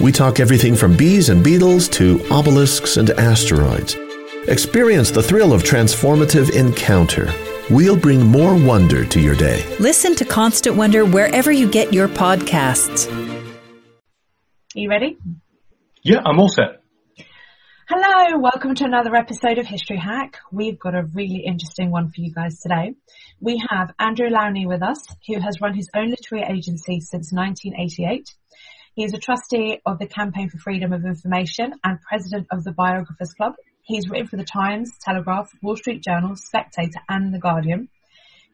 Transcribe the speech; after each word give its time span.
we 0.00 0.12
talk 0.12 0.40
everything 0.40 0.76
from 0.76 0.96
bees 0.96 1.28
and 1.28 1.42
beetles 1.42 1.88
to 1.88 2.20
obelisks 2.30 2.96
and 2.96 3.10
asteroids. 3.10 3.96
Experience 4.48 5.10
the 5.10 5.22
thrill 5.22 5.52
of 5.52 5.62
transformative 5.62 6.54
encounter. 6.54 7.32
We'll 7.70 7.96
bring 7.96 8.24
more 8.24 8.54
wonder 8.54 9.04
to 9.04 9.20
your 9.20 9.34
day. 9.34 9.64
Listen 9.80 10.14
to 10.16 10.24
Constant 10.24 10.76
Wonder 10.76 11.04
wherever 11.04 11.50
you 11.50 11.68
get 11.68 11.92
your 11.92 12.06
podcasts. 12.08 13.10
Are 14.76 14.78
you 14.78 14.88
ready? 14.88 15.18
Yeah, 16.02 16.20
I'm 16.24 16.38
all 16.38 16.48
set. 16.48 16.82
Hello, 17.88 18.38
welcome 18.38 18.74
to 18.76 18.84
another 18.84 19.14
episode 19.14 19.58
of 19.58 19.66
History 19.66 19.96
Hack. 19.96 20.38
We've 20.52 20.78
got 20.78 20.94
a 20.94 21.04
really 21.14 21.38
interesting 21.38 21.90
one 21.90 22.10
for 22.10 22.20
you 22.20 22.32
guys 22.32 22.60
today. 22.60 22.94
We 23.40 23.62
have 23.70 23.94
Andrew 23.98 24.28
Lownie 24.28 24.66
with 24.66 24.82
us, 24.82 25.06
who 25.26 25.40
has 25.40 25.60
run 25.60 25.74
his 25.74 25.88
own 25.94 26.10
literary 26.10 26.44
agency 26.48 27.00
since 27.00 27.32
1988. 27.32 28.28
He 28.96 29.04
is 29.04 29.12
a 29.12 29.18
trustee 29.18 29.78
of 29.84 29.98
the 29.98 30.06
Campaign 30.06 30.48
for 30.48 30.56
Freedom 30.56 30.94
of 30.94 31.04
Information 31.04 31.74
and 31.84 32.00
president 32.00 32.46
of 32.50 32.64
the 32.64 32.72
Biographers 32.72 33.34
Club. 33.34 33.52
He's 33.82 34.08
written 34.08 34.26
for 34.26 34.38
the 34.38 34.44
Times, 34.44 34.90
Telegraph, 35.02 35.50
Wall 35.60 35.76
Street 35.76 36.02
Journal, 36.02 36.34
Spectator 36.34 37.00
and 37.06 37.32
The 37.34 37.38
Guardian. 37.38 37.90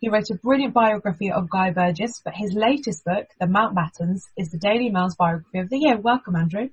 He 0.00 0.08
wrote 0.08 0.30
a 0.32 0.34
brilliant 0.34 0.74
biography 0.74 1.30
of 1.30 1.48
Guy 1.48 1.70
Burgess, 1.70 2.20
but 2.24 2.34
his 2.34 2.54
latest 2.54 3.04
book, 3.04 3.28
The 3.38 3.46
Mountbattens, 3.46 4.22
is 4.36 4.50
the 4.50 4.58
Daily 4.58 4.90
Mail's 4.90 5.14
biography 5.14 5.60
of 5.60 5.70
the 5.70 5.78
year. 5.78 5.96
Welcome, 5.96 6.34
Andrew. 6.34 6.70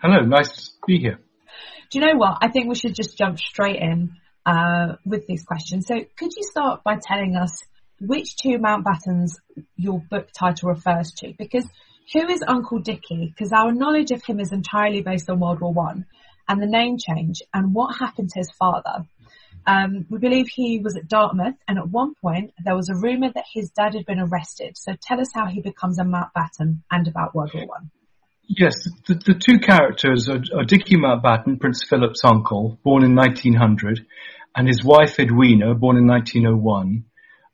Hello, 0.00 0.20
nice 0.20 0.68
to 0.68 0.72
be 0.86 0.98
here. 0.98 1.18
Do 1.90 1.98
you 1.98 2.06
know 2.06 2.16
what? 2.16 2.38
I 2.42 2.48
think 2.48 2.68
we 2.68 2.76
should 2.76 2.94
just 2.94 3.18
jump 3.18 3.40
straight 3.40 3.82
in 3.82 4.12
uh, 4.46 4.98
with 5.04 5.26
these 5.26 5.42
questions. 5.42 5.88
So, 5.88 5.96
could 6.16 6.30
you 6.36 6.44
start 6.44 6.84
by 6.84 6.98
telling 7.02 7.34
us 7.34 7.64
which 8.00 8.36
two 8.36 8.58
Mountbattens 8.58 9.32
your 9.74 10.00
book 10.08 10.28
title 10.32 10.68
refers 10.68 11.10
to? 11.16 11.32
Because 11.36 11.68
who 12.12 12.28
is 12.28 12.42
Uncle 12.46 12.80
Dickie? 12.80 13.32
Because 13.34 13.52
our 13.52 13.72
knowledge 13.72 14.10
of 14.10 14.24
him 14.24 14.40
is 14.40 14.52
entirely 14.52 15.02
based 15.02 15.28
on 15.30 15.40
World 15.40 15.60
War 15.60 15.72
One 15.72 16.06
and 16.48 16.60
the 16.60 16.66
name 16.66 16.96
change 16.98 17.42
and 17.54 17.74
what 17.74 17.96
happened 17.96 18.30
to 18.30 18.40
his 18.40 18.50
father. 18.58 19.06
Um, 19.66 20.06
we 20.10 20.18
believe 20.18 20.46
he 20.48 20.80
was 20.80 20.96
at 20.96 21.06
Dartmouth, 21.06 21.54
and 21.68 21.78
at 21.78 21.88
one 21.88 22.14
point 22.20 22.52
there 22.64 22.74
was 22.74 22.88
a 22.88 22.96
rumor 22.96 23.30
that 23.32 23.44
his 23.54 23.70
dad 23.70 23.94
had 23.94 24.06
been 24.06 24.18
arrested. 24.18 24.76
So 24.76 24.94
tell 25.00 25.20
us 25.20 25.28
how 25.32 25.46
he 25.46 25.60
becomes 25.60 25.98
a 25.98 26.02
Mountbatten 26.02 26.82
and 26.90 27.08
about 27.08 27.34
World 27.34 27.52
War 27.54 27.66
One. 27.66 27.90
Yes, 28.48 28.74
the, 29.06 29.14
the 29.14 29.34
two 29.34 29.60
characters 29.60 30.28
are, 30.28 30.42
are 30.54 30.64
Dickie 30.64 30.96
Mountbatten, 30.96 31.60
Prince 31.60 31.84
Philip's 31.88 32.22
uncle, 32.24 32.78
born 32.82 33.04
in 33.04 33.14
1900, 33.14 34.04
and 34.56 34.66
his 34.66 34.84
wife 34.84 35.18
Edwina, 35.20 35.74
born 35.74 35.96
in 35.96 36.06
1901. 36.06 37.04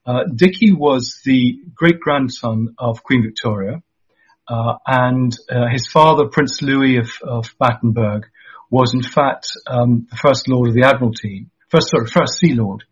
Uh, 0.06 0.25
Dickie 0.34 0.72
was 0.72 1.20
the 1.25 1.60
great 1.75 2.00
grandson 2.00 2.75
of 2.78 3.03
Queen 3.03 3.22
Victoria, 3.22 3.82
uh, 4.48 4.75
and 4.86 5.36
uh, 5.50 5.69
his 5.70 5.86
father, 5.86 6.26
Prince 6.26 6.62
Louis 6.62 6.97
of, 6.97 7.10
of 7.22 7.54
Battenberg, 7.59 8.26
was 8.70 8.94
in 8.94 9.03
fact 9.03 9.48
um, 9.66 10.06
the 10.10 10.16
first 10.16 10.48
Lord 10.48 10.69
of 10.69 10.75
the 10.75 10.84
Admiralty, 10.84 11.47
first 11.70 11.91
sorry, 11.91 12.06
first 12.06 12.38
Sea 12.38 12.54
Lord, 12.54 12.84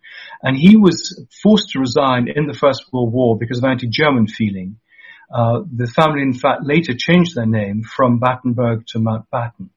and 0.43 0.57
he 0.57 0.77
was 0.77 1.25
forced 1.43 1.71
to 1.71 1.81
resign 1.81 2.29
in 2.35 2.47
the 2.47 2.55
First 2.55 2.85
World 2.93 3.13
War 3.13 3.39
because 3.39 3.59
of 3.59 3.65
anti-German 3.65 4.27
feeling. 4.27 4.79
Uh, 5.33 5.63
the 5.73 5.87
family, 5.87 6.23
in 6.23 6.35
fact, 6.35 6.63
later 6.63 6.95
changed 6.97 7.35
their 7.35 7.47
name 7.47 7.83
from 7.83 8.21
Battenberg 8.21 8.87
to 8.89 8.99
Mountbatten. 8.99 9.71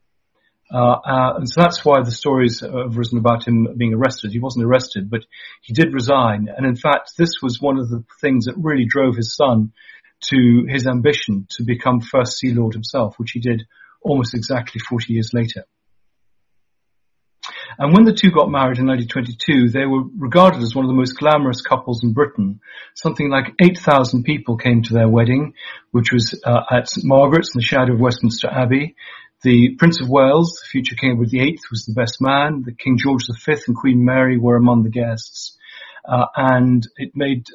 Uh, 0.71 0.77
uh, 0.77 1.33
and 1.37 1.49
so 1.49 1.61
that's 1.61 1.83
why 1.83 2.01
the 2.03 2.11
stories 2.11 2.59
have 2.59 2.95
risen 2.95 3.17
about 3.17 3.47
him 3.47 3.67
being 3.75 3.95
arrested. 3.95 4.31
He 4.31 4.39
wasn't 4.39 4.65
arrested, 4.65 5.09
but 5.09 5.21
he 5.63 5.73
did 5.73 5.93
resign. 5.93 6.47
And 6.55 6.65
in 6.67 6.75
fact, 6.75 7.13
this 7.17 7.41
was 7.41 7.59
one 7.59 7.79
of 7.79 7.89
the 7.89 8.03
things 8.21 8.45
that 8.45 8.55
really 8.57 8.85
drove 8.85 9.15
his 9.15 9.35
son 9.35 9.73
to 10.21 10.65
his 10.67 10.87
ambition 10.87 11.47
to 11.51 11.63
become 11.63 12.01
first 12.01 12.37
Sea 12.37 12.53
Lord 12.53 12.73
himself, 12.73 13.17
which 13.17 13.31
he 13.31 13.39
did 13.39 13.63
almost 14.01 14.33
exactly 14.33 14.79
40 14.79 15.13
years 15.13 15.31
later. 15.33 15.65
And 17.77 17.93
when 17.93 18.03
the 18.03 18.13
two 18.13 18.31
got 18.31 18.49
married 18.49 18.79
in 18.79 18.87
1922, 18.87 19.69
they 19.69 19.85
were 19.85 20.03
regarded 20.17 20.61
as 20.61 20.75
one 20.75 20.85
of 20.85 20.89
the 20.89 20.95
most 20.97 21.17
glamorous 21.17 21.61
couples 21.61 22.03
in 22.03 22.13
Britain. 22.13 22.59
Something 22.95 23.29
like 23.29 23.53
8,000 23.61 24.23
people 24.23 24.57
came 24.57 24.81
to 24.83 24.93
their 24.93 25.07
wedding, 25.07 25.53
which 25.91 26.11
was 26.11 26.39
uh, 26.43 26.61
at 26.71 26.89
St 26.89 27.05
Margaret's 27.05 27.55
in 27.55 27.59
the 27.59 27.65
shadow 27.65 27.93
of 27.93 27.99
Westminster 27.99 28.49
Abbey. 28.49 28.95
The 29.43 29.75
Prince 29.77 30.01
of 30.01 30.09
Wales, 30.09 30.59
the 30.61 30.67
future 30.67 30.95
King 30.95 31.11
Edward 31.11 31.29
VIII, 31.29 31.59
was 31.71 31.85
the 31.85 31.93
best 31.93 32.19
man. 32.19 32.63
The 32.65 32.73
King 32.73 32.97
George 32.97 33.23
V 33.27 33.53
and 33.67 33.75
Queen 33.75 34.03
Mary 34.03 34.37
were 34.37 34.57
among 34.57 34.83
the 34.83 34.89
guests. 34.89 35.57
Uh, 36.09 36.25
and 36.35 36.87
it 36.97 37.11
made 37.13 37.45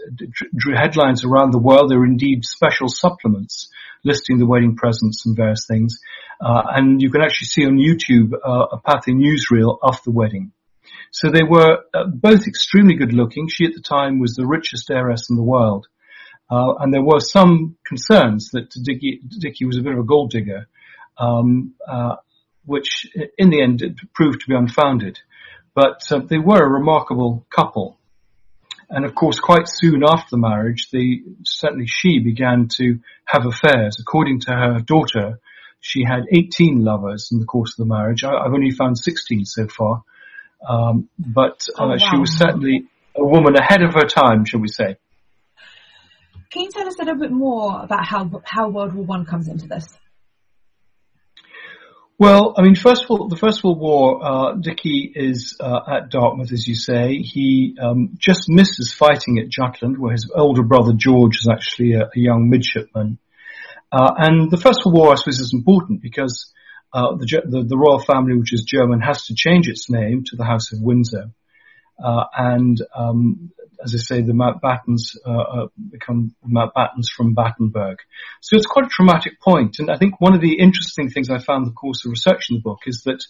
drew 0.55 0.77
headlines 0.77 1.25
around 1.25 1.53
the 1.53 1.59
world. 1.59 1.91
There 1.91 1.99
were 1.99 2.07
indeed 2.07 2.45
special 2.45 2.89
supplements 2.89 3.69
listing 4.05 4.39
the 4.39 4.47
wedding 4.47 4.77
presents 4.77 5.27
and 5.27 5.37
various 5.37 5.67
things. 5.67 5.99
Uh, 6.41 6.63
and 6.69 7.03
you 7.03 7.11
can 7.11 7.23
actually 7.23 7.47
see 7.47 7.67
on 7.67 7.79
YouTube 7.79 8.33
uh, 8.35 8.77
a 8.77 8.81
Pathé 8.81 9.09
newsreel 9.09 9.77
of 9.83 10.01
the 10.05 10.13
wedding. 10.13 10.53
So 11.11 11.31
they 11.31 11.43
were 11.43 11.79
uh, 11.93 12.05
both 12.07 12.47
extremely 12.47 12.95
good 12.95 13.13
looking. 13.13 13.49
She 13.49 13.65
at 13.65 13.75
the 13.75 13.81
time 13.81 14.21
was 14.21 14.35
the 14.35 14.47
richest 14.47 14.91
heiress 14.91 15.31
in 15.31 15.37
the 15.37 15.43
world. 15.43 15.89
Uh, 16.51 16.75
and 16.79 16.93
there 16.93 17.03
were 17.03 17.21
some 17.21 17.77
concerns 17.85 18.51
that 18.51 18.71
Dickie, 18.71 19.65
was 19.65 19.79
a 19.79 19.83
bit 19.83 19.95
of 19.95 19.99
a 19.99 20.05
gold 20.05 20.31
digger, 20.31 20.69
um, 21.19 21.75
uh, 21.89 22.17
which 22.67 23.07
in 23.39 23.51
the 23.51 23.63
end 23.63 23.83
proved 24.15 24.43
to 24.43 24.47
be 24.49 24.55
unfounded. 24.55 25.19
But 25.75 26.03
they 26.29 26.39
were 26.39 26.63
a 26.63 26.71
remarkable 26.71 27.47
couple. 27.51 27.99
And 28.95 29.05
of 29.05 29.17
course, 29.17 29.41
quite 29.41 29.67
soon 29.67 30.05
after 30.05 30.29
the 30.31 30.39
marriage, 30.39 30.89
the, 30.93 31.25
certainly 31.43 31.87
she 31.89 32.21
began 32.21 32.69
to 32.77 33.01
have 33.25 33.45
affairs. 33.45 33.97
According 34.01 34.41
to 34.43 34.53
her 34.53 34.79
daughter, 34.79 35.41
she 35.81 36.05
had 36.05 36.27
18 36.31 36.85
lovers 36.85 37.31
in 37.33 37.41
the 37.41 37.45
course 37.45 37.73
of 37.73 37.89
the 37.89 37.93
marriage. 37.93 38.23
I, 38.23 38.45
have 38.45 38.55
only 38.55 38.71
found 38.71 38.97
16 38.97 39.47
so 39.47 39.67
far. 39.67 40.05
Um, 40.67 41.09
but 41.19 41.67
uh, 41.77 41.83
oh, 41.83 41.89
wow. 41.89 41.97
she 41.97 42.17
was 42.17 42.39
certainly 42.39 42.85
a 43.17 43.25
woman 43.25 43.57
ahead 43.57 43.83
of 43.83 43.95
her 43.95 44.07
time, 44.07 44.45
shall 44.45 44.61
we 44.61 44.69
say. 44.69 44.97
Can 46.51 46.63
you 46.63 46.71
tell 46.71 46.87
us 46.87 46.95
a 47.01 47.03
little 47.03 47.19
bit 47.19 47.33
more 47.33 47.83
about 47.83 48.07
how, 48.07 48.31
how 48.45 48.69
World 48.69 48.95
War 48.95 49.05
One 49.05 49.27
comes 49.27 49.49
into 49.49 49.67
this? 49.67 49.99
Well, 52.25 52.55
I 52.57 52.63
mean, 52.63 52.75
first 52.75 53.05
of 53.05 53.11
all, 53.11 53.29
the 53.29 53.37
First 53.37 53.63
World 53.63 53.79
War, 53.79 54.25
uh, 54.25 54.55
Dickie 54.55 55.13
is 55.15 55.59
uh, 55.61 55.81
at 55.87 56.09
Dartmouth, 56.09 56.53
as 56.53 56.67
you 56.67 56.75
say. 56.75 57.19
He 57.19 57.77
um, 57.79 58.15
just 58.17 58.49
misses 58.49 58.95
fighting 58.95 59.39
at 59.41 59.51
Jutland, 59.51 59.99
where 59.99 60.13
his 60.13 60.33
older 60.35 60.63
brother 60.63 60.95
George 60.97 61.37
is 61.37 61.49
actually 61.53 61.93
a, 61.93 62.05
a 62.05 62.11
young 62.15 62.49
midshipman. 62.49 63.19
Uh, 63.93 64.15
and 64.17 64.51
the 64.51 64.57
First 64.57 64.87
World 64.87 64.97
War, 64.97 65.13
I 65.13 65.17
suppose, 65.17 65.39
is 65.39 65.53
important 65.53 66.01
because 66.01 66.51
uh, 66.95 67.15
the, 67.17 67.43
the, 67.45 67.63
the, 67.63 67.77
royal 67.77 67.99
family, 67.99 68.39
which 68.39 68.55
is 68.55 68.65
German, 68.65 69.03
has 69.03 69.27
to 69.27 69.35
change 69.37 69.69
its 69.69 69.91
name 69.91 70.25
to 70.29 70.37
the 70.37 70.47
House 70.47 70.73
of 70.73 70.81
Windsor. 70.81 71.27
Uh, 72.03 72.25
and 72.35 72.79
um, 72.97 73.53
as 73.83 73.95
I 73.95 73.99
say, 73.99 74.23
the 74.23 74.33
Mountbattens 74.33 75.17
uh, 75.27 75.31
uh, 75.31 75.67
become 75.91 76.35
Mountbattens 76.47 77.09
from 77.15 77.35
Battenberg. 77.35 77.99
So 78.41 78.57
it's 78.57 78.67
quite 78.67 78.87
a 78.87 78.91
traumatic 78.91 79.41
point. 79.41 79.79
And 79.79 79.91
I 79.91 79.97
think 79.97 80.21
one 80.21 80.35
of 80.35 80.41
the 80.41 80.59
interesting 80.59 81.11
things 81.11 81.31
I 81.31 81.39
found 81.39 81.65
in 81.65 81.71
the 81.71 81.75
course 81.75 82.05
of 82.05 82.11
research 82.11 82.51
in 82.51 82.57
the 82.57 82.63
book 82.63 82.81
is 82.87 83.03
that 83.05 83.25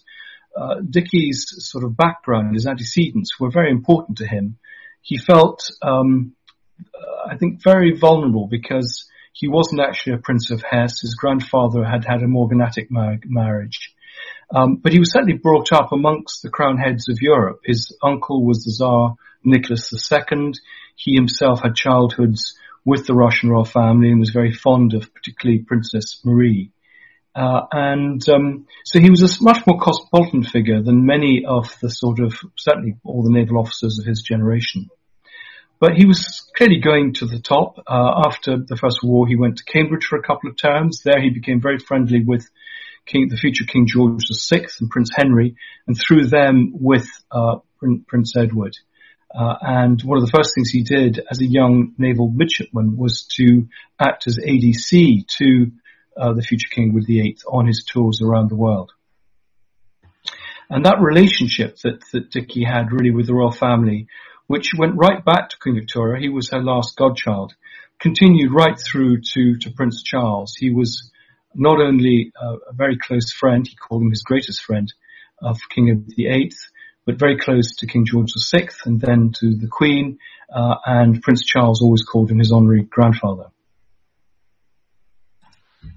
uh, 0.56 0.76
Dickie's 0.88 1.46
sort 1.58 1.84
of 1.84 1.96
background, 1.96 2.54
his 2.54 2.66
antecedents, 2.66 3.38
were 3.40 3.50
very 3.50 3.70
important 3.70 4.18
to 4.18 4.26
him. 4.26 4.58
He 5.02 5.18
felt, 5.18 5.70
um, 5.82 6.34
uh, 6.78 7.28
I 7.30 7.36
think, 7.36 7.62
very 7.62 7.96
vulnerable 7.96 8.46
because 8.46 9.08
he 9.32 9.48
wasn't 9.48 9.80
actually 9.80 10.14
a 10.14 10.18
Prince 10.18 10.50
of 10.50 10.62
Hesse. 10.62 11.00
His 11.00 11.16
grandfather 11.16 11.84
had 11.84 12.04
had 12.04 12.22
a 12.22 12.28
morganatic 12.28 12.90
mar- 12.90 13.18
marriage. 13.24 13.93
Um, 14.54 14.76
but 14.76 14.92
he 14.92 14.98
was 14.98 15.12
certainly 15.12 15.38
brought 15.38 15.72
up 15.72 15.92
amongst 15.92 16.42
the 16.42 16.50
crown 16.50 16.78
heads 16.78 17.08
of 17.08 17.20
Europe. 17.20 17.60
His 17.64 17.96
uncle 18.02 18.44
was 18.44 18.64
the 18.64 18.72
Tsar 18.72 19.16
Nicholas 19.44 19.92
II. 19.92 20.52
He 20.96 21.14
himself 21.14 21.62
had 21.62 21.74
childhoods 21.74 22.56
with 22.84 23.06
the 23.06 23.14
Russian 23.14 23.50
royal 23.50 23.64
family 23.64 24.10
and 24.10 24.20
was 24.20 24.30
very 24.30 24.52
fond 24.52 24.94
of 24.94 25.12
particularly 25.14 25.62
Princess 25.62 26.20
Marie. 26.24 26.70
Uh, 27.34 27.62
and 27.72 28.28
um, 28.28 28.66
so 28.84 29.00
he 29.00 29.10
was 29.10 29.22
a 29.22 29.42
much 29.42 29.66
more 29.66 29.80
cosmopolitan 29.80 30.44
figure 30.44 30.82
than 30.82 31.04
many 31.04 31.44
of 31.44 31.76
the 31.80 31.90
sort 31.90 32.20
of, 32.20 32.34
certainly 32.56 32.96
all 33.02 33.24
the 33.24 33.32
naval 33.32 33.58
officers 33.58 33.98
of 33.98 34.06
his 34.06 34.22
generation. 34.22 34.88
But 35.80 35.94
he 35.94 36.06
was 36.06 36.48
clearly 36.56 36.78
going 36.78 37.14
to 37.14 37.26
the 37.26 37.40
top. 37.40 37.78
Uh, 37.86 38.22
after 38.26 38.58
the 38.58 38.76
First 38.76 39.00
War, 39.02 39.26
he 39.26 39.36
went 39.36 39.58
to 39.58 39.64
Cambridge 39.64 40.04
for 40.04 40.16
a 40.16 40.22
couple 40.22 40.48
of 40.48 40.56
terms. 40.56 41.02
There 41.02 41.20
he 41.20 41.30
became 41.30 41.60
very 41.60 41.78
friendly 41.78 42.22
with 42.24 42.48
King, 43.06 43.28
the 43.28 43.36
future 43.36 43.64
King 43.64 43.86
George 43.86 44.24
VI 44.30 44.66
and 44.80 44.90
Prince 44.90 45.10
Henry, 45.14 45.56
and 45.86 45.96
through 45.96 46.26
them 46.26 46.72
with 46.74 47.08
uh, 47.30 47.56
Prince 48.06 48.36
Edward. 48.36 48.76
Uh, 49.34 49.56
and 49.60 50.00
one 50.02 50.16
of 50.16 50.24
the 50.24 50.30
first 50.30 50.54
things 50.54 50.70
he 50.70 50.82
did 50.82 51.20
as 51.28 51.40
a 51.40 51.46
young 51.46 51.92
naval 51.98 52.28
midshipman 52.28 52.96
was 52.96 53.24
to 53.24 53.66
act 53.98 54.26
as 54.28 54.38
ADC 54.38 55.26
to 55.38 55.72
uh, 56.16 56.32
the 56.32 56.42
future 56.42 56.68
King 56.70 56.90
Edward 56.90 57.06
VIII 57.06 57.38
on 57.48 57.66
his 57.66 57.84
tours 57.84 58.22
around 58.22 58.48
the 58.48 58.56
world. 58.56 58.92
And 60.70 60.86
that 60.86 61.00
relationship 61.00 61.78
that, 61.82 62.00
that 62.12 62.30
Dicky 62.30 62.64
had 62.64 62.92
really 62.92 63.10
with 63.10 63.26
the 63.26 63.34
royal 63.34 63.50
family, 63.50 64.06
which 64.46 64.70
went 64.78 64.96
right 64.96 65.24
back 65.24 65.50
to 65.50 65.58
Queen 65.58 65.74
Victoria, 65.74 66.20
he 66.20 66.28
was 66.28 66.50
her 66.50 66.62
last 66.62 66.96
godchild, 66.96 67.54
continued 67.98 68.52
right 68.52 68.78
through 68.78 69.20
to, 69.34 69.58
to 69.58 69.70
Prince 69.70 70.02
Charles. 70.02 70.54
He 70.56 70.70
was 70.70 71.10
not 71.54 71.80
only 71.80 72.32
a, 72.40 72.46
a 72.70 72.72
very 72.72 72.98
close 72.98 73.32
friend, 73.32 73.66
he 73.66 73.76
called 73.76 74.02
him 74.02 74.10
his 74.10 74.22
greatest 74.22 74.62
friend, 74.62 74.92
of 75.42 75.58
King 75.68 75.90
Edward 75.90 76.14
VIII, 76.16 76.52
but 77.06 77.18
very 77.18 77.38
close 77.38 77.76
to 77.76 77.86
King 77.86 78.06
George 78.06 78.32
VI 78.50 78.68
and 78.84 79.00
then 79.00 79.32
to 79.40 79.56
the 79.56 79.68
Queen, 79.68 80.18
uh, 80.52 80.76
and 80.86 81.22
Prince 81.22 81.44
Charles 81.44 81.82
always 81.82 82.02
called 82.02 82.30
him 82.30 82.38
his 82.38 82.52
honorary 82.52 82.82
grandfather. 82.82 83.50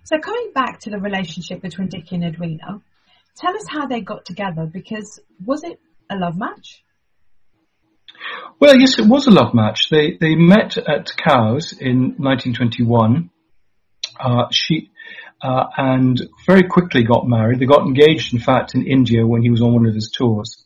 So 0.03 0.19
coming 0.19 0.51
back 0.53 0.79
to 0.81 0.89
the 0.89 0.99
relationship 0.99 1.61
between 1.61 1.89
Dicky 1.89 2.15
and 2.15 2.25
Edwina, 2.25 2.81
tell 3.35 3.55
us 3.55 3.65
how 3.67 3.87
they 3.87 4.01
got 4.01 4.25
together 4.25 4.65
because 4.65 5.19
was 5.45 5.63
it 5.63 5.79
a 6.09 6.17
love 6.17 6.37
match? 6.37 6.83
Well, 8.59 8.77
yes, 8.77 8.97
it 8.99 9.05
was 9.05 9.27
a 9.27 9.31
love 9.31 9.53
match. 9.53 9.89
They 9.89 10.17
they 10.19 10.35
met 10.35 10.77
at 10.77 11.11
Cowes 11.15 11.73
in 11.73 12.15
1921. 12.17 13.29
Uh, 14.19 14.45
she 14.51 14.89
uh, 15.41 15.65
and 15.77 16.21
very 16.45 16.63
quickly 16.63 17.03
got 17.03 17.27
married. 17.27 17.59
They 17.59 17.65
got 17.65 17.85
engaged, 17.85 18.33
in 18.33 18.39
fact, 18.39 18.75
in 18.75 18.87
India 18.87 19.25
when 19.25 19.41
he 19.41 19.49
was 19.49 19.61
on 19.61 19.73
one 19.73 19.85
of 19.85 19.93
his 19.93 20.11
tours, 20.11 20.63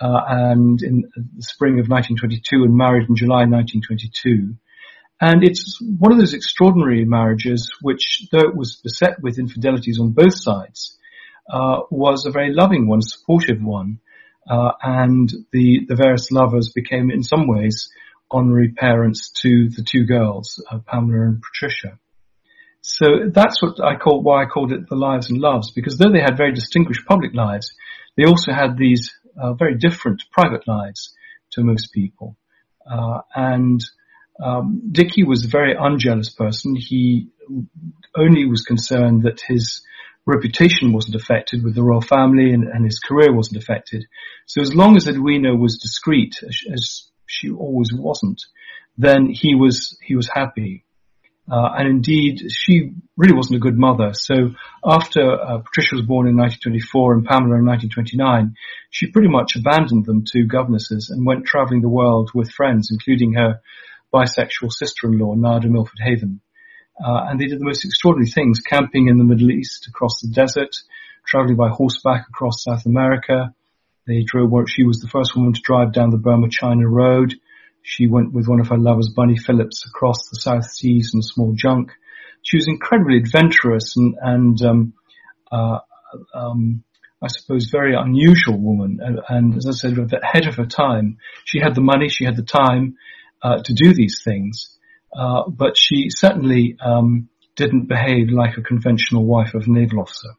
uh, 0.00 0.20
and 0.28 0.80
in 0.82 1.04
the 1.14 1.42
spring 1.42 1.80
of 1.80 1.88
1922, 1.88 2.64
and 2.64 2.76
married 2.76 3.08
in 3.08 3.16
July 3.16 3.44
1922. 3.46 4.54
And 5.20 5.42
it's 5.42 5.80
one 5.80 6.12
of 6.12 6.18
those 6.18 6.34
extraordinary 6.34 7.04
marriages 7.04 7.72
which, 7.80 8.26
though 8.30 8.48
it 8.48 8.54
was 8.54 8.76
beset 8.76 9.22
with 9.22 9.38
infidelities 9.38 9.98
on 9.98 10.12
both 10.12 10.38
sides, 10.38 10.98
uh, 11.50 11.80
was 11.90 12.26
a 12.26 12.30
very 12.30 12.52
loving 12.52 12.86
one, 12.86 13.00
supportive 13.00 13.62
one. 13.62 14.00
Uh, 14.48 14.72
and 14.82 15.32
the, 15.52 15.86
the 15.88 15.96
various 15.96 16.30
lovers 16.30 16.70
became 16.72 17.10
in 17.10 17.22
some 17.22 17.48
ways 17.48 17.90
honorary 18.30 18.68
parents 18.68 19.30
to 19.30 19.68
the 19.70 19.82
two 19.82 20.04
girls, 20.04 20.62
uh, 20.70 20.78
Pamela 20.78 21.28
and 21.28 21.42
Patricia. 21.42 21.98
So 22.88 23.06
that's 23.32 23.60
what 23.60 23.82
I 23.82 23.96
call, 23.96 24.22
why 24.22 24.44
I 24.44 24.46
called 24.46 24.70
it 24.70 24.88
the 24.88 24.94
lives 24.94 25.28
and 25.28 25.40
loves, 25.40 25.72
because 25.72 25.98
though 25.98 26.12
they 26.12 26.20
had 26.20 26.36
very 26.36 26.52
distinguished 26.52 27.04
public 27.04 27.34
lives, 27.34 27.74
they 28.16 28.26
also 28.26 28.52
had 28.52 28.78
these 28.78 29.12
uh, 29.36 29.54
very 29.54 29.74
different 29.76 30.22
private 30.30 30.68
lives 30.68 31.12
to 31.50 31.64
most 31.64 31.92
people. 31.92 32.36
Uh, 32.88 33.22
and 33.34 33.84
um, 34.40 34.82
Dicky 34.92 35.24
was 35.24 35.44
a 35.44 35.48
very 35.48 35.74
unjealous 35.76 36.30
person. 36.30 36.76
He 36.76 37.30
only 38.16 38.46
was 38.46 38.62
concerned 38.62 39.24
that 39.24 39.40
his 39.40 39.82
reputation 40.24 40.92
wasn't 40.92 41.16
affected 41.16 41.64
with 41.64 41.74
the 41.74 41.82
royal 41.82 42.00
family 42.00 42.52
and, 42.52 42.68
and 42.68 42.84
his 42.84 43.00
career 43.00 43.34
wasn't 43.34 43.60
affected. 43.60 44.06
So 44.46 44.60
as 44.62 44.72
long 44.76 44.96
as 44.96 45.08
Edwina 45.08 45.56
was 45.56 45.78
discreet, 45.78 46.36
as, 46.40 46.56
as 46.72 47.10
she 47.26 47.50
always 47.50 47.92
wasn't, 47.92 48.40
then 48.96 49.26
he 49.28 49.56
was 49.56 49.98
he 50.00 50.14
was 50.14 50.30
happy. 50.32 50.84
Uh, 51.50 51.70
and 51.78 51.88
indeed, 51.88 52.42
she 52.50 52.92
really 53.16 53.34
wasn't 53.34 53.56
a 53.56 53.60
good 53.60 53.78
mother. 53.78 54.12
So 54.14 54.50
after 54.84 55.32
uh, 55.32 55.58
Patricia 55.58 55.94
was 55.94 56.04
born 56.04 56.26
in 56.26 56.36
1924 56.36 57.14
and 57.14 57.24
Pamela 57.24 57.58
in 57.58 57.66
1929, 57.66 58.56
she 58.90 59.12
pretty 59.12 59.28
much 59.28 59.54
abandoned 59.54 60.06
them 60.06 60.24
to 60.32 60.44
governesses 60.44 61.10
and 61.10 61.24
went 61.24 61.46
traveling 61.46 61.82
the 61.82 61.88
world 61.88 62.30
with 62.34 62.50
friends, 62.50 62.90
including 62.90 63.34
her 63.34 63.60
bisexual 64.12 64.72
sister-in-law, 64.72 65.34
Nada 65.34 65.68
Milford 65.68 66.00
Haven. 66.00 66.40
Uh, 66.98 67.26
and 67.28 67.40
they 67.40 67.46
did 67.46 67.60
the 67.60 67.64
most 67.64 67.84
extraordinary 67.84 68.30
things, 68.30 68.60
camping 68.60 69.08
in 69.08 69.18
the 69.18 69.24
Middle 69.24 69.50
East, 69.50 69.86
across 69.86 70.20
the 70.20 70.28
desert, 70.28 70.74
traveling 71.26 71.56
by 71.56 71.68
horseback 71.68 72.26
across 72.28 72.64
South 72.64 72.86
America. 72.86 73.54
They 74.06 74.22
drove, 74.22 74.50
she 74.68 74.84
was 74.84 74.98
the 74.98 75.08
first 75.08 75.36
woman 75.36 75.52
to 75.52 75.60
drive 75.60 75.92
down 75.92 76.10
the 76.10 76.16
Burma-China 76.16 76.88
road. 76.88 77.34
She 77.88 78.08
went 78.08 78.32
with 78.32 78.48
one 78.48 78.58
of 78.58 78.66
her 78.70 78.76
lovers, 78.76 79.12
Bunny 79.14 79.36
Phillips, 79.36 79.86
across 79.86 80.28
the 80.28 80.40
South 80.40 80.68
Seas 80.68 81.12
in 81.14 81.20
a 81.20 81.22
small 81.22 81.52
junk. 81.54 81.92
She 82.42 82.56
was 82.56 82.66
incredibly 82.66 83.16
adventurous 83.18 83.96
and, 83.96 84.16
and 84.20 84.60
um, 84.62 84.92
uh, 85.52 85.78
um, 86.34 86.82
I 87.22 87.28
suppose, 87.28 87.70
very 87.70 87.94
unusual 87.94 88.58
woman. 88.58 88.98
And, 89.00 89.20
and, 89.28 89.56
as 89.56 89.68
I 89.68 89.70
said, 89.70 89.96
ahead 89.98 90.48
of 90.48 90.56
her 90.56 90.66
time. 90.66 91.18
She 91.44 91.60
had 91.60 91.76
the 91.76 91.80
money, 91.80 92.08
she 92.08 92.24
had 92.24 92.34
the 92.34 92.42
time 92.42 92.96
uh, 93.40 93.62
to 93.62 93.72
do 93.72 93.94
these 93.94 94.20
things, 94.24 94.76
uh, 95.16 95.48
but 95.48 95.76
she 95.76 96.10
certainly 96.10 96.76
um, 96.84 97.28
didn't 97.54 97.86
behave 97.86 98.30
like 98.30 98.56
a 98.56 98.62
conventional 98.62 99.24
wife 99.24 99.54
of 99.54 99.68
a 99.68 99.70
naval 99.70 100.00
officer. 100.00 100.30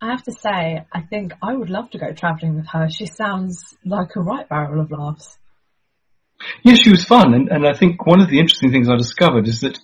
I 0.00 0.10
have 0.10 0.24
to 0.24 0.32
say, 0.32 0.84
I 0.92 1.02
think 1.02 1.32
I 1.40 1.54
would 1.54 1.70
love 1.70 1.90
to 1.90 1.98
go 1.98 2.12
travelling 2.12 2.56
with 2.56 2.66
her. 2.72 2.90
She 2.90 3.06
sounds 3.06 3.76
like 3.84 4.16
a 4.16 4.20
right 4.20 4.48
barrel 4.48 4.80
of 4.80 4.90
laughs. 4.90 5.38
Yes, 6.62 6.78
she 6.78 6.90
was 6.90 7.04
fun, 7.04 7.34
and, 7.34 7.48
and 7.48 7.66
I 7.66 7.72
think 7.72 8.06
one 8.06 8.20
of 8.20 8.28
the 8.28 8.38
interesting 8.38 8.70
things 8.70 8.88
I 8.88 8.96
discovered 8.96 9.48
is 9.48 9.60
that 9.60 9.78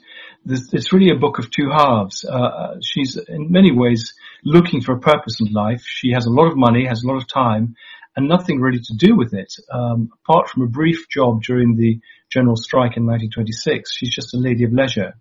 it's 0.44 0.92
really 0.92 1.10
a 1.10 1.18
book 1.18 1.38
of 1.38 1.50
two 1.50 1.70
halves. 1.70 2.24
Uh, 2.24 2.34
uh, 2.34 2.74
she's 2.82 3.16
in 3.16 3.50
many 3.50 3.72
ways 3.72 4.14
looking 4.44 4.80
for 4.80 4.92
a 4.92 5.00
purpose 5.00 5.36
in 5.40 5.52
life. 5.52 5.82
She 5.86 6.12
has 6.12 6.26
a 6.26 6.30
lot 6.30 6.48
of 6.48 6.56
money, 6.56 6.86
has 6.86 7.04
a 7.04 7.06
lot 7.06 7.16
of 7.16 7.28
time, 7.28 7.76
and 8.16 8.28
nothing 8.28 8.60
really 8.60 8.80
to 8.80 8.94
do 8.96 9.16
with 9.16 9.32
it, 9.32 9.54
um, 9.72 10.10
apart 10.24 10.48
from 10.48 10.62
a 10.62 10.66
brief 10.66 11.08
job 11.08 11.42
during 11.42 11.76
the 11.76 12.00
general 12.30 12.56
strike 12.56 12.96
in 12.96 13.06
1926. 13.06 13.94
She's 13.94 14.14
just 14.14 14.34
a 14.34 14.38
lady 14.38 14.64
of 14.64 14.72
leisure, 14.72 15.14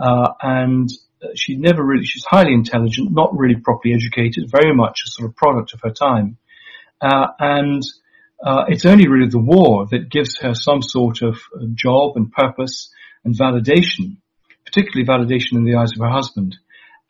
uh, 0.00 0.32
and 0.40 0.88
she 1.34 1.56
never 1.56 1.82
really. 1.82 2.04
She's 2.04 2.24
highly 2.24 2.52
intelligent, 2.52 3.12
not 3.12 3.36
really 3.36 3.56
properly 3.56 3.94
educated, 3.94 4.50
very 4.50 4.74
much 4.74 5.00
a 5.06 5.10
sort 5.10 5.30
of 5.30 5.36
product 5.36 5.72
of 5.72 5.80
her 5.82 5.90
time, 5.90 6.36
uh, 7.00 7.28
and 7.38 7.82
uh, 8.46 8.64
it's 8.68 8.86
only 8.86 9.08
really 9.08 9.28
the 9.28 9.40
war 9.40 9.86
that 9.90 10.08
gives 10.08 10.38
her 10.38 10.54
some 10.54 10.80
sort 10.80 11.20
of 11.22 11.36
job 11.74 12.16
and 12.16 12.30
purpose 12.30 12.92
and 13.24 13.36
validation, 13.36 14.18
particularly 14.64 15.04
validation 15.04 15.56
in 15.56 15.64
the 15.64 15.74
eyes 15.74 15.90
of 15.92 15.98
her 15.98 16.12
husband. 16.12 16.54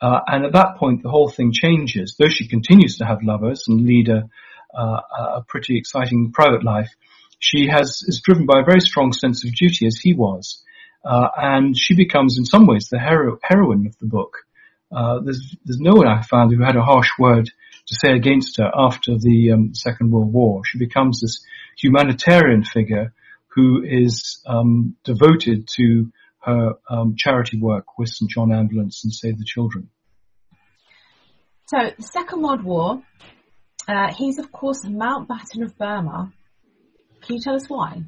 Uh, 0.01 0.19
and 0.25 0.45
at 0.45 0.53
that 0.53 0.77
point, 0.77 1.03
the 1.03 1.09
whole 1.09 1.29
thing 1.29 1.51
changes. 1.53 2.15
Though 2.17 2.27
she 2.27 2.47
continues 2.47 2.97
to 2.97 3.05
have 3.05 3.19
lovers 3.21 3.65
and 3.67 3.85
lead 3.85 4.09
a, 4.09 4.27
uh, 4.75 5.01
a 5.37 5.45
pretty 5.47 5.77
exciting 5.77 6.31
private 6.31 6.63
life, 6.63 6.89
she 7.37 7.67
has 7.67 8.03
is 8.07 8.21
driven 8.25 8.47
by 8.47 8.61
a 8.61 8.65
very 8.65 8.81
strong 8.81 9.13
sense 9.13 9.45
of 9.45 9.53
duty, 9.53 9.85
as 9.85 9.99
he 9.99 10.15
was, 10.15 10.63
uh, 11.05 11.27
and 11.37 11.77
she 11.77 11.95
becomes, 11.95 12.39
in 12.39 12.45
some 12.45 12.65
ways, 12.65 12.89
the 12.89 12.99
hero- 12.99 13.37
heroine 13.43 13.85
of 13.85 13.95
the 13.99 14.07
book. 14.07 14.46
Uh, 14.91 15.19
there's, 15.19 15.55
there's 15.65 15.79
no 15.79 15.93
one 15.93 16.07
I 16.07 16.21
found 16.21 16.53
who 16.53 16.63
had 16.63 16.75
a 16.75 16.83
harsh 16.83 17.09
word 17.19 17.49
to 17.87 17.95
say 17.95 18.13
against 18.13 18.57
her 18.57 18.71
after 18.73 19.17
the 19.17 19.51
um, 19.51 19.73
Second 19.73 20.11
World 20.11 20.31
War. 20.31 20.61
She 20.65 20.77
becomes 20.77 21.21
this 21.21 21.43
humanitarian 21.77 22.63
figure 22.63 23.13
who 23.49 23.83
is 23.83 24.41
um, 24.45 24.95
devoted 25.03 25.67
to 25.75 26.11
her 26.41 26.73
um, 26.89 27.15
charity 27.17 27.59
work 27.59 27.97
with 27.97 28.09
St 28.09 28.29
John 28.29 28.53
Ambulance 28.53 29.03
and 29.03 29.13
Save 29.13 29.37
the 29.37 29.45
Children. 29.45 29.89
So, 31.65 31.77
the 31.97 32.03
Second 32.03 32.43
World 32.43 32.63
War, 32.63 33.01
uh, 33.87 34.13
he's 34.13 34.39
of 34.39 34.51
course 34.51 34.85
Mountbatten 34.85 35.63
of 35.63 35.77
Burma. 35.77 36.31
Can 37.21 37.35
you 37.35 37.41
tell 37.41 37.55
us 37.55 37.67
why? 37.67 38.03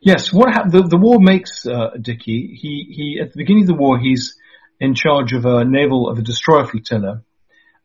Yes, 0.00 0.32
what 0.32 0.52
ha- 0.52 0.68
the, 0.68 0.82
the 0.82 0.96
war 0.96 1.18
makes 1.20 1.66
uh. 1.66 1.90
He 2.04 2.54
he 2.54 3.18
at 3.20 3.32
the 3.32 3.38
beginning 3.38 3.64
of 3.64 3.68
the 3.68 3.74
war 3.74 3.98
he's 3.98 4.36
in 4.80 4.94
charge 4.94 5.32
of 5.32 5.44
a 5.44 5.64
naval 5.64 6.08
of 6.08 6.18
a 6.18 6.22
destroyer 6.22 6.66
flotilla, 6.66 7.22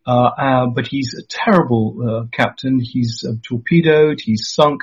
uh, 0.05 0.11
uh, 0.11 0.67
but 0.67 0.87
he's 0.87 1.15
a 1.17 1.25
terrible 1.27 1.95
uh, 2.03 2.25
captain. 2.31 2.79
He's 2.79 3.25
uh, 3.27 3.33
torpedoed, 3.41 4.19
he's 4.19 4.49
sunk 4.53 4.81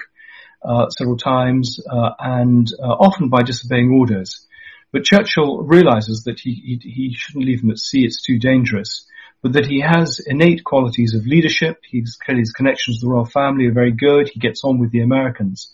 uh, 0.62 0.88
several 0.88 1.16
times, 1.18 1.78
uh, 1.90 2.10
and 2.18 2.66
often 2.80 3.28
by 3.28 3.42
disobeying 3.42 3.90
orders. 3.90 4.46
But 4.92 5.04
Churchill 5.04 5.62
realizes 5.62 6.24
that 6.24 6.40
he, 6.40 6.54
he, 6.54 6.90
he 6.90 7.14
shouldn't 7.14 7.44
leave 7.44 7.62
him 7.62 7.70
at 7.70 7.78
sea; 7.78 8.04
it's 8.04 8.22
too 8.22 8.38
dangerous. 8.38 9.06
but 9.42 9.54
that 9.54 9.66
he 9.66 9.80
has 9.80 10.20
innate 10.26 10.64
qualities 10.64 11.14
of 11.14 11.26
leadership. 11.26 11.78
He's 11.88 12.18
his 12.26 12.52
connections 12.52 13.00
to 13.00 13.06
the 13.06 13.12
royal 13.12 13.24
family 13.24 13.66
are 13.66 13.72
very 13.72 13.92
good. 13.92 14.28
He 14.28 14.40
gets 14.40 14.62
on 14.64 14.78
with 14.78 14.90
the 14.90 15.00
Americans, 15.00 15.72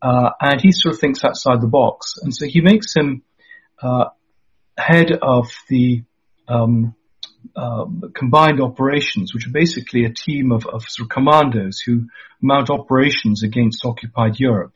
uh, 0.00 0.30
and 0.40 0.60
he 0.60 0.72
sort 0.72 0.94
of 0.94 1.00
thinks 1.00 1.24
outside 1.24 1.60
the 1.60 1.66
box. 1.66 2.14
And 2.22 2.34
so 2.34 2.46
he 2.46 2.60
makes 2.60 2.94
him 2.94 3.22
uh, 3.82 4.06
head 4.76 5.12
of 5.12 5.48
the 5.68 6.02
um, 6.48 6.94
uh, 7.56 7.84
combined 8.14 8.60
operations, 8.60 9.34
which 9.34 9.46
are 9.46 9.52
basically 9.52 10.04
a 10.04 10.12
team 10.12 10.52
of, 10.52 10.66
of 10.66 10.82
sort 10.88 11.06
of 11.06 11.10
commandos 11.10 11.80
who 11.80 12.06
mount 12.40 12.70
operations 12.70 13.42
against 13.42 13.84
occupied 13.84 14.38
Europe, 14.38 14.74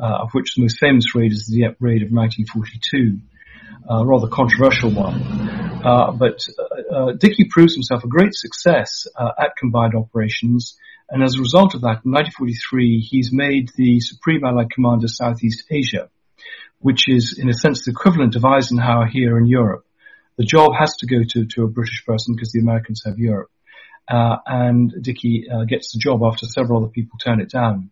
uh, 0.00 0.22
of 0.22 0.30
which 0.32 0.54
the 0.54 0.62
most 0.62 0.78
famous 0.78 1.14
raid 1.14 1.32
is 1.32 1.46
the 1.46 1.74
raid 1.80 2.02
of 2.02 2.12
1942 2.12 3.18
a 3.88 4.04
rather 4.04 4.28
controversial 4.28 4.90
one. 4.90 5.22
Uh, 5.84 6.12
but 6.12 6.40
uh, 6.58 6.94
uh, 6.94 7.12
Dickey 7.12 7.46
proves 7.48 7.74
himself 7.74 8.04
a 8.04 8.08
great 8.08 8.34
success 8.34 9.06
uh, 9.16 9.30
at 9.38 9.56
combined 9.56 9.94
operations, 9.94 10.76
and 11.08 11.22
as 11.22 11.36
a 11.36 11.40
result 11.40 11.74
of 11.74 11.82
that, 11.82 12.04
in 12.04 12.12
1943, 12.12 13.00
he's 13.00 13.32
made 13.32 13.70
the 13.76 14.00
Supreme 14.00 14.44
Allied 14.44 14.70
Commander 14.70 15.08
Southeast 15.08 15.64
Asia, 15.70 16.10
which 16.80 17.08
is 17.08 17.38
in 17.38 17.48
a 17.48 17.54
sense 17.54 17.84
the 17.84 17.90
equivalent 17.90 18.36
of 18.36 18.44
Eisenhower 18.44 19.06
here 19.06 19.38
in 19.38 19.46
Europe. 19.46 19.84
The 20.36 20.44
job 20.44 20.72
has 20.78 20.94
to 20.98 21.06
go 21.06 21.22
to, 21.28 21.46
to 21.46 21.64
a 21.64 21.68
British 21.68 22.04
person 22.06 22.34
because 22.34 22.52
the 22.52 22.60
Americans 22.60 23.02
have 23.04 23.18
Europe. 23.18 23.50
Uh, 24.08 24.36
and 24.46 24.94
Dickey 25.02 25.46
uh, 25.52 25.64
gets 25.64 25.92
the 25.92 25.98
job 25.98 26.22
after 26.22 26.46
several 26.46 26.82
other 26.82 26.90
people 26.90 27.18
turn 27.18 27.40
it 27.40 27.50
down. 27.50 27.90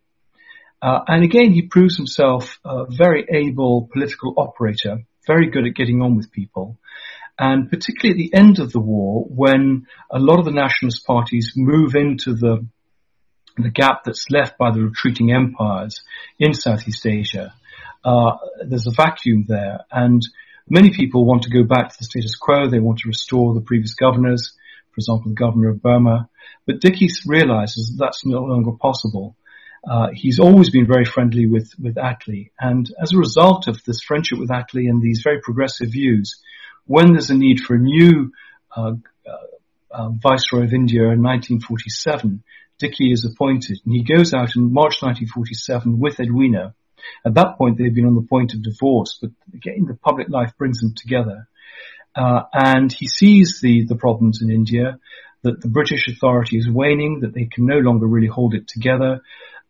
Uh, 0.81 1.01
and 1.09 1.25
again, 1.25 1.53
he 1.53 1.63
proves 1.63 1.97
himself 1.97 2.59
a 2.65 2.85
very 2.89 3.27
able 3.29 3.89
political 3.93 4.35
operator 4.37 5.05
very 5.27 5.51
good 5.51 5.67
at 5.67 5.75
getting 5.75 6.01
on 6.01 6.17
with 6.17 6.33
people. 6.33 6.79
And 7.39 7.69
particularly 7.69 8.25
at 8.25 8.31
the 8.31 8.39
end 8.39 8.59
of 8.61 8.73
the 8.73 8.81
war, 8.81 9.25
when 9.29 9.87
a 10.11 10.19
lot 10.19 10.39
of 10.39 10.47
the 10.47 10.53
nationalist 10.53 11.07
parties 11.07 11.53
move 11.57 11.95
into 11.95 12.35
the 12.35 12.67
the 13.59 13.71
gap 13.71 14.05
that's 14.05 14.27
left 14.31 14.59
by 14.59 14.71
the 14.71 14.83
retreating 14.83 15.33
empires 15.33 16.03
in 16.39 16.53
Southeast 16.53 17.07
Asia, 17.07 17.55
there's 18.67 18.87
a 18.87 18.93
vacuum 18.93 19.45
there, 19.49 19.81
and 19.91 20.23
many 20.69 20.91
people 20.91 21.25
want 21.25 21.43
to 21.43 21.51
go 21.51 21.65
back 21.65 21.91
to 21.91 21.99
the 21.99 22.05
status 22.05 22.37
quo. 22.37 22.69
They 22.69 22.81
want 22.81 22.99
to 23.01 23.09
restore 23.09 23.55
the 23.55 23.61
previous 23.61 23.95
governors, 23.95 24.53
for 24.91 24.99
example, 24.99 25.31
the 25.31 25.35
governor 25.35 25.71
of 25.71 25.83
Burma. 25.83 26.29
But 26.67 26.81
Dickey 26.81 27.09
realizes 27.27 27.91
that 27.91 28.05
that's 28.05 28.27
no 28.27 28.43
longer 28.43 28.73
possible. 28.73 29.37
Uh, 29.89 30.09
he's 30.13 30.41
always 30.41 30.71
been 30.71 30.87
very 30.87 31.05
friendly 31.05 31.47
with, 31.47 31.73
with 31.79 31.95
Attlee. 31.95 32.51
And 32.59 32.93
as 33.01 33.13
a 33.13 33.19
result 33.19 33.69
of 33.69 33.83
this 33.85 34.03
friendship 34.03 34.39
with 34.39 34.51
Attlee 34.51 34.89
and 34.89 35.01
these 35.01 35.23
very 35.23 35.41
progressive 35.41 35.91
views, 35.91 36.41
when 36.87 37.13
there's 37.13 37.31
a 37.31 37.37
need 37.37 37.61
for 37.61 37.75
a 37.75 37.79
new 37.79 38.33
uh, 38.77 38.95
uh, 39.27 39.93
uh 39.93 40.09
Viceroy 40.11 40.65
of 40.65 40.75
India 40.75 41.03
in 41.03 41.23
1947, 41.23 42.43
Dickey 42.79 43.13
is 43.13 43.25
appointed. 43.25 43.79
And 43.85 43.95
he 43.95 44.03
goes 44.03 44.35
out 44.35 44.57
in 44.57 44.73
March 44.73 45.03
1947 45.03 46.01
with 46.01 46.19
Edwina. 46.19 46.75
At 47.25 47.35
that 47.35 47.57
point, 47.59 47.79
they've 47.79 47.95
been 47.95 48.07
on 48.07 48.15
the 48.15 48.27
point 48.29 48.55
of 48.55 48.63
divorce, 48.63 49.19
but 49.21 49.31
again, 49.55 49.87
the 49.87 49.95
public 49.95 50.29
life 50.29 50.53
brings 50.59 50.81
them 50.81 50.95
together. 50.95 51.49
Uh, 52.15 52.43
and 52.53 52.93
he 52.93 53.07
sees 53.07 53.61
the, 53.61 53.85
the 53.85 53.97
problems 53.97 54.41
in 54.43 54.51
India, 54.51 54.99
that 55.43 55.61
the 55.61 55.69
British 55.69 56.09
authority 56.09 56.57
is 56.57 56.69
waning, 56.69 57.21
that 57.21 57.35
they 57.35 57.45
can 57.45 57.67
no 57.67 57.79
longer 57.79 58.07
really 58.07 58.27
hold 58.27 58.55
it 58.55 58.67
together, 58.67 59.21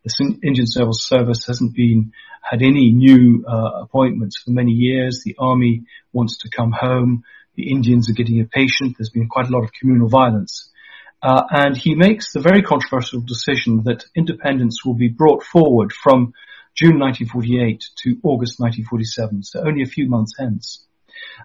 the 0.07 0.39
Indian 0.43 0.67
Civil 0.67 0.93
Service 0.93 1.45
hasn't 1.47 1.75
been 1.75 2.13
had 2.41 2.61
any 2.61 2.91
new 2.91 3.43
uh, 3.47 3.81
appointments 3.81 4.37
for 4.37 4.51
many 4.51 4.71
years. 4.71 5.21
The 5.23 5.35
army 5.37 5.83
wants 6.13 6.37
to 6.39 6.49
come 6.49 6.71
home. 6.71 7.23
The 7.55 7.69
Indians 7.69 8.09
are 8.09 8.13
getting 8.13 8.37
impatient. 8.37 8.95
There's 8.97 9.09
been 9.09 9.27
quite 9.27 9.47
a 9.47 9.51
lot 9.51 9.63
of 9.63 9.71
communal 9.73 10.07
violence. 10.07 10.69
Uh, 11.21 11.43
and 11.49 11.75
he 11.75 11.95
makes 11.95 12.31
the 12.31 12.39
very 12.39 12.61
controversial 12.61 13.21
decision 13.21 13.83
that 13.85 14.05
independence 14.15 14.85
will 14.85 14.93
be 14.93 15.07
brought 15.09 15.43
forward 15.43 15.91
from 15.91 16.33
June 16.77 16.99
1948 16.99 17.83
to 18.03 18.19
August 18.21 18.59
1947, 18.59 19.43
so 19.43 19.63
only 19.65 19.81
a 19.81 19.87
few 19.87 20.07
months 20.07 20.33
hence. 20.37 20.85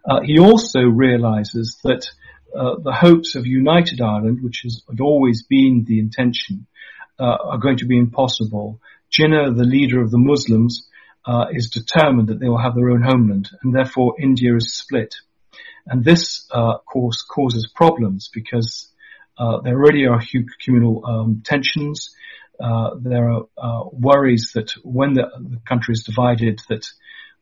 Uh, 0.04 0.20
he 0.22 0.38
also 0.38 0.80
realizes 0.80 1.78
that 1.84 2.06
uh, 2.54 2.76
the 2.82 2.92
hopes 2.92 3.34
of 3.34 3.46
united 3.46 4.02
Ireland, 4.02 4.40
which 4.42 4.60
has 4.64 4.82
always 5.00 5.44
been 5.44 5.84
the 5.86 6.00
intention, 6.00 6.66
uh, 7.18 7.36
are 7.44 7.58
going 7.58 7.78
to 7.78 7.86
be 7.86 7.98
impossible. 7.98 8.80
Jinnah, 9.10 9.56
the 9.56 9.64
leader 9.64 10.02
of 10.02 10.10
the 10.10 10.18
Muslims, 10.18 10.86
uh, 11.24 11.46
is 11.50 11.70
determined 11.70 12.28
that 12.28 12.38
they 12.38 12.48
will 12.48 12.60
have 12.60 12.74
their 12.74 12.90
own 12.90 13.02
homeland, 13.02 13.48
and 13.62 13.74
therefore 13.74 14.16
India 14.20 14.54
is 14.54 14.74
split. 14.74 15.14
And 15.86 16.04
this, 16.04 16.46
uh, 16.54 16.74
of 16.74 16.84
course, 16.84 17.22
causes 17.22 17.70
problems 17.74 18.28
because 18.32 18.88
uh, 19.38 19.60
there 19.62 19.74
already 19.74 20.06
are 20.06 20.20
huge 20.20 20.48
communal 20.62 21.04
um, 21.06 21.42
tensions. 21.44 22.14
Uh, 22.62 22.90
there 23.00 23.32
are 23.32 23.42
uh, 23.58 23.82
worries 23.90 24.52
that 24.54 24.72
when 24.84 25.14
the, 25.14 25.24
the, 25.36 25.60
country 25.66 25.92
is 25.92 26.04
divided, 26.04 26.60
that 26.68 26.86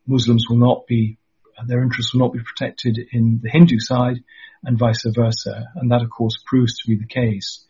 Muslims 0.07 0.47
will 0.49 0.57
not 0.57 0.87
be, 0.87 1.19
their 1.67 1.83
interests 1.83 2.13
will 2.13 2.21
not 2.21 2.33
be 2.33 2.39
protected 2.39 2.97
in 3.11 3.39
the 3.43 3.49
Hindu 3.49 3.79
side, 3.79 4.23
and 4.63 4.79
vice 4.79 5.05
versa. 5.05 5.67
And 5.75 5.91
that, 5.91 6.01
of 6.01 6.09
course, 6.09 6.41
proves 6.45 6.77
to 6.79 6.87
be 6.87 6.97
the 6.97 7.05
case. 7.05 7.65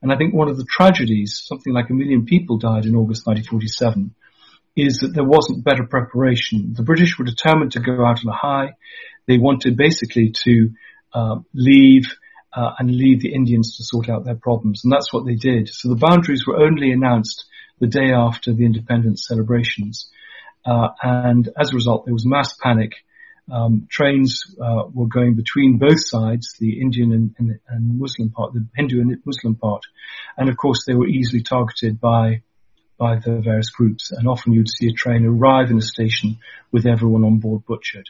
And 0.00 0.12
I 0.12 0.16
think 0.16 0.34
one 0.34 0.48
of 0.48 0.56
the 0.56 0.66
tragedies, 0.68 1.42
something 1.46 1.72
like 1.72 1.90
a 1.90 1.94
million 1.94 2.24
people 2.24 2.58
died 2.58 2.86
in 2.86 2.96
August 2.96 3.26
1947, 3.26 4.14
is 4.76 4.98
that 4.98 5.14
there 5.14 5.24
wasn't 5.24 5.64
better 5.64 5.84
preparation. 5.84 6.74
The 6.74 6.82
British 6.82 7.18
were 7.18 7.24
determined 7.24 7.72
to 7.72 7.80
go 7.80 8.04
out 8.04 8.20
on 8.24 8.32
a 8.32 8.36
high. 8.36 8.76
They 9.26 9.38
wanted 9.38 9.76
basically 9.76 10.32
to 10.44 10.70
uh, 11.12 11.36
leave 11.54 12.14
uh, 12.54 12.74
and 12.78 12.90
leave 12.90 13.20
the 13.20 13.34
Indians 13.34 13.76
to 13.76 13.84
sort 13.84 14.08
out 14.08 14.24
their 14.24 14.36
problems, 14.36 14.84
and 14.84 14.92
that's 14.92 15.12
what 15.12 15.26
they 15.26 15.34
did. 15.34 15.68
So 15.68 15.88
the 15.88 15.96
boundaries 15.96 16.46
were 16.46 16.62
only 16.62 16.92
announced 16.92 17.44
the 17.80 17.86
day 17.86 18.12
after 18.12 18.52
the 18.52 18.64
independence 18.64 19.26
celebrations, 19.26 20.10
uh, 20.64 20.88
and 21.02 21.48
as 21.58 21.72
a 21.72 21.74
result, 21.74 22.04
there 22.04 22.14
was 22.14 22.26
mass 22.26 22.54
panic 22.54 22.92
um, 23.52 23.86
trains 23.90 24.42
uh, 24.60 24.84
were 24.92 25.06
going 25.06 25.34
between 25.34 25.78
both 25.78 26.00
sides, 26.00 26.56
the 26.58 26.80
Indian 26.80 27.12
and, 27.12 27.34
and, 27.38 27.60
and, 27.68 27.98
Muslim 27.98 28.30
part, 28.30 28.54
the 28.54 28.66
Hindu 28.74 29.00
and 29.00 29.16
Muslim 29.24 29.54
part, 29.56 29.82
and 30.36 30.48
of 30.48 30.56
course 30.56 30.84
they 30.86 30.94
were 30.94 31.06
easily 31.06 31.42
targeted 31.42 32.00
by 32.00 32.42
by 32.96 33.16
the 33.16 33.40
various 33.40 33.70
groups. 33.70 34.12
And 34.12 34.28
often 34.28 34.52
you'd 34.52 34.70
see 34.70 34.88
a 34.88 34.92
train 34.92 35.26
arrive 35.26 35.70
in 35.70 35.78
a 35.78 35.82
station 35.82 36.38
with 36.70 36.86
everyone 36.86 37.24
on 37.24 37.38
board 37.38 37.64
butchered. 37.66 38.08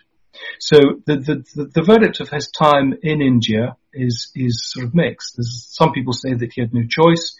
So 0.58 0.76
the, 1.06 1.16
the, 1.16 1.44
the, 1.54 1.64
the 1.74 1.82
verdict 1.82 2.20
of 2.20 2.28
his 2.28 2.50
time 2.50 2.94
in 3.02 3.22
India 3.22 3.76
is 3.94 4.30
is 4.34 4.70
sort 4.70 4.86
of 4.86 4.94
mixed. 4.94 5.36
There's, 5.36 5.66
some 5.70 5.92
people 5.92 6.12
say 6.12 6.34
that 6.34 6.52
he 6.52 6.60
had 6.60 6.74
no 6.74 6.82
choice, 6.88 7.36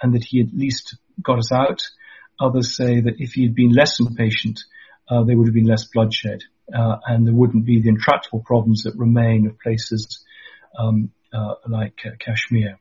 and 0.00 0.14
that 0.14 0.24
he 0.24 0.40
at 0.40 0.52
least 0.52 0.96
got 1.22 1.38
us 1.38 1.52
out. 1.52 1.82
Others 2.40 2.76
say 2.76 3.00
that 3.00 3.14
if 3.18 3.32
he 3.32 3.44
had 3.44 3.54
been 3.54 3.72
less 3.72 3.98
impatient, 4.00 4.60
uh, 5.08 5.24
there 5.24 5.36
would 5.36 5.46
have 5.46 5.54
been 5.54 5.66
less 5.66 5.86
bloodshed 5.86 6.42
uh, 6.74 6.96
and 7.06 7.26
there 7.26 7.34
wouldn't 7.34 7.64
be 7.64 7.80
the 7.80 7.88
intractable 7.88 8.40
problems 8.40 8.82
that 8.82 8.94
remain 8.96 9.46
of 9.46 9.58
places 9.58 10.24
um, 10.78 11.12
uh, 11.32 11.54
like 11.68 12.00
uh, 12.04 12.10
Kashmir. 12.18 12.78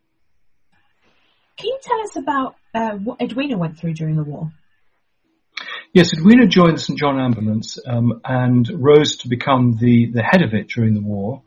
Can 1.58 1.67
you 1.67 1.79
tell 1.82 2.01
us 2.01 2.15
about 2.17 2.55
uh, 2.74 2.91
what 2.91 3.22
Edwina 3.22 3.58
went 3.58 3.77
through 3.77 3.94
during 3.94 4.15
the 4.15 4.24
war? 4.24 4.51
Yes, 5.94 6.12
Edwina 6.13 6.48
joined 6.48 6.75
the 6.75 6.82
St 6.82 7.00
John 7.00 7.20
Ambulance 7.20 7.77
um, 7.88 8.20
and 8.25 8.70
rose 8.74 9.17
to 9.17 9.29
become 9.29 9.77
the, 9.79 10.12
the 10.12 10.24
head 10.24 10.41
of 10.41 10.53
it 10.53 10.67
during 10.67 10.94
the 10.94 11.01
war. 11.01 11.44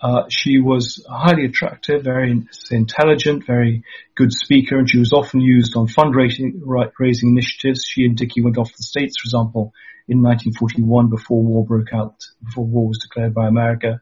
Uh, 0.00 0.24
she 0.28 0.58
was 0.58 1.04
highly 1.08 1.46
attractive, 1.46 2.04
very 2.04 2.42
intelligent, 2.70 3.46
very 3.46 3.82
good 4.14 4.32
speaker, 4.32 4.78
and 4.78 4.88
she 4.88 4.98
was 4.98 5.12
often 5.12 5.40
used 5.40 5.76
on 5.76 5.86
fundraising 5.86 6.60
raising 6.98 7.30
initiatives. 7.30 7.84
She 7.84 8.04
and 8.04 8.16
Dickey 8.16 8.42
went 8.42 8.58
off 8.58 8.68
to 8.68 8.76
the 8.76 8.82
States, 8.82 9.18
for 9.18 9.26
example, 9.26 9.72
in 10.06 10.22
1941 10.22 11.08
before 11.08 11.42
war 11.42 11.64
broke 11.64 11.92
out, 11.94 12.24
before 12.44 12.66
war 12.66 12.88
was 12.88 12.98
declared 12.98 13.34
by 13.34 13.48
America. 13.48 14.00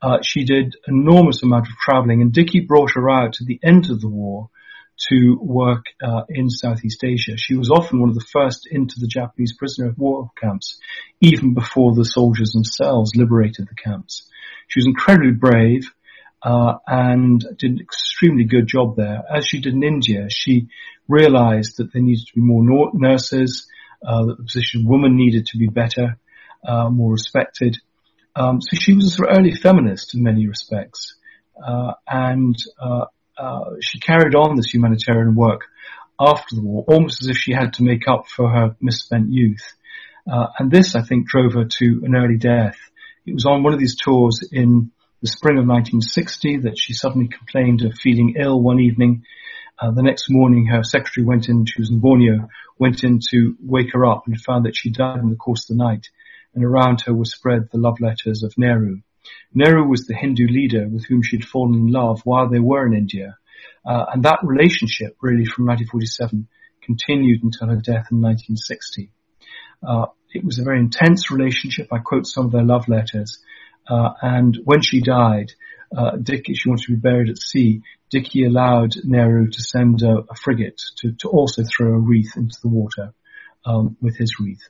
Uh, 0.00 0.18
she 0.22 0.44
did 0.44 0.76
enormous 0.86 1.42
amount 1.42 1.66
of 1.66 1.76
traveling 1.76 2.22
and 2.22 2.32
Dickey 2.32 2.60
brought 2.60 2.92
her 2.92 3.10
out 3.10 3.40
at 3.40 3.46
the 3.46 3.58
end 3.62 3.90
of 3.90 4.00
the 4.00 4.08
war 4.08 4.50
to 5.08 5.38
work 5.40 5.86
uh, 6.02 6.22
in 6.28 6.50
Southeast 6.50 7.04
Asia. 7.04 7.36
She 7.36 7.54
was 7.54 7.70
often 7.70 8.00
one 8.00 8.08
of 8.08 8.14
the 8.16 8.26
first 8.32 8.68
into 8.70 8.98
the 8.98 9.06
Japanese 9.06 9.56
prisoner 9.56 9.88
of 9.88 9.98
war 9.98 10.30
camps, 10.40 10.78
even 11.20 11.54
before 11.54 11.94
the 11.94 12.04
soldiers 12.04 12.50
themselves 12.50 13.12
liberated 13.14 13.68
the 13.68 13.74
camps. 13.74 14.28
She 14.68 14.80
was 14.80 14.86
incredibly 14.86 15.32
brave 15.32 15.90
uh, 16.42 16.74
and 16.86 17.40
did 17.58 17.72
an 17.72 17.80
extremely 17.80 18.44
good 18.44 18.66
job 18.66 18.96
there. 18.96 19.24
As 19.34 19.46
she 19.46 19.60
did 19.60 19.74
in 19.74 19.82
India, 19.82 20.28
she 20.30 20.68
realized 21.08 21.78
that 21.78 21.92
there 21.92 22.02
needed 22.02 22.26
to 22.26 22.34
be 22.34 22.40
more 22.40 22.90
nurses, 22.94 23.66
uh, 24.06 24.26
that 24.26 24.36
the 24.36 24.44
position 24.44 24.82
of 24.82 24.86
woman 24.86 25.16
needed 25.16 25.46
to 25.46 25.58
be 25.58 25.66
better, 25.66 26.18
uh, 26.66 26.88
more 26.90 27.12
respected. 27.12 27.78
Um, 28.36 28.60
so 28.60 28.76
she 28.76 28.94
was 28.94 29.06
a 29.06 29.10
sort 29.10 29.30
of 29.30 29.38
early 29.38 29.54
feminist 29.54 30.14
in 30.14 30.22
many 30.22 30.46
respects, 30.46 31.16
uh, 31.66 31.94
and 32.06 32.54
uh, 32.80 33.06
uh, 33.36 33.70
she 33.80 33.98
carried 33.98 34.34
on 34.34 34.54
this 34.54 34.72
humanitarian 34.72 35.34
work 35.34 35.62
after 36.20 36.54
the 36.54 36.62
war, 36.62 36.84
almost 36.86 37.22
as 37.22 37.28
if 37.28 37.36
she 37.36 37.52
had 37.52 37.74
to 37.74 37.82
make 37.82 38.06
up 38.06 38.28
for 38.28 38.48
her 38.48 38.76
misspent 38.80 39.32
youth. 39.32 39.74
Uh, 40.30 40.46
and 40.58 40.70
this, 40.70 40.94
I 40.94 41.02
think, 41.02 41.26
drove 41.26 41.54
her 41.54 41.64
to 41.64 42.02
an 42.04 42.14
early 42.14 42.36
death. 42.36 42.76
It 43.28 43.34
was 43.34 43.44
on 43.44 43.62
one 43.62 43.74
of 43.74 43.78
these 43.78 43.96
tours 43.96 44.40
in 44.50 44.90
the 45.20 45.28
spring 45.28 45.58
of 45.58 45.66
1960 45.66 46.60
that 46.60 46.78
she 46.78 46.94
suddenly 46.94 47.28
complained 47.28 47.82
of 47.82 47.92
feeling 47.94 48.36
ill 48.38 48.58
one 48.60 48.80
evening. 48.80 49.24
Uh, 49.78 49.90
the 49.90 50.02
next 50.02 50.30
morning, 50.30 50.66
her 50.66 50.82
secretary 50.82 51.26
went 51.26 51.48
in, 51.50 51.66
she 51.66 51.80
was 51.80 51.90
in 51.90 52.00
Borneo, 52.00 52.48
went 52.78 53.04
in 53.04 53.20
to 53.30 53.56
wake 53.60 53.92
her 53.92 54.06
up 54.06 54.26
and 54.26 54.40
found 54.40 54.64
that 54.64 54.76
she 54.76 54.90
died 54.90 55.18
in 55.18 55.28
the 55.28 55.36
course 55.36 55.68
of 55.68 55.76
the 55.76 55.84
night. 55.84 56.08
And 56.54 56.64
around 56.64 57.02
her 57.02 57.12
were 57.12 57.26
spread 57.26 57.68
the 57.70 57.78
love 57.78 58.00
letters 58.00 58.42
of 58.42 58.56
Nehru. 58.56 59.02
Nehru 59.52 59.86
was 59.86 60.06
the 60.06 60.14
Hindu 60.14 60.46
leader 60.46 60.88
with 60.88 61.04
whom 61.04 61.22
she 61.22 61.36
had 61.36 61.44
fallen 61.44 61.74
in 61.74 61.92
love 61.92 62.22
while 62.24 62.48
they 62.48 62.60
were 62.60 62.86
in 62.86 62.94
India. 62.94 63.36
Uh, 63.84 64.06
and 64.12 64.22
that 64.22 64.40
relationship 64.42 65.16
really 65.20 65.44
from 65.44 65.66
1947 65.66 66.48
continued 66.82 67.42
until 67.42 67.68
her 67.68 67.76
death 67.76 68.08
in 68.10 68.22
1960. 68.22 69.10
Uh, 69.86 70.06
it 70.32 70.44
was 70.44 70.58
a 70.58 70.64
very 70.64 70.78
intense 70.78 71.30
relationship. 71.30 71.88
I 71.92 71.98
quote 71.98 72.26
some 72.26 72.46
of 72.46 72.52
their 72.52 72.64
love 72.64 72.88
letters. 72.88 73.38
Uh, 73.88 74.10
and 74.20 74.58
when 74.64 74.82
she 74.82 75.00
died, 75.00 75.52
uh, 75.96 76.18
she 76.26 76.68
wanted 76.68 76.84
to 76.84 76.92
be 76.92 77.00
buried 77.00 77.30
at 77.30 77.38
sea. 77.38 77.82
Dickey 78.10 78.44
allowed 78.44 78.92
Nehru 79.04 79.48
to 79.48 79.62
send 79.62 80.02
a, 80.02 80.24
a 80.30 80.34
frigate 80.34 80.80
to, 80.98 81.12
to, 81.12 81.28
also 81.28 81.62
throw 81.64 81.94
a 81.94 81.98
wreath 81.98 82.36
into 82.36 82.56
the 82.62 82.68
water 82.68 83.14
um, 83.64 83.96
with 84.00 84.16
his 84.16 84.38
wreath. 84.38 84.68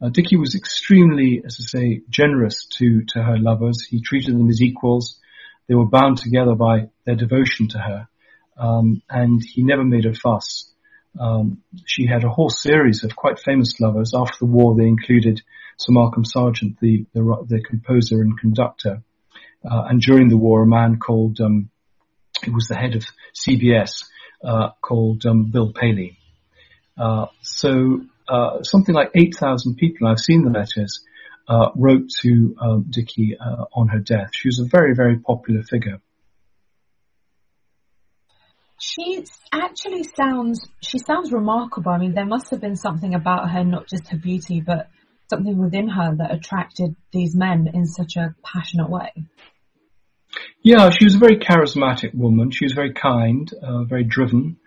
Uh, 0.00 0.08
Dickey 0.08 0.36
was 0.36 0.54
extremely, 0.54 1.42
as 1.44 1.58
I 1.60 1.78
say, 1.78 2.00
generous 2.08 2.66
to 2.78 3.04
to 3.08 3.22
her 3.22 3.36
lovers. 3.36 3.84
He 3.88 4.00
treated 4.00 4.34
them 4.34 4.48
as 4.48 4.62
equals. 4.62 5.20
They 5.66 5.74
were 5.74 5.88
bound 5.88 6.18
together 6.18 6.54
by 6.54 6.88
their 7.04 7.16
devotion 7.16 7.68
to 7.68 7.78
her, 7.78 8.08
um, 8.56 9.02
and 9.10 9.42
he 9.42 9.62
never 9.64 9.84
made 9.84 10.06
a 10.06 10.14
fuss. 10.14 10.72
Um, 11.18 11.62
she 11.84 12.06
had 12.06 12.24
a 12.24 12.28
whole 12.28 12.50
series 12.50 13.04
of 13.04 13.16
quite 13.16 13.38
famous 13.38 13.80
lovers. 13.80 14.12
After 14.14 14.38
the 14.40 14.46
war, 14.46 14.76
they 14.76 14.86
included 14.86 15.42
Sir 15.78 15.92
Malcolm 15.92 16.24
Sargent, 16.24 16.78
the 16.80 17.06
the, 17.12 17.22
the 17.48 17.62
composer 17.62 18.20
and 18.20 18.38
conductor, 18.38 19.02
uh, 19.64 19.82
and 19.88 20.00
during 20.00 20.28
the 20.28 20.36
war, 20.36 20.62
a 20.62 20.66
man 20.66 20.98
called 20.98 21.40
um, 21.40 21.70
who 22.44 22.52
was 22.52 22.68
the 22.68 22.76
head 22.76 22.94
of 22.94 23.04
CBS 23.34 24.04
uh, 24.44 24.70
called 24.80 25.24
um, 25.26 25.50
Bill 25.50 25.72
Paley. 25.72 26.18
Uh, 26.96 27.26
so 27.42 28.00
uh, 28.28 28.62
something 28.62 28.94
like 28.94 29.10
8,000 29.14 29.76
people, 29.76 30.06
I've 30.06 30.18
seen 30.18 30.44
the 30.44 30.50
letters, 30.50 31.04
uh, 31.48 31.70
wrote 31.74 32.10
to 32.20 32.56
um, 32.60 32.86
Dickey 32.90 33.36
uh, 33.38 33.64
on 33.72 33.88
her 33.88 34.00
death. 34.00 34.30
She 34.32 34.48
was 34.48 34.58
a 34.58 34.64
very, 34.64 34.94
very 34.94 35.18
popular 35.18 35.62
figure. 35.62 36.00
She 38.80 39.24
actually 39.52 40.04
sounds, 40.04 40.68
she 40.80 40.98
sounds 40.98 41.32
remarkable. 41.32 41.90
I 41.90 41.98
mean, 41.98 42.14
there 42.14 42.26
must 42.26 42.50
have 42.50 42.60
been 42.60 42.76
something 42.76 43.14
about 43.14 43.50
her, 43.50 43.64
not 43.64 43.88
just 43.88 44.08
her 44.08 44.16
beauty, 44.16 44.60
but 44.60 44.88
something 45.28 45.58
within 45.58 45.88
her 45.88 46.14
that 46.16 46.32
attracted 46.32 46.94
these 47.12 47.34
men 47.34 47.68
in 47.72 47.86
such 47.86 48.16
a 48.16 48.34
passionate 48.44 48.88
way. 48.88 49.12
Yeah, 50.62 50.90
she 50.90 51.04
was 51.04 51.16
a 51.16 51.18
very 51.18 51.38
charismatic 51.38 52.14
woman. 52.14 52.50
She 52.50 52.64
was 52.64 52.72
very 52.72 52.92
kind, 52.92 53.50
uh, 53.62 53.84
very 53.84 54.04
driven, 54.04 54.58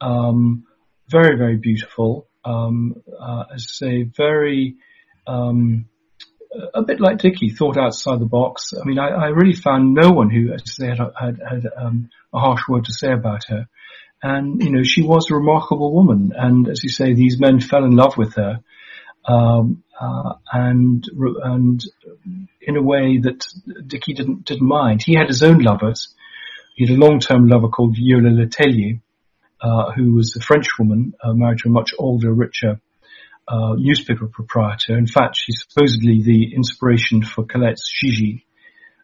um, 0.00 0.64
very, 1.08 1.36
very 1.36 1.56
beautiful 1.56 2.26
um, 2.44 3.02
uh, 3.18 3.44
as 3.54 3.66
I 3.68 3.72
say, 3.72 4.02
very, 4.02 4.76
um, 5.26 5.86
a 6.74 6.82
bit 6.82 7.00
like 7.00 7.18
Dickey, 7.18 7.50
thought 7.50 7.78
outside 7.78 8.20
the 8.20 8.26
box. 8.26 8.74
I 8.80 8.84
mean, 8.84 8.98
I, 8.98 9.08
I 9.08 9.26
really 9.28 9.54
found 9.54 9.94
no 9.94 10.10
one 10.10 10.30
who, 10.30 10.52
as 10.52 10.76
had, 10.78 10.98
had, 10.98 11.40
had 11.48 11.66
um, 11.76 12.10
a 12.32 12.38
harsh 12.38 12.62
word 12.68 12.84
to 12.86 12.92
say 12.92 13.12
about 13.12 13.44
her. 13.48 13.68
And, 14.22 14.62
you 14.62 14.70
know, 14.70 14.82
she 14.82 15.02
was 15.02 15.30
a 15.30 15.34
remarkable 15.34 15.92
woman. 15.92 16.32
And 16.36 16.68
as 16.68 16.84
you 16.84 16.90
say, 16.90 17.14
these 17.14 17.40
men 17.40 17.60
fell 17.60 17.84
in 17.84 17.96
love 17.96 18.16
with 18.16 18.34
her. 18.34 18.60
Um, 19.24 19.82
uh, 20.00 20.34
and 20.52 21.08
and 21.44 21.84
in 22.60 22.76
a 22.76 22.82
way 22.82 23.18
that 23.18 23.46
Dickey 23.86 24.14
didn't 24.14 24.44
didn't 24.44 24.66
mind. 24.66 25.02
He 25.02 25.14
had 25.14 25.28
his 25.28 25.44
own 25.44 25.58
lovers. 25.58 26.12
He 26.74 26.86
had 26.86 26.96
a 26.96 27.00
long-term 27.00 27.46
lover 27.46 27.68
called 27.68 27.96
Yola 27.96 28.30
Letellier, 28.30 29.00
uh, 29.60 29.92
who 29.92 30.14
was 30.14 30.34
a 30.34 30.40
French 30.40 30.76
woman 30.78 31.14
uh, 31.22 31.34
married 31.34 31.58
to 31.58 31.68
a 31.68 31.72
much 31.72 31.92
older, 31.98 32.32
richer 32.32 32.80
uh, 33.48 33.74
newspaper 33.76 34.26
proprietor. 34.26 34.96
In 34.96 35.06
fact, 35.06 35.36
she's 35.36 35.64
supposedly 35.68 36.22
the 36.22 36.54
inspiration 36.54 37.22
for 37.22 37.44
Colette's 37.44 37.90
Gigi. 38.00 38.46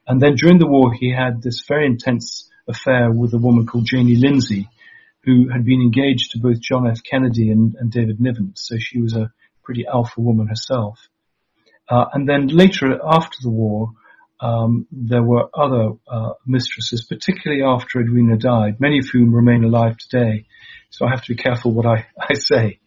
And 0.07 0.20
then 0.20 0.35
during 0.35 0.59
the 0.59 0.66
war, 0.66 0.92
he 0.92 1.12
had 1.12 1.42
this 1.42 1.64
very 1.66 1.87
intense 1.87 2.48
affair 2.68 3.11
with 3.11 3.35
a 3.35 3.38
woman 3.38 3.66
called 3.66 3.87
Janie 3.87 4.16
Lindsay, 4.16 4.68
who 5.24 5.48
had 5.48 5.64
been 5.64 5.83
engaged 5.83 6.33
to 6.33 6.38
both 6.38 6.61
John 6.61 6.87
F. 6.87 7.03
Kennedy 7.03 7.51
and, 7.51 7.74
and 7.79 7.90
David 7.90 8.20
Niven. 8.20 8.53
So 8.57 8.77
she 8.79 9.01
was 9.01 9.14
a 9.14 9.33
pretty 9.62 9.87
alpha 9.87 10.20
woman 10.20 10.46
herself. 10.46 10.98
Uh, 11.88 12.07
and 12.12 12.29
then 12.29 12.46
later, 12.48 12.98
after 13.05 13.37
the 13.42 13.51
war, 13.51 13.92
um, 14.40 14.87
there 14.92 15.22
were 15.22 15.48
other 15.55 15.92
uh, 16.07 16.35
mistresses, 16.46 17.05
particularly 17.05 17.62
after 17.62 18.01
Edwina 18.01 18.37
died, 18.37 18.81
many 18.81 18.98
of 18.98 19.09
whom 19.12 19.35
remain 19.35 19.64
alive 19.64 19.96
today. 19.96 20.46
So 20.90 21.07
I 21.07 21.11
have 21.11 21.22
to 21.24 21.35
be 21.35 21.42
careful 21.42 21.72
what 21.72 21.87
I, 21.87 22.07
I 22.20 22.35
say. 22.35 22.79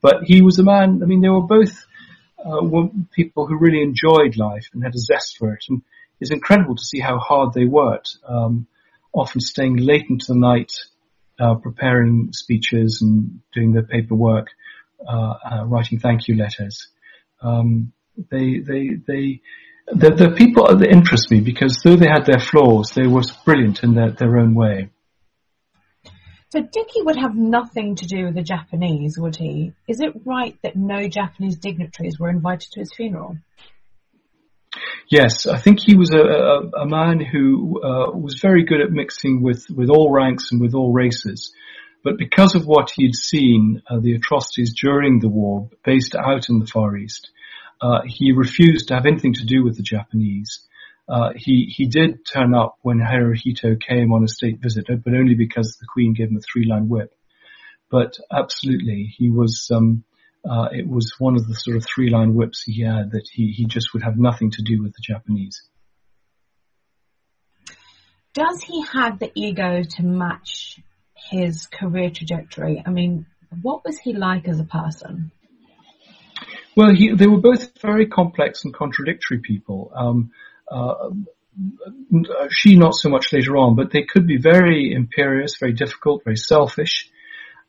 But 0.00 0.24
he 0.24 0.42
was 0.42 0.58
a 0.58 0.64
man, 0.64 1.00
I 1.02 1.06
mean, 1.06 1.20
they 1.20 1.28
were 1.28 1.42
both 1.42 1.86
uh, 2.44 2.60
people 3.12 3.46
who 3.46 3.58
really 3.58 3.82
enjoyed 3.82 4.36
life 4.36 4.68
and 4.72 4.82
had 4.82 4.94
a 4.94 4.98
zest 4.98 5.36
for 5.38 5.52
it. 5.52 5.64
And 5.68 5.82
it's 6.20 6.30
incredible 6.30 6.76
to 6.76 6.84
see 6.84 7.00
how 7.00 7.18
hard 7.18 7.52
they 7.52 7.64
worked, 7.64 8.18
um, 8.26 8.66
often 9.12 9.40
staying 9.40 9.76
late 9.76 10.06
into 10.08 10.26
the 10.28 10.38
night, 10.38 10.72
uh, 11.38 11.54
preparing 11.54 12.30
speeches 12.32 13.00
and 13.02 13.40
doing 13.52 13.72
their 13.72 13.82
paperwork, 13.82 14.48
uh, 15.06 15.34
uh, 15.50 15.64
writing 15.66 15.98
thank 15.98 16.28
you 16.28 16.36
letters. 16.36 16.88
Um, 17.40 17.92
they, 18.30 18.58
they, 18.58 18.90
they, 19.06 19.40
the, 19.86 20.10
the 20.10 20.30
people 20.36 20.76
that 20.76 20.90
interest 20.90 21.30
me 21.30 21.40
because 21.40 21.80
though 21.84 21.96
they 21.96 22.08
had 22.08 22.26
their 22.26 22.40
flaws, 22.40 22.90
they 22.90 23.06
were 23.06 23.22
brilliant 23.44 23.82
in 23.82 23.94
their, 23.94 24.10
their 24.10 24.38
own 24.38 24.54
way. 24.54 24.90
So 26.50 26.62
Dickey 26.62 27.02
would 27.02 27.16
have 27.16 27.34
nothing 27.34 27.96
to 27.96 28.06
do 28.06 28.24
with 28.24 28.34
the 28.34 28.42
Japanese, 28.42 29.18
would 29.18 29.36
he? 29.36 29.72
Is 29.86 30.00
it 30.00 30.12
right 30.24 30.56
that 30.62 30.76
no 30.76 31.06
Japanese 31.06 31.56
dignitaries 31.56 32.18
were 32.18 32.30
invited 32.30 32.70
to 32.72 32.80
his 32.80 32.92
funeral? 32.94 33.36
Yes, 35.10 35.46
I 35.46 35.58
think 35.58 35.80
he 35.80 35.94
was 35.94 36.10
a, 36.10 36.20
a, 36.20 36.82
a 36.82 36.86
man 36.86 37.20
who 37.20 37.82
uh, 37.82 38.10
was 38.12 38.40
very 38.40 38.64
good 38.64 38.80
at 38.80 38.90
mixing 38.90 39.42
with, 39.42 39.66
with 39.68 39.90
all 39.90 40.10
ranks 40.10 40.52
and 40.52 40.60
with 40.60 40.74
all 40.74 40.92
races. 40.92 41.52
But 42.02 42.16
because 42.16 42.54
of 42.54 42.66
what 42.66 42.92
he'd 42.94 43.14
seen, 43.14 43.82
uh, 43.88 43.98
the 44.00 44.14
atrocities 44.14 44.74
during 44.74 45.18
the 45.18 45.28
war 45.28 45.68
based 45.84 46.14
out 46.14 46.48
in 46.48 46.60
the 46.60 46.66
Far 46.66 46.96
East, 46.96 47.30
uh, 47.80 48.00
he 48.06 48.32
refused 48.32 48.88
to 48.88 48.94
have 48.94 49.06
anything 49.06 49.34
to 49.34 49.44
do 49.44 49.64
with 49.64 49.76
the 49.76 49.82
Japanese. 49.82 50.60
Uh, 51.08 51.32
he 51.34 51.72
he 51.74 51.86
did 51.86 52.26
turn 52.26 52.54
up 52.54 52.76
when 52.82 52.98
Hirohito 52.98 53.80
came 53.80 54.12
on 54.12 54.24
a 54.24 54.28
state 54.28 54.60
visit, 54.60 54.86
but 54.88 55.14
only 55.14 55.34
because 55.34 55.78
the 55.80 55.86
Queen 55.86 56.12
gave 56.12 56.28
him 56.28 56.36
a 56.36 56.40
three-line 56.40 56.88
whip. 56.88 57.12
But 57.90 58.18
absolutely, 58.30 59.12
he 59.16 59.30
was. 59.30 59.70
Um, 59.72 60.04
uh, 60.48 60.68
it 60.70 60.86
was 60.86 61.14
one 61.18 61.34
of 61.34 61.48
the 61.48 61.54
sort 61.54 61.76
of 61.76 61.84
three-line 61.84 62.34
whips 62.34 62.62
he 62.62 62.82
had 62.82 63.10
that 63.12 63.28
he 63.32 63.52
he 63.52 63.66
just 63.66 63.92
would 63.92 64.02
have 64.02 64.18
nothing 64.18 64.50
to 64.52 64.62
do 64.62 64.82
with 64.82 64.92
the 64.92 65.02
Japanese. 65.02 65.62
Does 68.34 68.62
he 68.62 68.84
have 68.92 69.18
the 69.18 69.32
ego 69.34 69.82
to 69.82 70.02
match 70.04 70.78
his 71.30 71.66
career 71.66 72.10
trajectory? 72.10 72.82
I 72.84 72.90
mean, 72.90 73.26
what 73.62 73.84
was 73.84 73.98
he 73.98 74.12
like 74.12 74.46
as 74.46 74.60
a 74.60 74.64
person? 74.64 75.32
Well, 76.76 76.94
he, 76.94 77.12
they 77.14 77.26
were 77.26 77.40
both 77.40 77.80
very 77.80 78.06
complex 78.06 78.64
and 78.64 78.72
contradictory 78.72 79.40
people. 79.40 79.90
Um, 79.94 80.30
she 82.50 82.76
not 82.76 82.94
so 82.94 83.08
much 83.08 83.32
later 83.32 83.56
on, 83.56 83.74
but 83.76 83.90
they 83.90 84.02
could 84.02 84.26
be 84.26 84.36
very 84.36 84.92
imperious, 84.92 85.56
very 85.58 85.72
difficult, 85.72 86.24
very 86.24 86.36
selfish. 86.36 87.10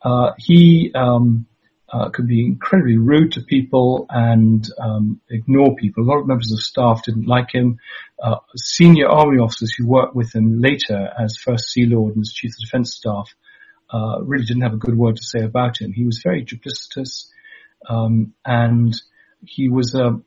Uh, 0.01 0.31
he 0.37 0.91
um, 0.95 1.45
uh, 1.91 2.09
could 2.09 2.27
be 2.27 2.45
incredibly 2.45 2.97
rude 2.97 3.33
to 3.33 3.41
people 3.41 4.05
and 4.09 4.67
um, 4.79 5.21
ignore 5.29 5.75
people. 5.75 6.03
A 6.03 6.05
lot 6.05 6.19
of 6.19 6.27
members 6.27 6.51
of 6.51 6.59
staff 6.59 7.03
didn't 7.03 7.27
like 7.27 7.51
him. 7.51 7.79
Uh, 8.21 8.37
senior 8.55 9.07
army 9.07 9.39
officers 9.39 9.73
who 9.77 9.87
worked 9.87 10.15
with 10.15 10.33
him 10.33 10.61
later 10.61 11.09
as 11.17 11.37
first 11.37 11.69
Sea 11.69 11.85
Lord 11.85 12.15
and 12.15 12.21
as 12.21 12.31
chief 12.31 12.51
of 12.51 12.59
defense 12.59 12.95
staff 12.95 13.33
uh, 13.91 14.19
really 14.21 14.45
didn't 14.45 14.63
have 14.63 14.73
a 14.73 14.77
good 14.77 14.95
word 14.95 15.15
to 15.15 15.23
say 15.23 15.39
about 15.39 15.81
him. 15.81 15.91
He 15.91 16.05
was 16.05 16.21
very 16.23 16.45
duplicitous. 16.45 17.27
Um, 17.87 18.33
and 18.45 18.93
he 19.45 19.69
was, 19.69 19.95
uh, 19.95 20.17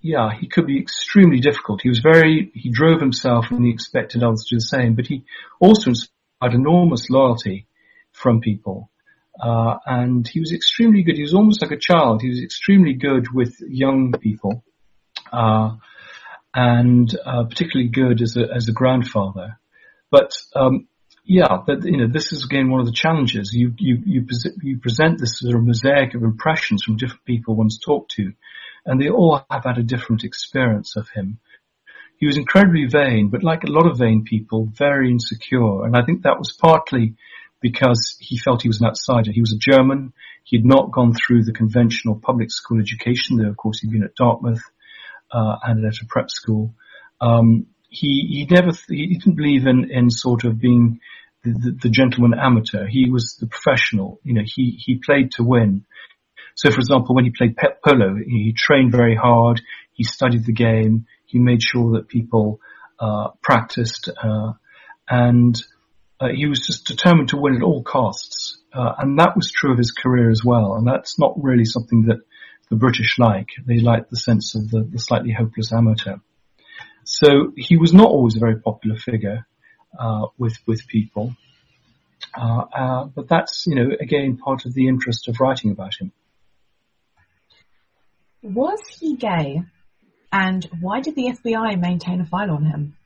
yeah, 0.00 0.30
he 0.38 0.48
could 0.48 0.66
be 0.66 0.78
extremely 0.78 1.40
difficult. 1.40 1.82
He 1.82 1.88
was 1.88 2.00
very, 2.00 2.50
he 2.54 2.70
drove 2.70 3.00
himself 3.00 3.50
and 3.50 3.64
he 3.64 3.70
expected 3.70 4.22
others 4.22 4.44
to 4.44 4.54
do 4.54 4.58
the 4.58 4.62
same, 4.62 4.94
but 4.94 5.06
he 5.06 5.24
also 5.60 5.90
inspired 5.90 6.54
enormous 6.54 7.10
loyalty 7.10 7.66
from 8.12 8.40
people. 8.40 8.90
Uh, 9.40 9.76
and 9.86 10.26
he 10.26 10.40
was 10.40 10.52
extremely 10.52 11.02
good. 11.02 11.16
He 11.16 11.22
was 11.22 11.34
almost 11.34 11.62
like 11.62 11.70
a 11.70 11.78
child. 11.78 12.22
He 12.22 12.28
was 12.28 12.42
extremely 12.42 12.94
good 12.94 13.32
with 13.32 13.56
young 13.60 14.12
people, 14.12 14.64
uh, 15.32 15.76
and 16.54 17.14
uh, 17.24 17.44
particularly 17.44 17.88
good 17.88 18.20
as 18.20 18.36
a 18.36 18.46
as 18.54 18.68
a 18.68 18.72
grandfather. 18.72 19.58
But 20.10 20.32
um, 20.54 20.88
yeah, 21.24 21.58
but 21.64 21.84
you 21.84 21.96
know, 21.96 22.08
this 22.08 22.32
is 22.32 22.44
again 22.44 22.70
one 22.70 22.80
of 22.80 22.86
the 22.86 22.92
challenges. 22.92 23.52
You 23.54 23.72
you 23.78 24.02
you, 24.04 24.26
you 24.62 24.78
present 24.78 25.18
this 25.18 25.38
sort 25.38 25.54
of 25.54 25.64
mosaic 25.64 26.14
of 26.14 26.22
impressions 26.22 26.82
from 26.82 26.96
different 26.96 27.24
people 27.24 27.54
one's 27.54 27.78
talked 27.78 28.10
to, 28.16 28.32
and 28.84 29.00
they 29.00 29.08
all 29.08 29.44
have 29.50 29.64
had 29.64 29.78
a 29.78 29.82
different 29.82 30.24
experience 30.24 30.96
of 30.96 31.08
him. 31.10 31.38
he 32.18 32.26
was 32.26 32.36
incredibly 32.36 32.86
vain, 32.86 33.28
but 33.28 33.42
like 33.42 33.64
a 33.64 33.70
lot 33.70 33.86
of 33.86 33.98
vain 33.98 34.24
people, 34.24 34.68
very 34.72 35.10
insecure. 35.10 35.84
And 35.84 35.96
I 35.96 36.04
think 36.04 36.22
that 36.22 36.38
was 36.38 36.52
partly 36.52 37.14
because 37.60 38.16
he 38.20 38.38
felt 38.38 38.62
he 38.62 38.68
was 38.68 38.80
an 38.80 38.88
outsider. 38.88 39.32
He 39.32 39.40
was 39.40 39.52
a 39.52 39.58
German. 39.58 40.12
He 40.44 40.56
had 40.56 40.64
not 40.64 40.92
gone 40.92 41.14
through 41.14 41.44
the 41.44 41.52
conventional 41.52 42.16
public 42.16 42.50
school 42.50 42.80
education, 42.80 43.36
though 43.36 43.48
of 43.48 43.56
course 43.56 43.80
he'd 43.80 43.90
been 43.92 44.04
at 44.04 44.14
Dartmouth 44.14 44.62
uh, 45.30 45.56
and 45.62 45.84
at 45.84 46.00
a 46.02 46.06
prep 46.06 46.30
school. 46.30 46.74
Um, 47.20 47.66
he 47.88 48.26
he 48.30 48.46
never 48.50 48.70
he 48.88 49.18
didn't 49.18 49.36
believe 49.36 49.66
in 49.66 49.90
in 49.90 50.10
sort 50.10 50.44
of 50.44 50.58
being 50.58 51.00
the, 51.42 51.50
the, 51.50 51.78
the, 51.82 51.88
gentleman 51.88 52.38
amateur. 52.38 52.86
He 52.86 53.10
was 53.10 53.36
the 53.40 53.46
professional. 53.46 54.20
You 54.22 54.34
know, 54.34 54.42
he 54.44 54.78
he 54.78 55.00
played 55.04 55.32
to 55.32 55.42
win. 55.42 55.84
So, 56.60 56.70
for 56.70 56.78
example, 56.78 57.14
when 57.14 57.24
he 57.24 57.30
played 57.30 57.56
pet 57.56 57.82
polo, 57.82 58.16
he 58.16 58.52
trained 58.54 58.92
very 58.92 59.16
hard. 59.16 59.62
He 59.92 60.04
studied 60.04 60.44
the 60.44 60.52
game. 60.52 61.06
He 61.24 61.38
made 61.38 61.62
sure 61.62 61.92
that 61.92 62.06
people 62.06 62.60
uh, 62.98 63.28
practiced, 63.40 64.10
uh, 64.22 64.52
and 65.08 65.58
uh, 66.20 66.28
he 66.28 66.44
was 66.44 66.60
just 66.60 66.86
determined 66.86 67.30
to 67.30 67.38
win 67.38 67.56
at 67.56 67.62
all 67.62 67.82
costs. 67.82 68.58
Uh, 68.74 68.92
and 68.98 69.18
that 69.18 69.36
was 69.36 69.50
true 69.50 69.72
of 69.72 69.78
his 69.78 69.90
career 69.90 70.28
as 70.30 70.44
well. 70.44 70.74
And 70.74 70.86
that's 70.86 71.18
not 71.18 71.42
really 71.42 71.64
something 71.64 72.02
that 72.08 72.18
the 72.68 72.76
British 72.76 73.18
like. 73.18 73.48
They 73.66 73.78
like 73.78 74.10
the 74.10 74.18
sense 74.18 74.54
of 74.54 74.70
the, 74.70 74.82
the 74.82 74.98
slightly 74.98 75.32
hopeless 75.32 75.72
amateur. 75.72 76.16
So 77.04 77.54
he 77.56 77.78
was 77.78 77.94
not 77.94 78.10
always 78.10 78.36
a 78.36 78.38
very 78.38 78.60
popular 78.60 78.96
figure 78.96 79.46
uh, 79.98 80.26
with 80.36 80.58
with 80.66 80.86
people, 80.86 81.34
uh, 82.36 82.64
uh, 82.70 83.04
but 83.06 83.28
that's 83.28 83.66
you 83.66 83.76
know 83.76 83.96
again 83.98 84.36
part 84.36 84.66
of 84.66 84.74
the 84.74 84.88
interest 84.88 85.26
of 85.26 85.40
writing 85.40 85.70
about 85.70 85.94
him. 85.98 86.12
Was 88.42 88.80
he 88.86 89.16
gay, 89.16 89.62
and 90.32 90.64
why 90.80 91.00
did 91.00 91.14
the 91.14 91.28
FBI 91.28 91.78
maintain 91.78 92.20
a 92.20 92.26
file 92.26 92.50
on 92.52 92.64
him? 92.64 92.96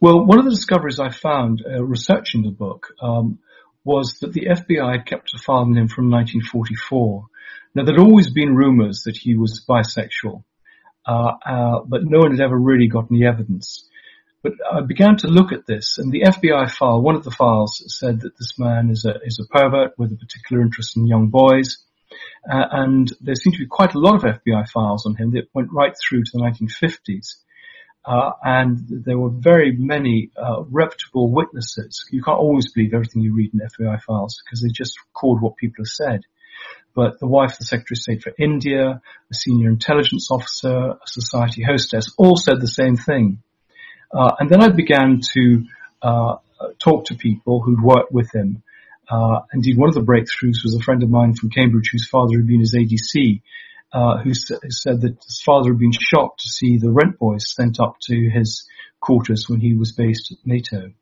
Well, 0.00 0.26
one 0.26 0.38
of 0.38 0.44
the 0.44 0.50
discoveries 0.50 0.98
I 0.98 1.10
found 1.10 1.64
uh, 1.64 1.82
researching 1.82 2.42
the 2.42 2.50
book 2.50 2.88
um, 3.00 3.38
was 3.84 4.18
that 4.20 4.32
the 4.32 4.48
FBI 4.50 5.06
kept 5.06 5.32
a 5.34 5.38
file 5.38 5.58
on 5.58 5.76
him 5.76 5.88
from 5.88 6.10
1944. 6.10 7.26
Now, 7.74 7.84
there'd 7.84 8.00
always 8.00 8.30
been 8.30 8.56
rumours 8.56 9.02
that 9.04 9.16
he 9.16 9.36
was 9.36 9.64
bisexual, 9.66 10.42
uh, 11.06 11.32
uh, 11.46 11.80
but 11.86 12.00
no 12.04 12.18
one 12.18 12.32
had 12.32 12.40
ever 12.40 12.58
really 12.58 12.88
got 12.88 13.06
any 13.10 13.24
evidence. 13.24 13.88
But 14.42 14.54
I 14.70 14.80
began 14.80 15.16
to 15.18 15.28
look 15.28 15.52
at 15.52 15.66
this, 15.66 15.98
and 15.98 16.10
the 16.10 16.22
FBI 16.22 16.70
file, 16.70 17.00
one 17.00 17.14
of 17.14 17.24
the 17.24 17.30
files, 17.30 17.82
said 17.98 18.20
that 18.20 18.36
this 18.38 18.58
man 18.58 18.90
is 18.90 19.04
a 19.04 19.14
is 19.24 19.40
a 19.40 19.46
pervert 19.46 19.98
with 19.98 20.12
a 20.12 20.16
particular 20.16 20.62
interest 20.62 20.96
in 20.96 21.06
young 21.06 21.28
boys, 21.28 21.78
uh, 22.50 22.64
and 22.70 23.12
there 23.20 23.34
seemed 23.34 23.54
to 23.54 23.62
be 23.62 23.66
quite 23.66 23.94
a 23.94 23.98
lot 23.98 24.14
of 24.14 24.22
FBI 24.22 24.68
files 24.68 25.06
on 25.06 25.14
him 25.16 25.32
that 25.32 25.48
went 25.54 25.72
right 25.72 25.94
through 25.96 26.22
to 26.24 26.30
the 26.32 26.40
1950s. 26.40 27.36
Uh, 28.04 28.30
and 28.44 28.78
there 28.88 29.18
were 29.18 29.30
very 29.30 29.74
many 29.76 30.30
uh, 30.36 30.62
reputable 30.70 31.32
witnesses. 31.32 32.06
You 32.12 32.22
can't 32.22 32.38
always 32.38 32.70
believe 32.72 32.94
everything 32.94 33.22
you 33.22 33.34
read 33.34 33.52
in 33.52 33.60
FBI 33.60 34.00
files 34.00 34.40
because 34.44 34.62
they 34.62 34.68
just 34.68 34.96
record 35.08 35.42
what 35.42 35.56
people 35.56 35.84
have 35.84 35.88
said 35.88 36.20
but 36.96 37.20
the 37.20 37.26
wife 37.26 37.52
of 37.52 37.58
the 37.58 37.64
Secretary 37.66 37.94
of 37.94 37.98
State 37.98 38.22
for 38.22 38.32
India, 38.38 39.02
a 39.30 39.34
senior 39.34 39.68
intelligence 39.68 40.30
officer, 40.30 40.74
a 40.74 40.98
society 41.06 41.62
hostess, 41.62 42.12
all 42.16 42.36
said 42.36 42.58
the 42.58 42.66
same 42.66 42.96
thing. 42.96 43.42
Uh, 44.12 44.32
and 44.40 44.48
then 44.48 44.62
I 44.62 44.70
began 44.70 45.20
to 45.34 45.64
uh, 46.00 46.36
talk 46.78 47.06
to 47.06 47.14
people 47.14 47.60
who'd 47.60 47.82
worked 47.82 48.12
with 48.12 48.34
him. 48.34 48.62
Uh, 49.08 49.40
indeed, 49.52 49.76
one 49.76 49.88
of 49.88 49.94
the 49.94 50.00
breakthroughs 50.00 50.64
was 50.64 50.76
a 50.78 50.82
friend 50.82 51.02
of 51.02 51.10
mine 51.10 51.34
from 51.34 51.50
Cambridge 51.50 51.90
whose 51.92 52.08
father 52.08 52.36
had 52.38 52.46
been 52.46 52.60
his 52.60 52.74
ADC, 52.74 53.42
uh, 53.92 54.18
who, 54.18 54.30
s- 54.30 54.48
who 54.48 54.70
said 54.70 55.00
that 55.02 55.22
his 55.24 55.40
father 55.44 55.70
had 55.70 55.78
been 55.78 55.92
shocked 55.92 56.40
to 56.40 56.48
see 56.48 56.78
the 56.78 56.90
rent 56.90 57.18
boys 57.18 57.52
sent 57.52 57.78
up 57.78 57.96
to 58.02 58.30
his 58.30 58.68
quarters 59.00 59.48
when 59.48 59.60
he 59.60 59.74
was 59.74 59.92
based 59.92 60.32
at 60.32 60.38
NATO. 60.44 60.92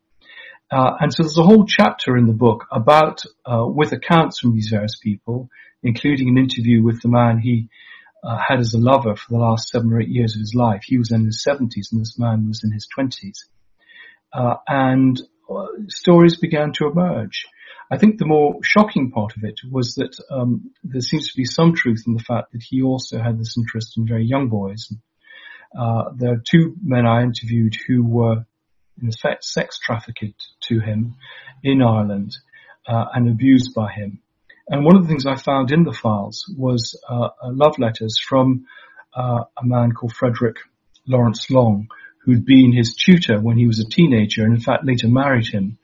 Uh, 0.71 0.97
and 1.01 1.13
so 1.13 1.23
there's 1.23 1.39
a 1.39 1.43
whole 1.43 1.67
chapter 1.67 2.17
in 2.17 2.27
the 2.27 2.33
book 2.33 2.67
about, 2.71 3.23
uh, 3.47 3.65
with 3.67 3.93
accounts 3.93 4.41
from 4.41 4.55
these 4.55 4.69
various 4.71 4.97
people, 4.97 5.49
including 5.83 6.29
an 6.29 6.39
interview 6.39 6.83
with 6.83 7.01
the 7.01 7.09
man 7.09 7.39
he 7.39 7.69
uh, 8.23 8.39
had 8.39 8.59
as 8.59 8.75
a 8.75 8.79
lover 8.79 9.15
for 9.17 9.27
the 9.31 9.39
last 9.39 9.69
seven 9.69 9.93
or 9.93 10.01
eight 10.01 10.09
years 10.09 10.35
of 10.35 10.41
his 10.41 10.55
life. 10.55 10.83
He 10.85 10.99
was 10.99 11.11
in 11.13 11.25
his 11.25 11.45
70s 11.47 11.93
and 11.93 12.01
this 12.01 12.19
man 12.19 12.49
was 12.49 12.63
in 12.65 12.73
his 12.73 12.89
20s. 12.99 13.45
Uh, 14.33 14.57
and 14.67 15.21
stories 15.89 16.39
began 16.39 16.73
to 16.73 16.89
emerge. 16.89 17.47
I 17.95 17.97
think 17.97 18.19
the 18.19 18.27
more 18.27 18.57
shocking 18.65 19.13
part 19.13 19.37
of 19.37 19.45
it 19.45 19.61
was 19.71 19.95
that 19.95 20.19
um, 20.29 20.73
there 20.83 21.01
seems 21.01 21.31
to 21.31 21.37
be 21.37 21.45
some 21.45 21.77
truth 21.77 22.03
in 22.09 22.15
the 22.15 22.25
fact 22.25 22.51
that 22.51 22.63
he 22.69 22.83
also 22.83 23.23
had 23.23 23.39
this 23.39 23.57
interest 23.57 23.97
in 23.97 24.05
very 24.05 24.25
young 24.27 24.49
boys. 24.49 24.93
Uh, 25.79 26.11
there 26.17 26.33
are 26.33 26.43
two 26.45 26.75
men 26.83 27.07
I 27.07 27.23
interviewed 27.23 27.75
who 27.87 28.05
were 28.05 28.47
in 29.01 29.09
effect 29.09 29.45
sex 29.45 29.79
trafficked 29.79 30.43
to 30.63 30.81
him 30.81 31.15
in 31.63 31.83
Ireland 31.83 32.33
uh, 32.89 33.05
and 33.15 33.29
abused 33.29 33.75
by 33.77 33.93
him. 33.93 34.21
And 34.69 34.85
one 34.85 34.97
of 34.97 35.03
the 35.03 35.09
things 35.09 35.25
I 35.25 35.37
found 35.37 35.71
in 35.71 35.85
the 35.85 35.93
files 35.93 36.53
was 36.59 37.01
uh, 37.09 37.29
love 37.45 37.79
letters 37.79 38.19
from 38.19 38.67
uh, 39.15 39.45
a 39.57 39.65
man 39.65 39.93
called 39.93 40.15
Frederick 40.15 40.57
Lawrence 41.07 41.49
Long, 41.49 41.87
who'd 42.25 42.45
been 42.45 42.73
his 42.73 42.97
tutor 42.97 43.41
when 43.41 43.57
he 43.57 43.69
was 43.69 43.79
a 43.79 43.89
teenager 43.89 44.43
and 44.43 44.55
in 44.55 44.61
fact 44.61 44.85
later 44.85 45.07
married 45.07 45.47
him, 45.47 45.79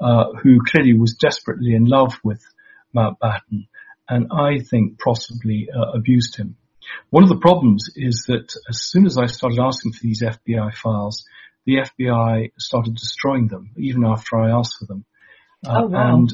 uh, 0.00 0.32
who 0.42 0.60
clearly 0.64 0.94
was 0.94 1.14
desperately 1.14 1.74
in 1.74 1.84
love 1.84 2.18
with 2.22 2.42
Mountbatten 2.94 3.68
and 4.08 4.28
I 4.30 4.58
think 4.58 4.98
possibly 4.98 5.68
uh, 5.74 5.92
abused 5.92 6.36
him. 6.36 6.56
One 7.10 7.24
of 7.24 7.28
the 7.28 7.38
problems 7.38 7.90
is 7.96 8.24
that 8.28 8.54
as 8.68 8.84
soon 8.84 9.06
as 9.06 9.18
I 9.18 9.26
started 9.26 9.58
asking 9.60 9.92
for 9.92 10.02
these 10.02 10.22
FBI 10.22 10.72
files, 10.74 11.24
the 11.64 11.78
FBI 11.78 12.52
started 12.58 12.94
destroying 12.94 13.48
them, 13.48 13.70
even 13.76 14.04
after 14.04 14.36
I 14.36 14.56
asked 14.56 14.76
for 14.78 14.86
them. 14.86 15.04
Uh, 15.66 15.80
oh, 15.82 15.86
wow. 15.86 16.14
And 16.14 16.32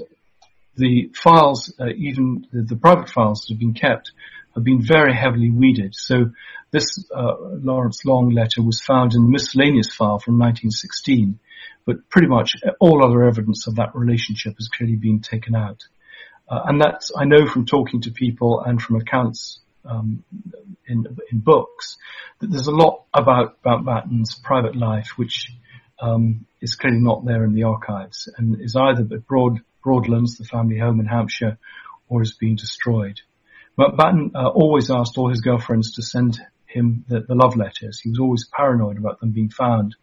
the 0.77 1.11
files, 1.15 1.73
uh, 1.81 1.87
even 1.97 2.47
the, 2.53 2.63
the, 2.63 2.77
private 2.77 3.09
files 3.09 3.41
that 3.43 3.55
have 3.55 3.61
been 3.61 3.73
kept, 3.73 4.13
have 4.55 4.65
been 4.65 4.83
very 4.83 5.15
heavily 5.15 5.51
weeded. 5.51 5.95
So 5.95 6.33
this 6.71 7.03
uh, 7.15 7.35
Lawrence 7.41 8.05
Long 8.05 8.31
letter 8.31 8.63
was 8.63 8.83
found 8.87 9.15
in 9.15 9.25
the 9.25 9.31
miscellaneous 9.31 9.95
file 9.95 10.19
from 10.19 10.39
1916, 10.39 11.39
but 11.85 12.09
pretty 12.09 12.29
much 12.29 12.57
all 12.81 13.05
other 13.05 13.25
evidence 13.25 13.67
of 13.67 13.77
that 13.77 13.95
relationship 13.95 14.55
has 14.59 14.69
clearly 14.69 14.97
been 14.97 15.21
taken 15.21 15.55
out. 15.55 15.83
Uh, 16.49 16.61
and 16.67 16.81
that's, 16.81 17.13
I 17.17 17.25
know 17.25 17.47
from 17.47 17.67
talking 17.67 18.03
to 18.03 18.11
people 18.11 18.61
and 18.61 18.81
from 18.81 18.97
accounts 18.97 19.61
um, 19.85 20.25
in, 20.87 21.07
in 21.31 21.39
books 21.39 21.97
that 22.41 22.51
there's 22.51 22.67
a 22.67 22.73
lot 22.73 23.05
about, 23.15 23.63
Batten's 23.63 24.35
private 24.35 24.77
life 24.77 25.13
which 25.17 25.53
um, 26.01 26.47
is 26.61 26.75
clearly 26.75 27.01
not 27.01 27.25
there 27.25 27.45
in 27.45 27.55
the 27.55 27.65
archives 27.65 28.29
and 28.37 28.61
is 28.61 28.77
either 28.77 29.03
at 29.03 29.27
broad 29.27 29.61
Broadlands, 29.83 30.39
the 30.39 30.45
family 30.45 30.79
home 30.79 31.01
in 31.01 31.07
Hampshire, 31.07 31.59
or 32.09 32.23
is 32.23 32.33
being 32.33 32.57
destroyed. 32.57 33.21
But 33.77 33.97
Batten 33.97 34.33
uh, 34.35 34.49
always 34.49 34.91
asked 34.91 35.19
all 35.19 35.31
his 35.31 35.41
girlfriends 35.41 35.95
to 35.95 36.03
send 36.03 36.39
him 36.67 37.05
the, 37.09 37.21
the, 37.21 37.35
love 37.35 37.57
letters. 37.57 38.01
He 38.01 38.11
was 38.11 38.19
always 38.19 38.47
paranoid 38.47 38.99
about 38.99 39.21
them 39.21 39.33
being 39.33 39.49
found. 39.49 39.97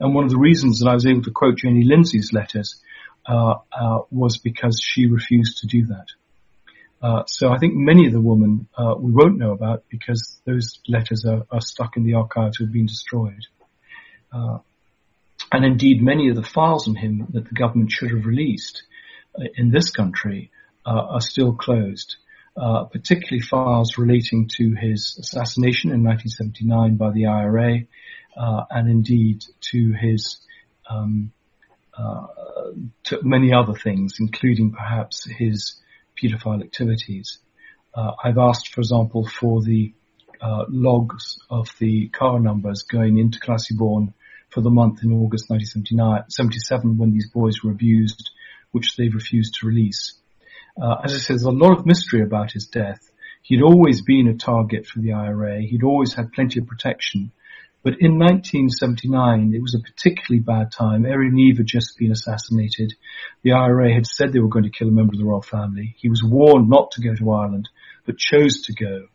And 0.00 0.14
one 0.14 0.24
of 0.24 0.30
the 0.30 0.38
reasons 0.38 0.80
that 0.80 0.88
I 0.88 0.94
was 0.94 1.06
able 1.06 1.22
to 1.22 1.30
quote 1.30 1.58
Janie 1.58 1.84
Lindsay's 1.84 2.32
letters 2.32 2.80
uh, 3.26 3.54
uh, 3.72 3.98
was 4.10 4.38
because 4.38 4.80
she 4.82 5.06
refused 5.06 5.58
to 5.58 5.66
do 5.66 5.86
that. 5.86 6.06
Uh, 7.00 7.24
so 7.26 7.50
I 7.50 7.58
think 7.58 7.74
many 7.74 8.06
of 8.06 8.12
the 8.12 8.20
women 8.20 8.68
uh, 8.76 8.94
we 8.96 9.12
won't 9.12 9.38
know 9.38 9.52
about 9.52 9.84
because 9.88 10.40
those 10.44 10.80
letters 10.86 11.24
are, 11.24 11.46
are 11.50 11.60
stuck 11.60 11.96
in 11.96 12.04
the 12.04 12.14
archives 12.14 12.60
or 12.60 12.64
have 12.64 12.72
been 12.72 12.86
destroyed. 12.86 13.46
Uh, 14.32 14.58
and 15.52 15.64
indeed, 15.64 16.00
many 16.00 16.28
of 16.28 16.36
the 16.36 16.42
files 16.42 16.88
on 16.88 16.94
him 16.94 17.26
that 17.32 17.44
the 17.44 17.54
government 17.54 17.90
should 17.90 18.10
have 18.10 18.24
released 18.24 18.84
in 19.56 19.70
this 19.70 19.90
country 19.90 20.50
uh, 20.86 20.90
are 20.90 21.20
still 21.20 21.52
closed, 21.52 22.16
uh, 22.56 22.84
particularly 22.84 23.40
files 23.40 23.98
relating 23.98 24.48
to 24.56 24.74
his 24.74 25.16
assassination 25.20 25.90
in 25.90 26.04
1979 26.04 26.96
by 26.96 27.10
the 27.10 27.26
IRA, 27.26 27.80
uh, 28.36 28.64
and 28.70 28.88
indeed 28.88 29.44
to 29.60 29.92
his 29.92 30.38
um, 30.88 31.32
uh, 31.96 32.26
to 33.04 33.20
many 33.22 33.52
other 33.52 33.74
things, 33.74 34.14
including 34.18 34.72
perhaps 34.72 35.28
his 35.28 35.76
paedophile 36.16 36.62
activities. 36.62 37.38
Uh, 37.94 38.12
I've 38.22 38.38
asked, 38.38 38.68
for 38.68 38.80
example, 38.80 39.26
for 39.26 39.62
the 39.62 39.92
uh, 40.40 40.64
logs 40.68 41.38
of 41.50 41.68
the 41.78 42.08
car 42.08 42.40
numbers 42.40 42.82
going 42.82 43.18
into 43.18 43.38
Classiebawn 43.38 44.14
for 44.48 44.60
the 44.60 44.70
month 44.70 45.02
in 45.02 45.12
August 45.12 45.50
1977 45.50 46.98
when 46.98 47.12
these 47.12 47.30
boys 47.30 47.62
were 47.62 47.70
abused 47.70 48.30
which 48.72 48.96
they've 48.96 49.14
refused 49.14 49.54
to 49.54 49.66
release. 49.66 50.14
Uh, 50.80 50.96
as 51.04 51.14
I 51.14 51.18
said, 51.18 51.34
there's 51.34 51.42
a 51.44 51.50
lot 51.50 51.78
of 51.78 51.86
mystery 51.86 52.22
about 52.22 52.52
his 52.52 52.66
death. 52.66 53.10
He'd 53.42 53.62
always 53.62 54.02
been 54.02 54.28
a 54.28 54.34
target 54.34 54.86
for 54.86 55.00
the 55.00 55.12
IRA. 55.12 55.60
He'd 55.60 55.84
always 55.84 56.14
had 56.14 56.32
plenty 56.32 56.60
of 56.60 56.66
protection. 56.66 57.32
But 57.82 57.94
in 57.98 58.16
1979, 58.18 59.54
it 59.54 59.60
was 59.60 59.74
a 59.74 59.80
particularly 59.80 60.40
bad 60.40 60.70
time. 60.70 61.02
Airey 61.02 61.32
Neave 61.32 61.58
had 61.58 61.66
just 61.66 61.98
been 61.98 62.12
assassinated. 62.12 62.94
The 63.42 63.52
IRA 63.52 63.92
had 63.92 64.06
said 64.06 64.32
they 64.32 64.38
were 64.38 64.48
going 64.48 64.64
to 64.64 64.70
kill 64.70 64.88
a 64.88 64.92
member 64.92 65.14
of 65.14 65.18
the 65.18 65.24
royal 65.24 65.42
family. 65.42 65.96
He 65.98 66.08
was 66.08 66.22
warned 66.22 66.70
not 66.70 66.92
to 66.92 67.02
go 67.02 67.14
to 67.14 67.30
Ireland, 67.32 67.68
but 68.06 68.18
chose 68.18 68.62
to 68.62 68.74
go. 68.74 69.08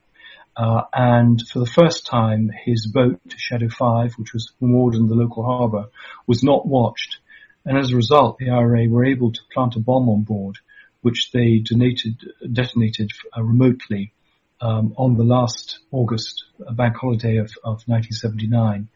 Uh, 0.57 0.81
and 0.93 1.41
for 1.47 1.59
the 1.59 1.65
first 1.65 2.07
time, 2.07 2.51
his 2.65 2.87
boat, 2.87 3.21
Shadow 3.37 3.69
5, 3.69 4.15
which 4.15 4.33
was 4.33 4.51
moored 4.59 4.95
in 4.95 5.07
the 5.07 5.15
local 5.15 5.45
harbour, 5.45 5.85
was 6.25 6.43
not 6.43 6.67
watched. 6.67 7.19
And 7.63 7.77
as 7.77 7.91
a 7.91 7.95
result, 7.95 8.37
the 8.37 8.49
IRA 8.49 8.89
were 8.89 9.05
able 9.05 9.31
to 9.31 9.41
plant 9.53 9.75
a 9.77 9.79
bomb 9.79 10.09
on 10.09 10.23
board, 10.23 10.57
which 11.01 11.31
they 11.31 11.59
donated, 11.59 12.19
detonated 12.51 13.11
uh, 13.37 13.43
remotely 13.43 14.13
um, 14.61 14.93
on 14.97 15.15
the 15.15 15.23
last 15.23 15.79
August 15.91 16.45
bank 16.71 16.95
holiday 16.95 17.37
of, 17.37 17.51
of 17.63 17.83
1979, 17.85 18.89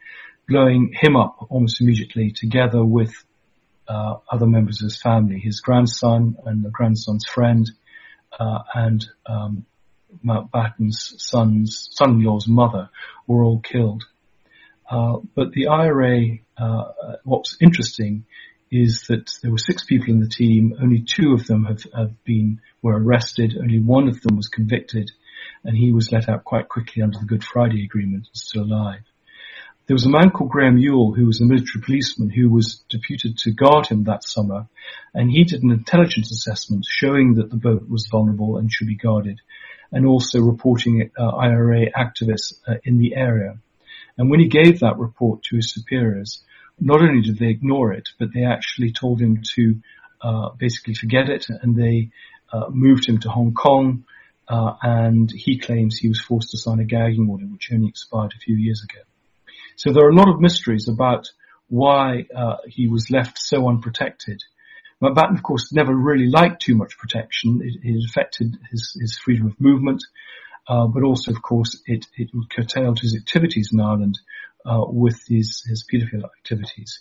blowing 0.48 0.94
him 0.94 1.16
up 1.16 1.48
almost 1.50 1.82
immediately 1.82 2.32
together 2.32 2.84
with 2.84 3.14
uh, 3.88 4.16
other 4.32 4.48
members 4.48 4.82
of 4.82 4.86
his 4.86 5.02
family, 5.02 5.40
his 5.40 5.60
grandson 5.60 6.38
and 6.46 6.64
the 6.64 6.70
grandson's 6.70 7.26
friend, 7.26 7.70
uh, 8.40 8.60
and 8.74 9.06
um, 9.26 9.66
Mountbatten's 10.26 11.16
son's 11.18 11.90
son-in-law's 11.92 12.48
mother 12.48 12.90
were 13.28 13.44
all 13.44 13.60
killed. 13.60 14.04
Uh, 14.90 15.20
but 15.36 15.52
the 15.52 15.68
IRA, 15.68 16.40
uh, 16.58 16.84
what's 17.24 17.58
interesting 17.62 18.26
is 18.72 19.04
that 19.10 19.30
there 19.42 19.52
were 19.52 19.58
six 19.58 19.84
people 19.84 20.10
in 20.10 20.20
the 20.20 20.28
team. 20.28 20.74
Only 20.82 21.02
two 21.02 21.34
of 21.34 21.46
them 21.46 21.66
have, 21.66 21.86
have 21.96 22.24
been 22.24 22.62
were 22.82 22.98
arrested. 22.98 23.58
Only 23.60 23.80
one 23.80 24.08
of 24.08 24.22
them 24.22 24.38
was 24.38 24.48
convicted, 24.48 25.12
and 25.64 25.78
he 25.78 25.92
was 25.92 26.12
let 26.12 26.30
out 26.30 26.44
quite 26.44 26.70
quickly 26.70 27.02
under 27.02 27.20
the 27.20 27.26
Good 27.26 27.44
Friday 27.44 27.84
Agreement 27.84 28.28
and 28.28 28.36
still 28.38 28.64
alive. 28.64 29.02
There 29.88 29.96
was 29.96 30.06
a 30.06 30.10
man 30.10 30.30
called 30.30 30.52
Graham 30.52 30.78
Ewell 30.78 31.14
who 31.14 31.26
was 31.26 31.42
a 31.42 31.46
military 31.46 31.84
policeman 31.84 32.30
who 32.30 32.50
was 32.50 32.84
deputed 32.90 33.38
to 33.40 33.52
guard 33.52 33.88
him 33.88 34.06
that 34.06 34.24
summer, 34.24 34.68
and 35.14 35.30
he 35.30 35.44
did 35.44 35.64
an 35.64 35.72
intelligence 35.72 36.32
assessment 36.32 36.86
showing 36.88 37.36
that 37.36 37.50
the 37.50 37.58
boat 37.58 37.90
was 37.90 38.08
vulnerable 38.10 38.58
and 38.58 38.72
should 38.72 38.88
be 38.88 38.96
guarded, 38.96 39.42
and 39.92 40.06
also 40.06 40.40
reporting 40.40 41.12
uh, 41.18 41.28
IRA 41.28 41.92
activists 41.92 42.54
uh, 42.68 42.76
in 42.84 43.00
the 43.00 43.16
area. 43.16 43.58
And 44.18 44.30
when 44.30 44.40
he 44.40 44.48
gave 44.48 44.80
that 44.80 44.98
report 44.98 45.44
to 45.44 45.56
his 45.56 45.74
superiors, 45.74 46.44
not 46.80 47.02
only 47.02 47.22
did 47.22 47.38
they 47.38 47.50
ignore 47.50 47.92
it, 47.92 48.10
but 48.18 48.34
they 48.34 48.44
actually 48.44 48.92
told 48.92 49.20
him 49.20 49.42
to 49.56 49.82
uh, 50.22 50.50
basically 50.58 50.94
forget 50.94 51.30
it, 51.30 51.48
and 51.50 51.76
they 51.76 52.12
uh, 52.54 52.68
moved 52.70 53.08
him 53.08 53.20
to 53.20 53.30
Hong 53.30 53.54
Kong. 53.54 54.06
Uh, 54.52 54.76
and 54.82 55.32
he 55.32 55.58
claims 55.58 55.98
he 55.98 56.10
was 56.10 56.20
forced 56.20 56.50
to 56.52 56.58
sign 56.58 56.82
a 56.82 56.84
gagging 56.84 57.30
order, 57.30 57.46
which 57.46 57.70
only 57.72 57.88
expired 57.88 58.34
a 58.36 58.40
few 58.40 58.58
years 58.58 58.84
ago. 58.84 59.02
So 59.78 59.94
there 59.94 60.06
are 60.06 60.10
a 60.10 60.16
lot 60.16 60.28
of 60.28 60.42
mysteries 60.42 60.90
about 60.90 61.30
why 61.70 62.26
uh, 62.36 62.58
he 62.68 62.90
was 62.90 63.10
left 63.10 63.40
so 63.40 63.70
unprotected. 63.70 64.44
Mountbatten, 65.02 65.38
of 65.38 65.44
course, 65.44 65.72
never 65.72 65.96
really 65.96 66.28
liked 66.28 66.62
too 66.62 66.76
much 66.76 66.98
protection. 66.98 67.62
It, 67.64 67.80
it 67.82 68.06
affected 68.10 68.58
his, 68.70 68.98
his, 69.00 69.18
freedom 69.18 69.48
of 69.48 69.62
movement, 69.62 70.04
uh, 70.68 70.88
but 70.88 71.04
also, 71.04 71.32
of 71.32 71.42
course, 71.42 71.82
it, 71.86 72.06
it 72.18 72.30
curtailed 72.50 73.00
his 73.00 73.16
activities 73.16 73.70
in 73.72 73.80
Ireland, 73.80 74.20
uh, 74.66 74.84
with 74.86 75.26
his, 75.30 75.64
his 75.66 75.86
pedophile 75.90 76.26
activities. 76.26 77.00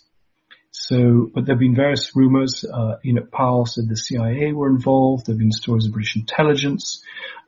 So, 0.73 1.29
but 1.33 1.45
there 1.45 1.55
have 1.55 1.59
been 1.59 1.75
various 1.75 2.15
rumors. 2.15 2.63
Uh, 2.63 2.95
Enoch 3.05 3.29
Powell 3.29 3.65
said 3.65 3.89
the 3.89 3.97
CIA 3.97 4.53
were 4.53 4.69
involved. 4.69 5.25
There 5.25 5.33
have 5.33 5.39
been 5.39 5.51
stories 5.51 5.85
of 5.85 5.91
British 5.91 6.15
intelligence. 6.15 7.03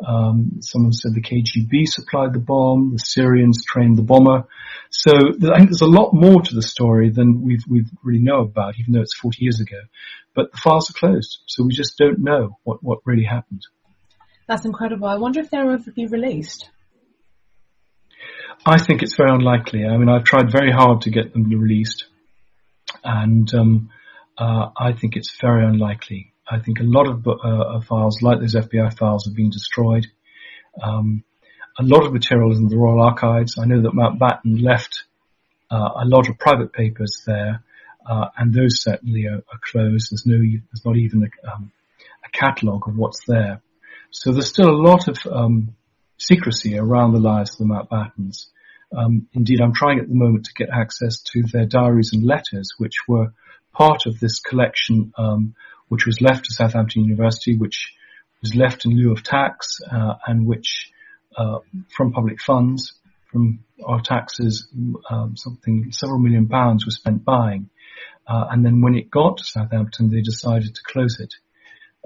Um, 0.05 0.59
someone 0.59 0.91
said 0.91 1.13
the 1.13 1.21
KGB 1.21 1.87
supplied 1.87 2.33
the 2.33 2.39
bomb. 2.39 2.91
The 2.91 2.99
Syrians 2.99 3.63
trained 3.65 3.97
the 3.97 4.03
bomber. 4.03 4.45
So 4.89 5.11
I 5.13 5.57
think 5.57 5.69
there's 5.69 5.81
a 5.81 5.87
lot 5.87 6.13
more 6.13 6.41
to 6.41 6.55
the 6.55 6.61
story 6.61 7.09
than 7.11 7.41
we've 7.41 7.63
we 7.67 7.85
really 8.03 8.21
know 8.21 8.41
about, 8.41 8.75
even 8.77 8.93
though 8.93 9.01
it's 9.01 9.15
40 9.15 9.37
years 9.39 9.61
ago. 9.61 9.79
But 10.35 10.51
the 10.51 10.57
files 10.57 10.89
are 10.89 10.93
closed, 10.93 11.39
so 11.47 11.63
we 11.63 11.73
just 11.73 11.97
don't 11.97 12.19
know 12.19 12.57
what 12.63 12.83
what 12.83 12.99
really 13.05 13.23
happened. 13.23 13.61
That's 14.47 14.65
incredible. 14.65 15.07
I 15.07 15.15
wonder 15.15 15.39
if 15.39 15.49
they'll 15.49 15.71
ever 15.71 15.91
be 15.91 16.07
released. 16.07 16.69
I 18.65 18.77
think 18.77 19.01
it's 19.01 19.15
very 19.15 19.31
unlikely. 19.31 19.85
I 19.85 19.97
mean, 19.97 20.09
I've 20.09 20.25
tried 20.25 20.51
very 20.51 20.71
hard 20.71 21.01
to 21.01 21.09
get 21.09 21.33
them 21.33 21.49
released, 21.49 22.05
and 23.03 23.53
um, 23.53 23.89
uh, 24.37 24.69
I 24.77 24.93
think 24.93 25.15
it's 25.15 25.35
very 25.39 25.65
unlikely. 25.65 26.33
I 26.49 26.59
think 26.59 26.79
a 26.79 26.83
lot 26.83 27.07
of 27.07 27.27
uh, 27.27 27.79
files, 27.81 28.21
like 28.21 28.39
those 28.39 28.55
FBI 28.55 28.97
files, 28.97 29.25
have 29.25 29.35
been 29.35 29.49
destroyed. 29.49 30.07
Um, 30.81 31.23
a 31.79 31.83
lot 31.83 32.05
of 32.05 32.13
material 32.13 32.51
is 32.51 32.59
in 32.59 32.67
the 32.67 32.77
Royal 32.77 33.01
Archives. 33.01 33.57
I 33.57 33.65
know 33.65 33.81
that 33.81 33.93
Mountbatten 33.93 34.61
left 34.61 35.03
uh, 35.71 35.89
a 36.01 36.05
lot 36.05 36.29
of 36.29 36.37
private 36.37 36.73
papers 36.73 37.23
there, 37.25 37.63
uh, 38.05 38.27
and 38.37 38.53
those 38.53 38.81
certainly 38.81 39.25
are, 39.25 39.37
are, 39.37 39.59
closed. 39.61 40.11
There's 40.11 40.25
no, 40.25 40.37
there's 40.37 40.85
not 40.85 40.97
even 40.97 41.23
a, 41.23 41.51
um, 41.51 41.71
a 42.23 42.29
catalogue 42.29 42.87
of 42.87 42.97
what's 42.97 43.25
there. 43.25 43.61
So 44.11 44.31
there's 44.31 44.49
still 44.49 44.69
a 44.69 44.83
lot 44.87 45.07
of 45.07 45.17
um, 45.31 45.75
secrecy 46.17 46.77
around 46.77 47.13
the 47.13 47.19
lives 47.19 47.53
of 47.53 47.67
the 47.67 47.73
Mountbattens. 47.73 48.47
Um, 48.95 49.27
indeed, 49.33 49.61
I'm 49.61 49.73
trying 49.73 49.99
at 49.99 50.07
the 50.07 50.15
moment 50.15 50.45
to 50.45 50.53
get 50.53 50.69
access 50.69 51.21
to 51.33 51.43
their 51.43 51.65
diaries 51.65 52.11
and 52.13 52.23
letters, 52.23 52.73
which 52.77 53.07
were 53.07 53.33
part 53.73 54.05
of 54.05 54.19
this 54.19 54.39
collection, 54.39 55.13
um, 55.17 55.55
which 55.87 56.05
was 56.05 56.21
left 56.21 56.45
to 56.45 56.53
Southampton 56.53 57.03
University, 57.03 57.57
which 57.57 57.93
was 58.41 58.55
left 58.55 58.85
in 58.85 58.91
lieu 58.91 59.11
of 59.11 59.23
tax, 59.23 59.79
uh, 59.91 60.15
and 60.27 60.45
which, 60.45 60.91
uh, 61.37 61.59
from 61.89 62.11
public 62.11 62.41
funds, 62.41 62.93
from 63.31 63.63
our 63.83 64.01
taxes, 64.01 64.67
um, 65.09 65.35
something 65.35 65.91
several 65.91 66.19
million 66.19 66.47
pounds 66.47 66.85
was 66.85 66.95
spent 66.95 67.25
buying. 67.25 67.69
Uh, 68.27 68.45
and 68.51 68.63
then 68.63 68.81
when 68.81 68.95
it 68.95 69.09
got 69.09 69.37
to 69.37 69.43
Southampton, 69.43 70.09
they 70.09 70.21
decided 70.21 70.75
to 70.75 70.81
close 70.85 71.19
it 71.19 71.33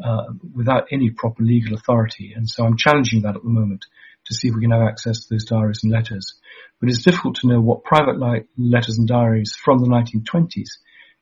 uh, 0.04 0.32
without 0.56 0.88
any 0.92 1.10
proper 1.10 1.44
legal 1.44 1.76
authority. 1.76 2.34
And 2.36 2.50
so 2.50 2.66
I'm 2.66 2.78
challenging 2.78 3.22
that 3.24 3.36
at 3.36 3.44
the 3.44 3.50
moment 3.50 3.86
to 4.28 4.36
see 4.36 4.48
if 4.50 4.56
we 4.56 4.62
can 4.62 4.72
have 4.72 4.88
access 4.88 5.26
to 5.26 5.34
those 5.34 5.46
diaries 5.46 5.84
and 5.84 5.92
letters. 5.92 6.36
But 6.80 6.90
it's 6.90 7.04
difficult 7.04 7.36
to 7.38 7.48
know 7.48 7.60
what 7.60 7.84
private 7.84 8.20
letters 8.58 8.98
and 8.98 9.08
diaries 9.08 9.56
from 9.56 9.80
the 9.80 9.88
1920s 9.88 10.70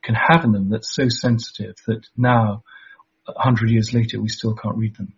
can 0.04 0.15
have 0.15 0.44
in 0.44 0.52
them 0.52 0.70
that's 0.70 0.94
so 0.94 1.10
sensitive 1.10 1.76
that 1.88 2.06
now, 2.15 2.63
a 3.28 3.39
hundred 3.39 3.72
years 3.72 3.94
later, 3.94 4.22
we 4.22 4.30
still 4.30 4.56
can't 4.56 4.78
read 4.78 4.96
them. 4.96 5.13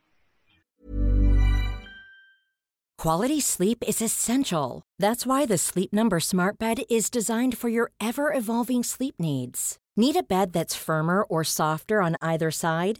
Quality 2.97 3.39
sleep 3.39 3.83
is 3.87 4.01
essential. 4.01 4.81
That's 4.97 5.23
why 5.23 5.45
the 5.45 5.59
Sleep 5.59 5.93
Number 5.93 6.19
Smart 6.19 6.57
Bed 6.57 6.79
is 6.89 7.11
designed 7.11 7.55
for 7.55 7.69
your 7.69 7.91
ever 8.01 8.33
evolving 8.33 8.83
sleep 8.83 9.15
needs. 9.19 9.77
Need 9.95 10.15
a 10.15 10.23
bed 10.23 10.51
that's 10.51 10.75
firmer 10.75 11.21
or 11.23 11.43
softer 11.43 12.01
on 12.01 12.17
either 12.21 12.49
side? 12.49 12.99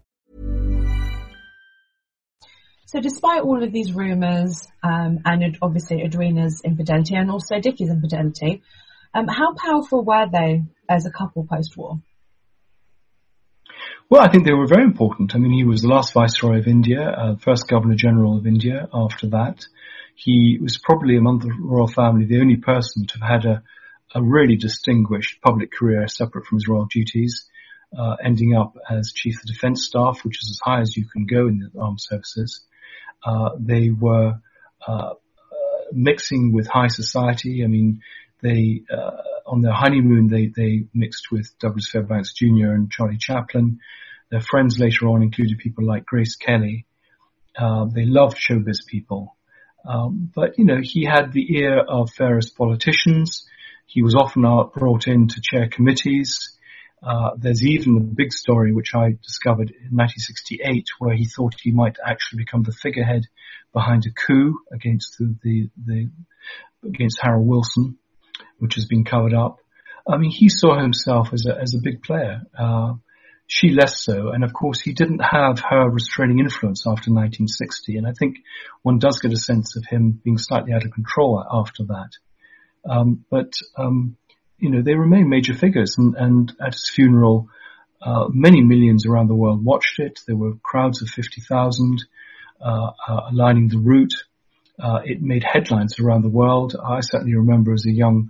So, 2.91 2.99
despite 2.99 3.43
all 3.43 3.63
of 3.63 3.71
these 3.71 3.93
rumours 3.93 4.67
um, 4.83 5.19
and 5.23 5.57
obviously 5.61 6.03
Edwina's 6.03 6.61
infidelity 6.65 7.15
and 7.15 7.31
also 7.31 7.57
Dickie's 7.57 7.89
infidelity, 7.89 8.63
um, 9.13 9.29
how 9.29 9.53
powerful 9.53 10.03
were 10.03 10.27
they 10.29 10.63
as 10.89 11.05
a 11.05 11.09
couple 11.09 11.47
post 11.49 11.77
war? 11.77 12.01
Well, 14.09 14.21
I 14.21 14.29
think 14.29 14.45
they 14.45 14.51
were 14.51 14.67
very 14.67 14.83
important. 14.83 15.33
I 15.33 15.37
mean, 15.37 15.53
he 15.53 15.63
was 15.63 15.83
the 15.83 15.87
last 15.87 16.11
Viceroy 16.11 16.59
of 16.59 16.67
India, 16.67 16.99
uh, 17.01 17.35
first 17.37 17.69
Governor 17.69 17.95
General 17.95 18.37
of 18.37 18.45
India 18.45 18.89
after 18.93 19.27
that. 19.27 19.65
He 20.15 20.59
was 20.61 20.77
probably 20.77 21.15
among 21.15 21.39
the 21.39 21.53
royal 21.61 21.87
family 21.87 22.25
the 22.25 22.41
only 22.41 22.57
person 22.57 23.07
to 23.07 23.19
have 23.19 23.43
had 23.43 23.45
a, 23.45 23.63
a 24.15 24.21
really 24.21 24.57
distinguished 24.57 25.41
public 25.41 25.71
career 25.71 26.09
separate 26.09 26.45
from 26.45 26.57
his 26.57 26.67
royal 26.67 26.87
duties, 26.87 27.45
uh, 27.97 28.17
ending 28.21 28.53
up 28.53 28.75
as 28.89 29.13
Chief 29.13 29.35
of 29.41 29.47
Defence 29.47 29.85
Staff, 29.85 30.25
which 30.25 30.43
is 30.43 30.49
as 30.51 30.59
high 30.61 30.81
as 30.81 30.97
you 30.97 31.05
can 31.05 31.25
go 31.25 31.47
in 31.47 31.59
the 31.59 31.79
armed 31.79 32.01
services. 32.01 32.65
Uh, 33.23 33.51
they 33.59 33.89
were 33.89 34.35
uh, 34.85 35.13
mixing 35.91 36.53
with 36.53 36.67
high 36.67 36.87
society. 36.87 37.63
I 37.63 37.67
mean, 37.67 38.01
they 38.41 38.81
uh, 38.91 39.11
on 39.45 39.61
their 39.61 39.73
honeymoon 39.73 40.27
they 40.27 40.47
they 40.47 40.85
mixed 40.93 41.31
with 41.31 41.53
Douglas 41.59 41.89
Fairbanks 41.91 42.33
Jr. 42.33 42.71
and 42.71 42.91
Charlie 42.91 43.17
Chaplin. 43.19 43.79
Their 44.31 44.41
friends 44.41 44.79
later 44.79 45.07
on 45.07 45.21
included 45.23 45.57
people 45.59 45.85
like 45.85 46.05
Grace 46.05 46.35
Kelly. 46.35 46.85
They 47.57 48.05
loved 48.05 48.37
showbiz 48.37 48.85
people, 48.87 49.35
um, 49.85 50.31
but 50.33 50.57
you 50.57 50.65
know 50.65 50.79
he 50.81 51.03
had 51.05 51.33
the 51.33 51.57
ear 51.57 51.79
of 51.79 52.09
various 52.17 52.49
politicians. 52.49 53.45
He 53.85 54.01
was 54.01 54.15
often 54.15 54.43
brought 54.73 55.07
in 55.07 55.27
to 55.27 55.41
chair 55.41 55.67
committees. 55.67 56.57
Uh, 57.03 57.31
there's 57.37 57.65
even 57.65 57.97
a 57.97 57.99
big 57.99 58.31
story 58.31 58.71
which 58.71 58.93
I 58.93 59.17
discovered 59.23 59.71
in 59.71 59.95
1968 59.95 60.87
where 60.99 61.15
he 61.15 61.25
thought 61.25 61.55
he 61.59 61.71
might 61.71 61.97
actually 62.05 62.43
become 62.43 62.63
the 62.63 62.71
figurehead 62.71 63.23
behind 63.73 64.05
a 64.05 64.11
coup 64.11 64.59
against 64.71 65.17
the, 65.17 65.35
the, 65.41 65.69
the 65.83 66.11
against 66.87 67.19
Harold 67.21 67.47
Wilson, 67.47 67.97
which 68.59 68.75
has 68.75 68.85
been 68.85 69.03
covered 69.03 69.33
up. 69.33 69.57
I 70.07 70.17
mean, 70.17 70.31
he 70.31 70.49
saw 70.49 70.79
himself 70.79 71.33
as 71.33 71.45
a, 71.47 71.59
as 71.59 71.73
a 71.73 71.81
big 71.83 72.03
player. 72.03 72.41
Uh, 72.57 72.93
she 73.47 73.69
less 73.69 73.99
so, 74.01 74.29
and 74.29 74.43
of 74.43 74.53
course 74.53 74.79
he 74.79 74.93
didn't 74.93 75.19
have 75.19 75.59
her 75.59 75.89
restraining 75.89 76.39
influence 76.39 76.85
after 76.87 77.11
1960, 77.11 77.97
and 77.97 78.07
I 78.07 78.13
think 78.13 78.37
one 78.81 78.97
does 78.97 79.19
get 79.19 79.33
a 79.33 79.37
sense 79.37 79.75
of 79.75 79.85
him 79.85 80.21
being 80.23 80.37
slightly 80.37 80.71
out 80.71 80.85
of 80.85 80.91
control 80.91 81.43
after 81.51 81.83
that. 81.87 82.11
Um, 82.89 83.25
but 83.29 83.51
um, 83.77 84.15
you 84.61 84.69
know, 84.69 84.81
they 84.81 84.95
remain 84.95 85.27
major 85.27 85.53
figures. 85.53 85.97
And, 85.97 86.15
and 86.15 86.53
at 86.61 86.73
his 86.73 86.89
funeral, 86.93 87.49
uh, 88.01 88.27
many 88.29 88.61
millions 88.61 89.05
around 89.05 89.27
the 89.27 89.35
world 89.35 89.63
watched 89.65 89.99
it. 89.99 90.19
There 90.27 90.35
were 90.35 90.53
crowds 90.63 91.01
of 91.01 91.09
50,000 91.09 92.05
uh, 92.61 92.91
uh, 93.07 93.21
lining 93.33 93.67
the 93.67 93.79
route. 93.79 94.13
Uh, 94.81 94.99
it 95.03 95.21
made 95.21 95.43
headlines 95.43 95.99
around 95.99 96.21
the 96.21 96.29
world. 96.29 96.75
I 96.81 97.01
certainly 97.01 97.35
remember 97.35 97.73
as 97.73 97.85
a 97.85 97.91
young 97.91 98.29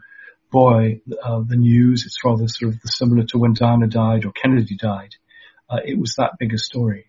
boy 0.51 1.01
uh, 1.23 1.41
the 1.47 1.55
news. 1.57 2.05
It's 2.05 2.23
rather 2.23 2.47
sort 2.47 2.73
of 2.73 2.79
similar 2.85 3.25
to 3.27 3.37
when 3.37 3.53
Diana 3.53 3.87
died 3.87 4.25
or 4.25 4.31
Kennedy 4.31 4.75
died. 4.75 5.15
Uh, 5.69 5.79
it 5.85 5.97
was 5.97 6.15
that 6.17 6.37
big 6.39 6.53
a 6.53 6.57
story. 6.57 7.05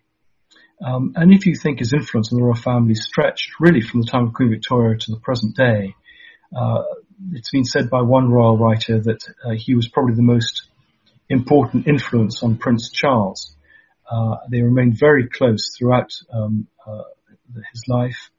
Um, 0.83 1.13
and 1.15 1.33
if 1.33 1.45
you 1.45 1.55
think 1.55 1.79
his 1.79 1.93
influence 1.93 2.31
on 2.31 2.39
the 2.39 2.43
royal 2.45 2.55
family 2.55 2.95
stretched 2.95 3.59
really 3.59 3.81
from 3.81 4.01
the 4.01 4.07
time 4.07 4.27
of 4.27 4.33
Queen 4.33 4.49
Victoria 4.49 4.97
to 4.97 5.11
the 5.11 5.19
present 5.19 5.55
day, 5.55 5.95
uh, 6.55 6.83
it's 7.31 7.51
been 7.51 7.65
said 7.65 7.89
by 7.89 8.01
one 8.01 8.29
royal 8.29 8.57
writer 8.57 8.99
that 8.99 9.23
uh, 9.45 9.51
he 9.55 9.75
was 9.75 9.87
probably 9.87 10.15
the 10.15 10.21
most 10.21 10.67
important 11.29 11.87
influence 11.87 12.43
on 12.43 12.57
Prince 12.57 12.91
Charles. 12.91 13.55
Uh, 14.09 14.35
they 14.49 14.61
remained 14.61 14.97
very 14.97 15.27
close 15.27 15.75
throughout 15.77 16.11
um, 16.31 16.67
uh, 16.85 17.03
his 17.71 17.83
life. 17.87 18.29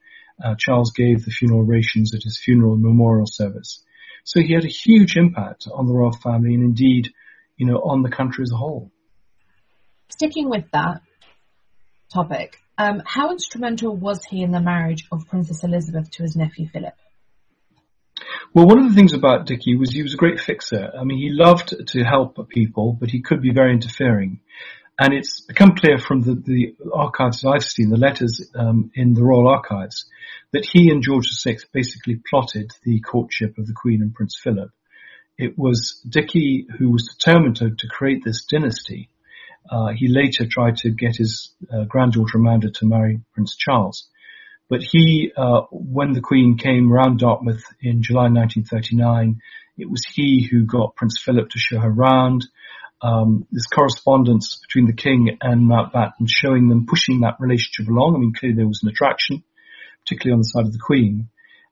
Uh, 0.42 0.54
Charles 0.58 0.92
gave 0.92 1.24
the 1.24 1.30
funeral 1.30 1.60
orations 1.60 2.14
at 2.14 2.22
his 2.22 2.38
funeral 2.38 2.76
memorial 2.76 3.26
service. 3.26 3.82
So 4.24 4.40
he 4.40 4.54
had 4.54 4.64
a 4.64 4.68
huge 4.68 5.16
impact 5.16 5.68
on 5.72 5.86
the 5.86 5.92
royal 5.92 6.12
family 6.12 6.54
and 6.54 6.64
indeed, 6.64 7.12
you 7.56 7.66
know, 7.66 7.76
on 7.76 8.02
the 8.02 8.10
country 8.10 8.42
as 8.42 8.52
a 8.52 8.56
whole. 8.56 8.90
Sticking 10.10 10.48
with 10.48 10.64
that 10.72 11.02
topic, 12.12 12.58
um, 12.78 13.02
how 13.04 13.30
instrumental 13.30 13.96
was 13.96 14.24
he 14.24 14.42
in 14.42 14.50
the 14.50 14.60
marriage 14.60 15.04
of 15.12 15.28
Princess 15.28 15.62
Elizabeth 15.62 16.10
to 16.12 16.22
his 16.22 16.36
nephew 16.36 16.68
Philip? 16.68 16.94
Well, 18.52 18.66
one 18.66 18.78
of 18.78 18.88
the 18.88 18.94
things 18.94 19.14
about 19.14 19.46
Dickie 19.46 19.76
was 19.76 19.90
he 19.90 20.02
was 20.02 20.14
a 20.14 20.18
great 20.18 20.40
fixer. 20.40 20.92
I 20.98 21.04
mean, 21.04 21.18
he 21.18 21.30
loved 21.30 21.74
to 21.88 22.04
help 22.04 22.48
people, 22.48 22.96
but 22.98 23.10
he 23.10 23.22
could 23.22 23.42
be 23.42 23.52
very 23.52 23.72
interfering. 23.72 24.40
And 24.98 25.12
it's 25.12 25.40
become 25.40 25.74
clear 25.74 25.98
from 25.98 26.22
the, 26.22 26.34
the 26.34 26.76
archives 26.92 27.40
that 27.40 27.50
I've 27.50 27.64
seen, 27.64 27.90
the 27.90 27.96
letters 27.96 28.48
um, 28.54 28.92
in 28.94 29.14
the 29.14 29.24
Royal 29.24 29.48
Archives, 29.48 30.08
that 30.52 30.64
he 30.64 30.88
and 30.90 31.02
George 31.02 31.28
VI 31.42 31.56
basically 31.72 32.20
plotted 32.30 32.70
the 32.84 33.00
courtship 33.00 33.58
of 33.58 33.66
the 33.66 33.72
Queen 33.72 34.02
and 34.02 34.14
Prince 34.14 34.38
Philip. 34.40 34.70
It 35.36 35.58
was 35.58 36.00
Dickie 36.08 36.68
who 36.78 36.90
was 36.90 37.16
determined 37.18 37.56
to, 37.56 37.70
to 37.70 37.88
create 37.88 38.22
this 38.24 38.44
dynasty. 38.44 39.10
Uh, 39.68 39.88
he 39.88 40.06
later 40.06 40.46
tried 40.46 40.76
to 40.76 40.90
get 40.90 41.16
his 41.16 41.52
uh, 41.72 41.84
granddaughter 41.84 42.38
Amanda 42.38 42.70
to 42.70 42.86
marry 42.86 43.20
Prince 43.32 43.56
Charles. 43.56 44.08
But 44.68 44.82
he, 44.82 45.32
uh, 45.36 45.62
when 45.70 46.12
the 46.12 46.20
Queen 46.20 46.56
came 46.56 46.90
round 46.90 47.18
Dartmouth 47.18 47.64
in 47.80 48.02
July 48.02 48.28
1939, 48.28 49.40
it 49.76 49.90
was 49.90 50.04
he 50.04 50.48
who 50.50 50.64
got 50.64 50.96
Prince 50.96 51.20
Philip 51.22 51.50
to 51.50 51.58
show 51.58 51.78
her 51.78 51.90
round. 51.90 52.46
Um, 53.02 53.46
this 53.50 53.66
correspondence 53.66 54.58
between 54.66 54.86
the 54.86 54.94
King 54.94 55.36
and 55.42 55.68
Mountbatten 55.68 56.26
showing 56.26 56.68
them 56.68 56.86
pushing 56.86 57.20
that 57.20 57.36
relationship 57.38 57.90
along. 57.90 58.14
I 58.14 58.18
mean, 58.18 58.32
clearly 58.32 58.56
there 58.56 58.66
was 58.66 58.80
an 58.82 58.88
attraction, 58.88 59.44
particularly 60.04 60.34
on 60.34 60.40
the 60.40 60.44
side 60.44 60.66
of 60.66 60.72
the 60.72 60.78
Queen. 60.78 61.28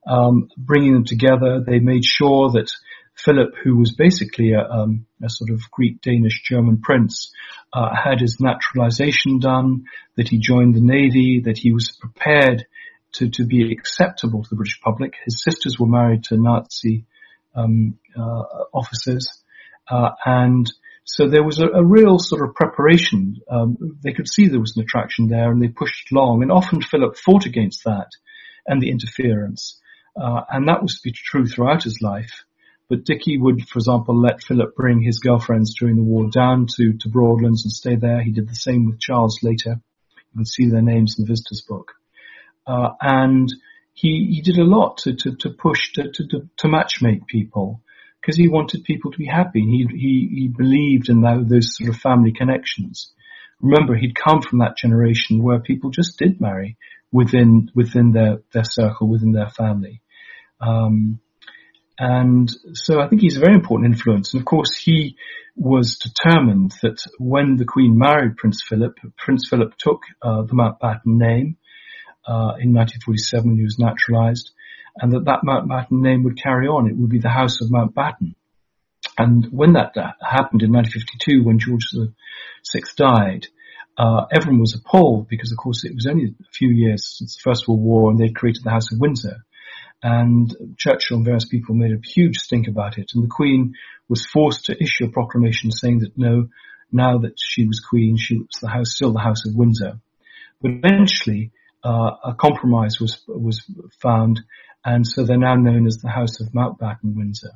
Um, 0.07 0.49
bringing 0.57 0.93
them 0.93 1.05
together, 1.05 1.65
they 1.65 1.79
made 1.79 2.05
sure 2.05 2.51
that 2.51 2.71
Philip, 3.15 3.55
who 3.63 3.77
was 3.77 3.95
basically 3.95 4.53
a, 4.53 4.63
um, 4.69 5.07
a 5.23 5.31
sort 5.31 5.51
of 5.51 5.61
Greek, 5.71 6.01
Danish, 6.03 6.43
German 6.43 6.81
prince, 6.81 7.33
uh, 7.73 7.95
had 7.95 8.21
his 8.21 8.39
naturalization 8.41 9.39
done, 9.39 9.85
that 10.17 10.29
he 10.29 10.39
joined 10.39 10.75
the 10.75 10.81
navy, 10.81 11.43
that 11.45 11.57
he 11.57 11.73
was 11.73 11.97
prepared 11.99 12.67
to, 13.15 13.29
to 13.31 13.45
be 13.45 13.73
acceptable 13.73 14.43
to 14.43 14.51
the 14.51 14.57
British 14.57 14.81
public. 14.81 15.15
His 15.25 15.43
sisters 15.43 15.79
were 15.79 15.87
married 15.87 16.25
to 16.25 16.37
Nazi 16.37 17.05
um, 17.55 17.99
uh, 18.17 18.43
officers, 18.73 19.29
uh, 19.91 20.11
and 20.25 20.71
so 21.05 21.29
there 21.29 21.45
was 21.45 21.59
a, 21.59 21.67
a 21.67 21.85
real 21.85 22.19
sort 22.19 22.49
of 22.49 22.55
preparation. 22.55 23.37
Um, 23.51 23.99
they 24.03 24.13
could 24.13 24.29
see 24.29 24.47
there 24.47 24.61
was 24.61 24.77
an 24.77 24.83
attraction 24.83 25.29
there, 25.29 25.51
and 25.51 25.61
they 25.61 25.69
pushed 25.69 26.13
along. 26.13 26.43
And 26.43 26.53
often 26.53 26.81
Philip 26.81 27.17
fought 27.17 27.47
against 27.47 27.85
that 27.85 28.09
and 28.67 28.81
the 28.81 28.91
interference, 28.91 29.81
uh, 30.21 30.43
and 30.49 30.69
that 30.69 30.83
was 30.83 30.95
to 30.95 31.01
be 31.03 31.13
true 31.13 31.47
throughout 31.47 31.83
his 31.83 31.99
life. 32.01 32.45
But 32.89 33.05
Dickie 33.05 33.39
would, 33.39 33.69
for 33.69 33.79
example, 33.79 34.21
let 34.21 34.43
Philip 34.43 34.77
bring 34.77 35.01
his 35.01 35.19
girlfriends 35.19 35.75
during 35.75 35.97
the 35.97 36.03
war 36.03 36.29
down 36.31 36.67
to, 36.77 36.93
to 36.93 37.09
Broadlands 37.09 37.65
and 37.65 37.73
stay 37.73 37.97
there. 37.97 38.23
He 38.23 38.33
did 38.33 38.49
the 38.49 38.55
same 38.55 38.87
with 38.87 39.01
Charles 39.01 39.41
later. 39.43 39.81
You 40.17 40.39
can 40.39 40.45
see 40.45 40.69
their 40.69 40.83
names 40.83 41.17
in 41.19 41.25
the 41.25 41.29
visitor's 41.29 41.63
book 41.63 41.93
uh, 42.67 42.91
and 43.01 43.49
he 43.95 44.33
he 44.35 44.43
did 44.43 44.59
a 44.59 44.65
lot 44.65 44.99
to 44.99 45.15
to, 45.15 45.37
to 45.37 45.51
push 45.51 45.93
to 45.95 46.11
to 46.11 46.49
to 46.57 46.69
matchmake 46.69 47.27
people 47.27 47.83
because 48.21 48.37
he 48.37 48.49
wanted 48.49 48.85
people 48.85 49.11
to 49.11 49.19
be 49.19 49.27
happy. 49.27 49.61
He 49.61 49.87
he 49.91 50.29
he 50.35 50.49
believed 50.49 51.09
in 51.09 51.23
that, 51.23 51.49
those 51.49 51.77
sort 51.77 51.91
of 51.91 51.97
family 51.97 52.33
connections. 52.33 53.13
Remember, 53.61 53.95
he'd 53.95 54.15
come 54.15 54.43
from 54.43 54.59
that 54.59 54.77
generation 54.77 55.43
where 55.43 55.61
people 55.61 55.91
just 55.91 56.19
did 56.19 56.41
marry 56.41 56.77
within 57.11 57.71
within 57.75 58.13
their 58.13 58.43
their 58.53 58.65
circle, 58.65 59.09
within 59.09 59.33
their 59.33 59.51
family. 59.51 60.01
Um, 60.61 61.21
and 61.99 62.51
so 62.73 63.01
I 63.01 63.09
think 63.09 63.21
he's 63.21 63.37
a 63.37 63.41
very 63.41 63.55
important 63.55 63.93
influence. 63.93 64.33
And 64.33 64.41
of 64.41 64.47
course, 64.47 64.75
he 64.75 65.17
was 65.55 65.99
determined 65.99 66.73
that 66.83 66.99
when 67.19 67.57
the 67.57 67.65
Queen 67.65 67.99
married 67.99 68.37
Prince 68.37 68.63
Philip, 68.67 68.97
Prince 69.19 69.49
Philip 69.49 69.77
took 69.77 70.01
uh, 70.23 70.43
the 70.43 70.55
Mountbatten 70.55 71.19
name 71.19 71.59
uh, 72.27 72.57
in 72.61 72.73
1947 72.75 73.57
he 73.57 73.63
was 73.63 73.79
naturalized, 73.79 74.51
and 74.97 75.13
that 75.13 75.25
that 75.25 75.43
Mountbatten 75.45 76.03
name 76.03 76.25
would 76.25 76.41
carry 76.41 76.69
on. 76.69 76.89
It 76.89 76.97
would 76.97 77.11
be 77.11 77.19
the 77.19 77.29
House 77.29 77.61
of 77.61 77.71
Mountbatten. 77.71 78.35
And 79.19 79.47
when 79.47 79.75
that 79.75 79.95
happened 79.97 80.63
in 80.63 80.73
1952, 80.73 81.45
when 81.45 81.59
George 81.59 81.91
VI 81.93 82.81
died, 82.97 83.47
uh, 83.99 84.27
everyone 84.33 84.61
was 84.61 84.75
appalled 84.75 85.29
because, 85.29 85.53
of 85.53 85.59
course, 85.59 85.85
it 85.85 85.95
was 85.95 86.07
only 86.07 86.25
a 86.25 86.53
few 86.53 86.71
years 86.71 87.19
since 87.19 87.37
the 87.37 87.43
First 87.43 87.69
World 87.69 87.81
War, 87.81 88.11
and 88.11 88.19
they 88.19 88.31
created 88.31 88.65
the 88.65 88.71
House 88.71 88.91
of 88.93 89.01
Windsor. 89.01 89.45
And 90.03 90.75
Churchill 90.79 91.19
and 91.19 91.27
various 91.27 91.45
people 91.45 91.75
made 91.75 91.93
a 91.93 92.01
huge 92.05 92.39
stink 92.39 92.69
about 92.69 92.99
it, 92.99 93.13
and 93.15 93.23
the 93.23 93.29
Queen 93.29 93.75
was 94.09 94.27
forced 94.27 94.67
to 94.67 94.83
issue 94.83 95.05
a 95.05 95.11
proclamation 95.11 95.71
saying 95.71 96.01
that 96.01 96.19
no, 96.19 96.49
now 96.91 97.19
that 97.19 97.35
she 97.39 97.67
was 97.67 97.81
Queen, 97.81 98.17
she 98.17 98.39
was 98.39 98.59
the 98.61 98.69
house, 98.69 98.95
still 98.95 99.13
the 99.13 99.21
House 99.21 99.47
of 99.47 99.55
Windsor. 99.55 100.01
But 100.61 100.73
eventually, 100.73 101.53
uh, 101.85 102.11
a 102.25 102.35
compromise 102.35 103.01
was 103.01 103.23
was 103.27 103.63
found, 104.01 104.41
and 104.85 105.07
so 105.07 105.25
they're 105.25 105.37
now 105.37 105.55
known 105.55 105.87
as 105.87 105.99
the 105.99 106.09
House 106.09 106.41
of 106.41 106.49
Mountbatten 106.49 107.17
Windsor. 107.17 107.53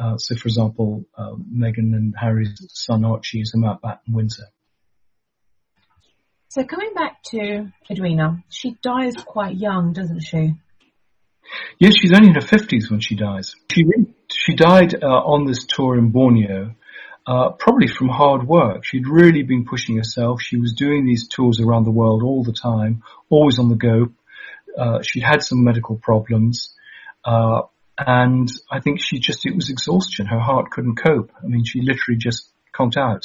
Uh, 0.00 0.16
so, 0.16 0.34
for 0.36 0.48
example, 0.48 1.04
uh, 1.16 1.34
Meghan 1.34 1.94
and 1.94 2.14
Harry's 2.18 2.56
son 2.72 3.04
Archie 3.04 3.40
is 3.40 3.52
a 3.54 3.58
Mountbatten 3.58 4.12
Windsor. 4.12 4.46
So, 6.48 6.64
coming 6.64 6.94
back 6.94 7.22
to 7.30 7.70
Edwina, 7.90 8.42
she 8.48 8.76
dies 8.82 9.14
quite 9.16 9.56
young, 9.56 9.92
doesn't 9.92 10.20
she? 10.20 10.54
Yes, 11.78 11.94
she's 11.96 12.12
only 12.12 12.28
in 12.28 12.34
her 12.34 12.40
fifties 12.40 12.90
when 12.90 13.00
she 13.00 13.14
dies. 13.14 13.54
She 13.72 13.84
she 14.32 14.54
died 14.54 14.94
uh, 15.02 15.06
on 15.06 15.46
this 15.46 15.64
tour 15.64 15.98
in 15.98 16.10
Borneo, 16.10 16.74
uh, 17.26 17.50
probably 17.50 17.86
from 17.86 18.08
hard 18.08 18.46
work. 18.46 18.84
She'd 18.84 19.06
really 19.06 19.42
been 19.42 19.64
pushing 19.64 19.96
herself. 19.96 20.40
She 20.42 20.56
was 20.56 20.72
doing 20.72 21.04
these 21.04 21.28
tours 21.28 21.60
around 21.60 21.84
the 21.84 21.90
world 21.90 22.22
all 22.22 22.42
the 22.42 22.52
time, 22.52 23.02
always 23.28 23.58
on 23.58 23.68
the 23.68 23.76
go. 23.76 24.12
Uh, 24.76 25.02
she'd 25.02 25.22
had 25.22 25.42
some 25.42 25.62
medical 25.64 25.96
problems. 25.96 26.74
Uh, 27.24 27.62
and 27.98 28.48
I 28.70 28.80
think 28.80 29.00
she 29.00 29.18
just, 29.18 29.44
it 29.44 29.54
was 29.54 29.68
exhaustion. 29.70 30.26
Her 30.26 30.40
heart 30.40 30.70
couldn't 30.70 30.96
cope. 30.96 31.30
I 31.42 31.46
mean, 31.46 31.64
she 31.64 31.80
literally 31.82 32.18
just 32.18 32.50
conked 32.72 32.96
out. 32.96 33.22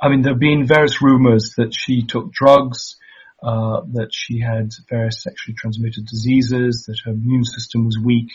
I 0.00 0.08
mean, 0.08 0.22
there 0.22 0.32
have 0.32 0.40
been 0.40 0.66
various 0.66 1.02
rumors 1.02 1.54
that 1.56 1.74
she 1.74 2.02
took 2.02 2.32
drugs. 2.32 2.96
uh, 3.42 3.80
that 3.92 4.10
she 4.12 4.40
had 4.40 4.70
various 4.88 5.22
sexually 5.22 5.54
transmitted 5.56 6.06
diseases, 6.06 6.84
that 6.86 7.00
her 7.04 7.10
immune 7.10 7.44
system 7.44 7.84
was 7.84 7.98
weak, 7.98 8.30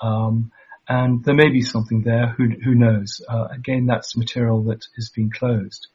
um, 0.00 0.50
and 0.90 1.24
there 1.24 1.36
may 1.36 1.50
be 1.50 1.62
something 1.62 2.02
there. 2.02 2.34
Who, 2.36 2.48
who 2.64 2.74
knows? 2.74 3.22
Uh, 3.26 3.46
again, 3.52 3.86
that's 3.86 4.16
material 4.16 4.64
that 4.64 4.84
has 4.96 5.08
been 5.10 5.30
closed, 5.30 5.86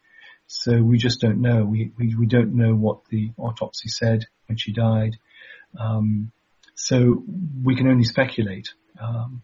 so 0.48 0.82
we 0.82 0.98
just 0.98 1.20
don't 1.20 1.42
know. 1.42 1.66
We 1.66 1.92
we, 1.98 2.16
we 2.16 2.26
don't 2.26 2.56
know 2.56 2.74
what 2.74 3.06
the 3.10 3.32
autopsy 3.38 3.90
said 3.90 4.26
when 4.48 4.58
she 4.58 4.72
died, 4.72 5.18
um, 5.78 6.32
so 6.76 7.24
we 7.62 7.76
can 7.76 7.88
only 7.90 8.06
speculate. 8.06 8.70
Um, 9.00 9.44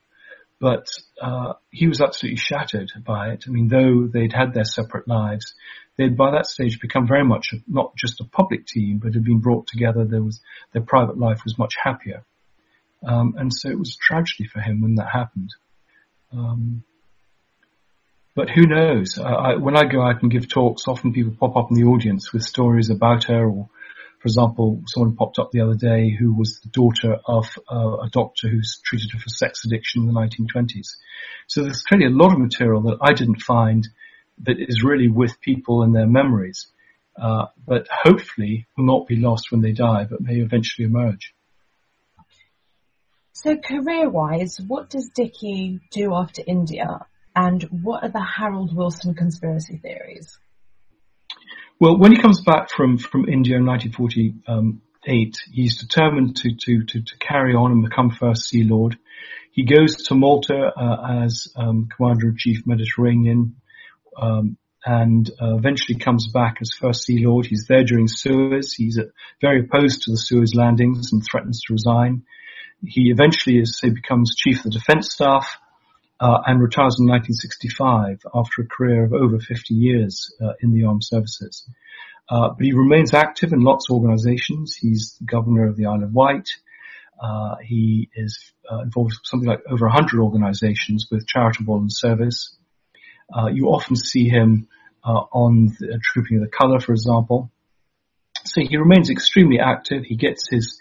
but 0.61 0.87
uh, 1.21 1.53
he 1.71 1.87
was 1.87 2.01
absolutely 2.01 2.37
shattered 2.37 2.91
by 3.03 3.31
it. 3.31 3.43
I 3.47 3.49
mean, 3.49 3.67
though 3.67 4.07
they'd 4.07 4.31
had 4.31 4.53
their 4.53 4.63
separate 4.63 5.07
lives, 5.07 5.55
they'd 5.97 6.15
by 6.15 6.31
that 6.31 6.45
stage 6.45 6.79
become 6.79 7.07
very 7.07 7.25
much 7.25 7.53
not 7.67 7.95
just 7.97 8.21
a 8.21 8.25
public 8.25 8.67
team, 8.67 8.99
but 9.03 9.15
had 9.15 9.23
been 9.25 9.41
brought 9.41 9.67
together. 9.67 10.05
There 10.05 10.23
was 10.23 10.39
their 10.71 10.83
private 10.83 11.17
life 11.17 11.41
was 11.43 11.57
much 11.57 11.73
happier, 11.83 12.23
um, 13.05 13.35
and 13.37 13.51
so 13.53 13.69
it 13.69 13.79
was 13.79 13.95
a 13.95 14.03
tragedy 14.05 14.45
for 14.45 14.59
him 14.59 14.81
when 14.81 14.95
that 14.95 15.09
happened. 15.11 15.49
Um, 16.31 16.83
but 18.35 18.49
who 18.49 18.65
knows? 18.65 19.19
I, 19.19 19.55
when 19.55 19.75
I 19.75 19.83
go 19.83 20.01
out 20.01 20.21
and 20.21 20.31
give 20.31 20.47
talks, 20.47 20.87
often 20.87 21.11
people 21.11 21.35
pop 21.37 21.57
up 21.57 21.69
in 21.69 21.77
the 21.77 21.89
audience 21.89 22.31
with 22.31 22.43
stories 22.43 22.89
about 22.89 23.25
her 23.25 23.45
or 23.45 23.69
for 24.21 24.27
example, 24.27 24.83
someone 24.85 25.15
popped 25.15 25.39
up 25.39 25.49
the 25.51 25.61
other 25.61 25.73
day 25.73 26.11
who 26.11 26.31
was 26.31 26.59
the 26.59 26.69
daughter 26.69 27.17
of 27.25 27.47
uh, 27.71 27.97
a 28.03 28.09
doctor 28.11 28.49
who's 28.49 28.79
treated 28.85 29.09
her 29.13 29.19
for 29.19 29.29
sex 29.29 29.65
addiction 29.65 30.03
in 30.03 30.07
the 30.07 30.13
1920s. 30.13 30.97
So 31.47 31.63
there's 31.63 31.81
clearly 31.81 32.05
a 32.05 32.15
lot 32.15 32.31
of 32.31 32.37
material 32.37 32.81
that 32.83 32.99
I 33.01 33.13
didn't 33.13 33.41
find 33.41 33.87
that 34.43 34.57
is 34.59 34.83
really 34.83 35.07
with 35.07 35.41
people 35.41 35.81
and 35.81 35.95
their 35.95 36.05
memories, 36.05 36.67
uh, 37.19 37.47
but 37.65 37.87
hopefully 37.89 38.67
will 38.77 38.85
not 38.85 39.07
be 39.07 39.15
lost 39.15 39.51
when 39.51 39.61
they 39.61 39.71
die, 39.71 40.05
but 40.07 40.21
may 40.21 40.35
eventually 40.35 40.85
emerge. 40.85 41.33
So 43.33 43.55
career-wise, 43.55 44.59
what 44.65 44.89
does 44.89 45.09
Dickie 45.09 45.79
do 45.91 46.13
after 46.13 46.43
India, 46.45 47.05
and 47.35 47.63
what 47.83 48.03
are 48.03 48.09
the 48.09 48.23
Harold 48.23 48.75
Wilson 48.75 49.15
conspiracy 49.15 49.77
theories? 49.77 50.37
Well, 51.79 51.97
when 51.97 52.11
he 52.11 52.21
comes 52.21 52.41
back 52.41 52.69
from, 52.69 52.97
from 52.97 53.27
India 53.27 53.57
in 53.57 53.65
1948, 53.65 55.37
he's 55.51 55.77
determined 55.77 56.35
to, 56.37 56.55
to, 56.55 56.83
to, 56.83 57.01
to 57.01 57.17
carry 57.17 57.55
on 57.55 57.71
and 57.71 57.83
become 57.83 58.11
First 58.11 58.49
Sea 58.49 58.63
Lord. 58.63 58.99
He 59.51 59.65
goes 59.65 59.95
to 60.07 60.15
Malta 60.15 60.71
uh, 60.77 61.23
as 61.23 61.47
um, 61.55 61.89
Commander-in-Chief 61.95 62.67
Mediterranean 62.67 63.55
um, 64.15 64.57
and 64.85 65.29
uh, 65.41 65.55
eventually 65.55 65.97
comes 65.97 66.27
back 66.31 66.57
as 66.61 66.71
First 66.71 67.03
Sea 67.03 67.25
Lord. 67.25 67.45
He's 67.45 67.65
there 67.67 67.83
during 67.83 68.07
Suez. 68.07 68.73
He's 68.73 68.99
uh, 68.99 69.05
very 69.41 69.61
opposed 69.61 70.03
to 70.03 70.11
the 70.11 70.17
Suez 70.17 70.53
landings 70.53 71.13
and 71.13 71.23
threatens 71.23 71.61
to 71.61 71.73
resign. 71.73 72.23
He 72.85 73.11
eventually, 73.11 73.59
as 73.61 73.77
say, 73.77 73.89
becomes 73.89 74.35
Chief 74.35 74.57
of 74.57 74.63
the 74.63 74.69
Defence 74.71 75.13
Staff 75.13 75.57
uh, 76.19 76.39
and 76.45 76.61
retires 76.61 76.97
in 76.99 77.07
1965 77.07 78.21
after 78.33 78.61
a 78.61 78.67
career 78.67 79.03
of 79.03 79.13
over 79.13 79.39
50 79.39 79.73
years 79.73 80.33
uh, 80.41 80.53
in 80.61 80.71
the 80.71 80.85
armed 80.85 81.03
services. 81.03 81.67
Uh, 82.29 82.49
but 82.49 82.63
he 82.63 82.73
remains 82.73 83.13
active 83.13 83.53
in 83.53 83.61
lots 83.61 83.89
of 83.89 83.95
organizations. 83.95 84.75
He's 84.75 85.17
governor 85.25 85.67
of 85.67 85.75
the 85.75 85.87
Isle 85.87 86.03
of 86.03 86.13
Wight. 86.13 86.49
Uh, 87.21 87.55
he 87.63 88.09
is 88.15 88.51
uh, 88.71 88.79
involved 88.79 89.11
with 89.11 89.25
something 89.25 89.49
like 89.49 89.61
over 89.69 89.85
100 89.85 90.19
organizations 90.19 91.07
with 91.11 91.27
charitable 91.27 91.77
and 91.77 91.91
service. 91.91 92.55
Uh, 93.35 93.47
you 93.47 93.67
often 93.67 93.95
see 93.95 94.27
him 94.27 94.67
on 95.03 95.75
the 95.79 95.99
Trooping 96.03 96.37
of 96.37 96.43
the 96.43 96.49
Colour, 96.49 96.79
for 96.79 96.93
example. 96.93 97.51
So 98.45 98.61
he 98.61 98.77
remains 98.77 99.09
extremely 99.09 99.59
active. 99.59 100.03
He 100.03 100.15
gets 100.15 100.47
his 100.49 100.79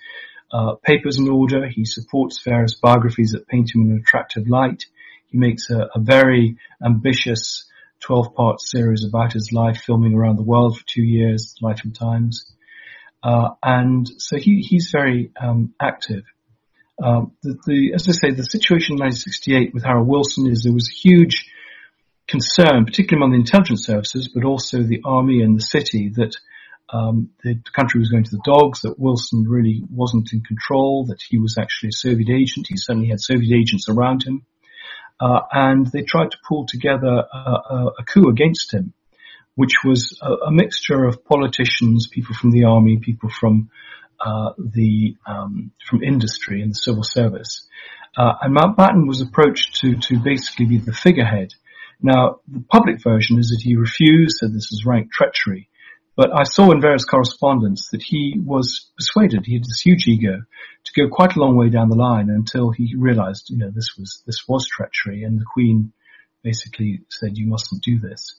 papers 0.83 1.19
in 1.19 1.29
order. 1.29 1.69
He 1.69 1.85
supports 1.85 2.43
various 2.45 2.75
biographies 2.75 3.33
that 3.33 3.49
paint 3.49 3.75
him 3.75 3.83
in 3.83 3.93
an 3.93 3.99
attractive 3.99 4.49
light. 4.49 4.85
He 5.29 5.39
makes 5.39 5.71
a, 5.71 5.89
a 5.95 6.01
very 6.01 6.57
ambitious 6.85 7.67
12 8.01 8.35
part 8.35 8.61
series 8.61 9.05
about 9.05 9.33
his 9.33 9.53
life 9.53 9.83
filming 9.85 10.15
around 10.15 10.37
the 10.37 10.43
world 10.43 10.79
for 10.79 10.85
two 10.87 11.03
years, 11.03 11.55
Life 11.61 11.81
and 11.85 11.95
Times. 11.95 12.45
Uh, 13.23 13.51
and 13.63 14.09
so 14.19 14.39
he, 14.39 14.61
he's 14.61 14.91
very 14.91 15.31
um, 15.41 15.75
active. 15.81 16.25
Um, 17.03 17.33
the, 17.43 17.59
the, 17.67 17.93
as 17.95 18.09
I 18.09 18.13
say, 18.13 18.31
the 18.31 18.45
situation 18.45 18.95
in 18.95 19.01
1968 19.01 19.75
with 19.75 19.85
Harold 19.85 20.09
Wilson 20.09 20.51
is 20.51 20.63
there 20.63 20.73
was 20.73 20.89
huge 20.89 21.51
concern, 22.27 22.85
particularly 22.85 23.23
among 23.23 23.33
the 23.33 23.41
intelligence 23.41 23.85
services, 23.87 24.29
but 24.29 24.45
also 24.45 24.83
the 24.83 25.03
army 25.05 25.43
and 25.43 25.57
the 25.57 25.63
city, 25.63 26.11
that 26.17 26.35
um, 26.93 27.31
the 27.45 27.61
country 27.73 28.01
was 28.01 28.11
going 28.11 28.25
to 28.25 28.31
the 28.31 28.43
dogs, 28.45 28.81
that 28.81 28.99
Wilson 28.99 29.45
really 29.49 29.83
wasn't 29.91 30.33
in 30.33 30.43
control, 30.43 31.07
that 31.07 31.23
he 31.29 31.39
was 31.39 31.57
actually 31.59 31.91
a 31.91 31.93
Soviet 31.93 32.31
agent. 32.31 32.67
He 32.69 32.77
certainly 32.77 33.09
had 33.09 33.21
Soviet 33.21 33.57
agents 33.57 33.89
around 33.89 34.25
him 34.25 34.45
uh, 35.21 35.41
and 35.53 35.87
they 35.87 36.03
tried 36.03 36.31
to 36.31 36.39
pull 36.49 36.67
together 36.67 37.25
a, 37.33 37.87
a 37.99 38.05
coup 38.07 38.29
against 38.29 38.73
him, 38.73 38.95
which 39.55 39.85
was 39.85 40.19
a, 40.23 40.47
a, 40.47 40.51
mixture 40.51 41.05
of 41.05 41.25
politicians, 41.25 42.09
people 42.09 42.35
from 42.35 42.51
the 42.51 42.65
army, 42.65 42.99
people 42.99 43.29
from 43.29 43.71
uh, 44.19 44.53
the 44.59 45.17
um, 45.27 45.73
from 45.87 46.03
industry 46.03 46.63
and 46.63 46.71
the 46.71 46.77
civil 46.77 47.03
service. 47.03 47.67
Uh, 48.17 48.33
and 48.41 48.57
Mountbatten 48.57 49.07
was 49.07 49.21
approached 49.21 49.81
to 49.83 49.97
to 49.97 50.19
basically 50.19 50.67
be 50.67 50.79
the 50.79 50.93
figurehead. 50.93 51.53
Now, 52.03 52.41
the 52.49 52.65
public 52.67 53.03
version 53.03 53.39
is 53.39 53.49
that 53.49 53.61
he 53.63 53.77
refused, 53.77 54.39
said 54.39 54.55
this 54.55 54.73
is 54.73 54.87
rank 54.87 55.13
treachery. 55.13 55.69
But 56.21 56.39
I 56.39 56.43
saw 56.45 56.71
in 56.71 56.83
various 56.83 57.07
correspondence 57.07 57.89
that 57.93 58.03
he 58.03 58.39
was 58.45 58.91
persuaded, 58.95 59.47
he 59.47 59.55
had 59.55 59.65
this 59.65 59.81
huge 59.81 60.07
ego, 60.07 60.43
to 60.85 60.93
go 60.93 61.09
quite 61.09 61.35
a 61.35 61.41
long 61.41 61.57
way 61.57 61.71
down 61.71 61.89
the 61.89 61.97
line 61.97 62.29
until 62.29 62.73
he 62.73 62.95
realized, 62.95 63.49
you 63.49 63.57
know, 63.57 63.71
this 63.71 63.97
was, 63.99 64.23
this 64.27 64.47
was 64.47 64.69
treachery 64.69 65.23
and 65.23 65.41
the 65.41 65.47
Queen 65.51 65.95
basically 66.43 67.01
said, 67.09 67.39
you 67.39 67.47
mustn't 67.47 67.83
do 67.83 67.99
this. 67.99 68.39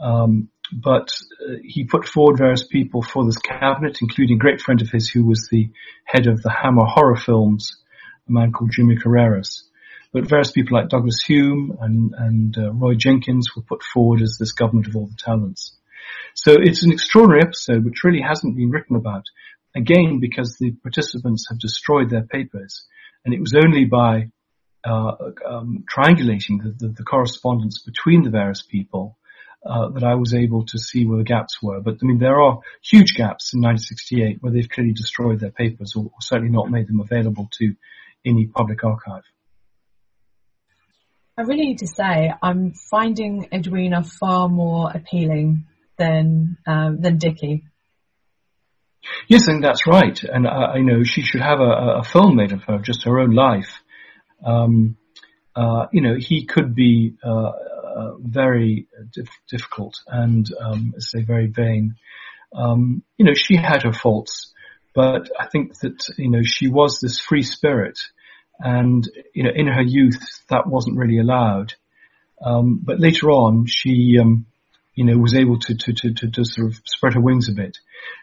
Um, 0.00 0.48
but 0.72 1.14
uh, 1.48 1.58
he 1.62 1.84
put 1.84 2.08
forward 2.08 2.38
various 2.38 2.66
people 2.66 3.02
for 3.02 3.24
this 3.24 3.38
cabinet, 3.38 3.98
including 4.02 4.38
a 4.38 4.40
great 4.40 4.60
friend 4.60 4.82
of 4.82 4.90
his 4.90 5.08
who 5.08 5.24
was 5.24 5.46
the 5.48 5.70
head 6.04 6.26
of 6.26 6.42
the 6.42 6.50
Hammer 6.50 6.86
horror 6.86 7.14
films, 7.14 7.76
a 8.28 8.32
man 8.32 8.50
called 8.50 8.72
Jimmy 8.72 8.96
Carreras. 8.96 9.62
But 10.12 10.28
various 10.28 10.50
people 10.50 10.76
like 10.76 10.88
Douglas 10.88 11.22
Home 11.28 11.78
and, 11.80 12.14
and 12.18 12.58
uh, 12.58 12.72
Roy 12.72 12.96
Jenkins 12.96 13.50
were 13.54 13.62
put 13.62 13.84
forward 13.84 14.22
as 14.22 14.38
this 14.40 14.50
government 14.50 14.88
of 14.88 14.96
all 14.96 15.06
the 15.06 15.14
talents. 15.16 15.76
So 16.34 16.56
it's 16.60 16.82
an 16.82 16.92
extraordinary 16.92 17.42
episode 17.42 17.84
which 17.84 18.04
really 18.04 18.22
hasn't 18.22 18.56
been 18.56 18.70
written 18.70 18.96
about. 18.96 19.24
Again, 19.74 20.20
because 20.20 20.56
the 20.58 20.72
participants 20.72 21.46
have 21.48 21.58
destroyed 21.58 22.10
their 22.10 22.24
papers. 22.24 22.84
And 23.24 23.32
it 23.32 23.40
was 23.40 23.54
only 23.54 23.84
by 23.84 24.30
uh, 24.84 25.12
um, 25.46 25.84
triangulating 25.90 26.62
the, 26.62 26.74
the, 26.78 26.88
the, 26.88 27.04
correspondence 27.04 27.80
between 27.82 28.24
the 28.24 28.30
various 28.30 28.62
people 28.62 29.16
uh, 29.64 29.90
that 29.90 30.02
I 30.02 30.16
was 30.16 30.34
able 30.34 30.66
to 30.66 30.78
see 30.78 31.06
where 31.06 31.18
the 31.18 31.24
gaps 31.24 31.62
were. 31.62 31.80
But 31.80 31.98
I 32.02 32.04
mean, 32.04 32.18
there 32.18 32.40
are 32.40 32.58
huge 32.82 33.14
gaps 33.14 33.54
in 33.54 33.60
1968 33.60 34.38
where 34.40 34.52
they've 34.52 34.68
clearly 34.68 34.92
destroyed 34.92 35.38
their 35.38 35.52
papers 35.52 35.94
or, 35.96 36.06
or 36.06 36.20
certainly 36.20 36.50
not 36.50 36.70
made 36.70 36.88
them 36.88 37.00
available 37.00 37.48
to 37.58 37.74
any 38.26 38.46
public 38.46 38.82
archive. 38.82 39.22
I 41.38 41.42
really 41.42 41.66
need 41.66 41.78
to 41.78 41.86
say 41.86 42.32
I'm 42.42 42.72
finding 42.90 43.48
Edwina 43.52 44.04
far 44.04 44.48
more 44.48 44.90
appealing 44.92 45.66
than 46.02 46.56
um, 46.66 47.00
than 47.00 47.18
Dickie. 47.18 47.64
Yes, 49.28 49.42
I 49.48 49.52
think 49.52 49.62
that's 49.62 49.86
right, 49.86 50.22
and 50.22 50.46
I, 50.46 50.76
you 50.76 50.84
know 50.84 51.02
she 51.04 51.22
should 51.22 51.40
have 51.40 51.60
a, 51.60 52.00
a, 52.00 52.04
film 52.04 52.36
made 52.36 52.52
of 52.52 52.62
her, 52.64 52.78
just 52.78 53.04
her 53.04 53.18
own 53.18 53.32
life. 53.32 53.72
Um, 54.44 54.96
uh, 55.54 55.86
you 55.92 56.00
know, 56.00 56.16
he 56.18 56.46
could 56.46 56.74
be 56.74 57.14
uh, 57.24 57.52
uh 57.96 58.14
very 58.20 58.86
dif- 59.12 59.40
difficult 59.48 59.94
and, 60.06 60.46
um, 60.58 60.94
say, 60.98 61.22
very 61.22 61.46
vain. 61.46 61.96
Um, 62.54 63.02
you 63.18 63.26
know, 63.26 63.34
she 63.34 63.56
had 63.56 63.82
her 63.82 63.92
faults, 63.92 64.52
but 64.94 65.28
I 65.38 65.46
think 65.46 65.78
that 65.80 65.98
you 66.16 66.30
know 66.30 66.42
she 66.42 66.68
was 66.68 66.98
this 67.00 67.20
free 67.20 67.42
spirit, 67.42 67.98
and 68.58 69.08
you 69.34 69.44
know, 69.44 69.52
in 69.54 69.66
her 69.66 69.82
youth 69.82 70.20
that 70.48 70.66
wasn't 70.66 70.98
really 70.98 71.18
allowed. 71.18 71.74
Um, 72.44 72.80
but 72.82 72.98
later 72.98 73.30
on, 73.30 73.66
she 73.66 74.18
um, 74.20 74.46
you 74.94 75.04
know, 75.04 75.16
was 75.16 75.34
able 75.34 75.58
to, 75.58 75.74
to, 75.74 75.92
to, 75.92 76.30
to, 76.30 76.44
sort 76.44 76.68
of 76.68 76.80
spread 76.84 77.14
her 77.14 77.20
wings 77.20 77.48
a 77.48 77.52
bit. 77.52 77.78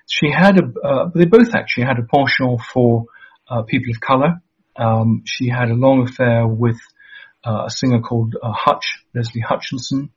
She 0.08 0.32
had 0.32 0.60
a, 0.60 0.88
uh, 0.88 1.10
they 1.14 1.26
both 1.26 1.56
actually 1.56 1.86
had 1.86 2.00
a 2.00 2.04
penchant 2.04 2.62
for 2.62 3.06
uh, 3.50 3.64
people 3.64 3.92
of 3.92 4.00
color. 4.00 4.42
Um, 4.76 5.24
she 5.26 5.50
had 5.50 5.70
a 5.70 5.74
long 5.74 6.08
affair 6.08 6.48
with 6.48 6.80
uh, 7.44 7.66
a 7.66 7.70
singer 7.70 8.02
called 8.02 8.36
uh, 8.42 8.52
Hutch, 8.52 9.04
Leslie 9.16 9.42
Hutchinson, 9.42 10.12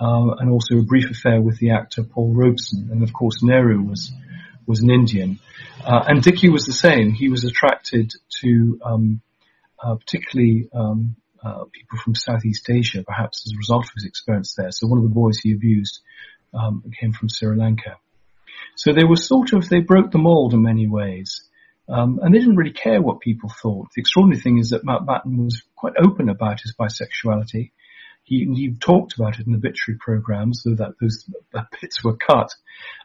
uh, 0.00 0.34
and 0.38 0.50
also 0.50 0.76
a 0.76 0.82
brief 0.82 1.10
affair 1.10 1.40
with 1.40 1.58
the 1.58 1.70
actor 1.70 2.02
Paul 2.02 2.34
Robeson. 2.34 2.88
And 2.90 3.02
of 3.02 3.12
course, 3.12 3.42
Nehru 3.42 3.82
was 3.82 4.12
was 4.66 4.80
an 4.80 4.90
Indian, 4.90 5.38
uh, 5.84 6.04
and 6.08 6.20
Dickie 6.20 6.48
was 6.48 6.66
the 6.66 6.72
same. 6.72 7.12
He 7.12 7.28
was 7.28 7.44
attracted 7.44 8.12
to 8.42 8.80
um, 8.84 9.22
particularly 9.80 10.68
um, 10.74 11.14
uh, 11.46 11.64
people 11.76 11.98
from 12.02 12.14
Southeast 12.14 12.66
Asia, 12.78 13.02
perhaps 13.06 13.36
as 13.46 13.52
a 13.52 13.62
result 13.64 13.84
of 13.84 13.94
his 13.94 14.06
experience 14.06 14.54
there. 14.58 14.72
So 14.72 14.88
one 14.88 14.98
of 14.98 15.08
the 15.08 15.18
boys 15.22 15.38
he 15.42 15.52
abused 15.52 15.96
um, 16.52 16.82
came 16.98 17.12
from 17.12 17.28
Sri 17.28 17.56
Lanka. 17.56 17.94
So 18.74 18.92
they 18.92 19.04
were 19.04 19.16
sort 19.32 19.52
of, 19.52 19.68
they 19.68 19.80
broke 19.80 20.10
the 20.10 20.18
mold 20.28 20.54
in 20.54 20.62
many 20.62 20.86
ways. 20.86 21.30
Um, 21.88 22.18
and 22.20 22.34
they 22.34 22.40
didn't 22.40 22.56
really 22.56 22.72
care 22.72 23.00
what 23.00 23.20
people 23.20 23.48
thought. 23.62 23.86
The 23.94 24.00
extraordinary 24.00 24.42
thing 24.42 24.58
is 24.58 24.70
that 24.70 24.84
Mountbatten 24.84 25.44
was 25.44 25.62
quite 25.76 25.94
open 26.04 26.28
about 26.28 26.60
his 26.60 26.74
bisexuality. 26.78 27.70
He, 28.24 28.36
he 28.54 28.74
talked 28.74 29.14
about 29.14 29.38
it 29.38 29.46
in 29.46 29.52
the 29.52 29.58
obituary 29.58 29.98
programs, 30.00 30.62
so 30.64 30.74
that 30.74 30.94
those 31.00 31.24
bits 31.80 32.02
were 32.02 32.16
cut. 32.16 32.50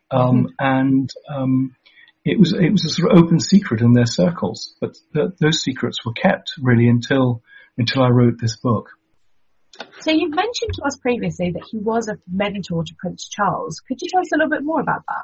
Um, 0.10 0.20
mm-hmm. 0.20 0.46
and, 0.78 1.10
um, 1.30 1.76
it 2.26 2.39
was, 2.39 2.54
it 2.54 2.72
was 2.72 2.86
a 2.86 2.89
sort 2.89 3.12
of 3.12 3.20
open 3.20 3.39
secret 3.39 3.82
in 3.82 3.94
their 3.94 4.08
circles, 4.08 4.76
but 4.82 4.98
th- 5.14 5.38
those 5.39 5.62
secrets 5.62 5.98
were 6.04 6.14
kept 6.14 6.54
really 6.60 6.88
until, 6.88 7.44
until 7.78 8.03
I 8.03 8.09
wrote 8.09 8.39
this 8.39 8.57
book. 8.57 8.89
So 10.01 10.11
you 10.11 10.30
mentioned 10.30 10.74
to 10.76 10.84
us 10.84 10.97
previously 10.97 11.51
that 11.51 11.63
he 11.69 11.78
was 11.78 12.07
a 12.07 12.17
mentor 12.32 12.84
to 12.84 12.95
Prince 12.99 13.30
Charles. 13.30 13.80
Could 13.80 14.01
you 14.01 14.09
tell 14.09 14.22
us 14.22 14.32
a 14.34 14.38
little 14.38 14.49
bit 14.49 14.63
more 14.63 14.82
about 14.82 15.03
that? 15.07 15.24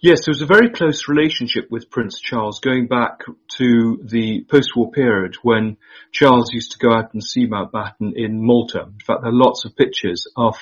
Yes, 0.00 0.24
there 0.24 0.32
was 0.32 0.42
a 0.42 0.46
very 0.46 0.70
close 0.70 1.06
relationship 1.06 1.70
with 1.70 1.88
Prince 1.88 2.18
Charles 2.20 2.58
going 2.58 2.88
back 2.88 3.20
to 3.58 4.00
the 4.02 4.44
post-war 4.50 4.90
period 4.90 5.36
when 5.42 5.76
Charles 6.10 6.52
used 6.52 6.72
to 6.72 6.78
go 6.78 6.92
out 6.92 7.12
and 7.12 7.22
see 7.22 7.46
Mountbatten 7.46 8.12
in 8.16 8.44
Malta. 8.44 8.80
In 8.80 8.98
fact, 8.98 9.20
there 9.22 9.30
are 9.30 9.32
lots 9.32 9.64
of 9.64 9.76
pictures 9.76 10.26
of 10.36 10.56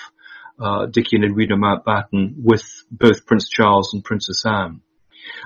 uh, 0.61 0.87
Dickie 0.87 1.17
and 1.17 1.25
Edwina 1.25 1.57
Mountbatten 1.57 2.35
with 2.37 2.85
both 2.91 3.25
Prince 3.25 3.49
Charles 3.49 3.95
and 3.95 4.05
Princess 4.05 4.45
Anne. 4.45 4.83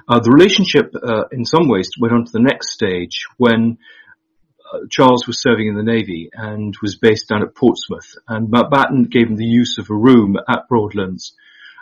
Uh, 0.09 0.19
the 0.19 0.33
relationship, 0.33 0.93
uh, 1.01 1.25
in 1.31 1.45
some 1.45 1.69
ways, 1.69 1.91
went 1.97 2.15
on 2.15 2.25
to 2.25 2.33
the 2.33 2.43
next 2.43 2.73
stage 2.73 3.27
when 3.37 3.79
Charles 4.91 5.27
was 5.27 5.41
serving 5.41 5.69
in 5.69 5.75
the 5.75 5.83
Navy 5.83 6.31
and 6.33 6.75
was 6.83 6.97
based 6.97 7.29
down 7.29 7.43
at 7.43 7.55
Portsmouth, 7.55 8.15
and 8.29 8.49
Mountbatten 8.49 9.11
gave 9.11 9.29
him 9.29 9.37
the 9.37 9.45
use 9.45 9.79
of 9.79 9.91
a 9.91 9.95
room 9.95 10.37
at 10.49 10.69
Broadlands 10.69 11.35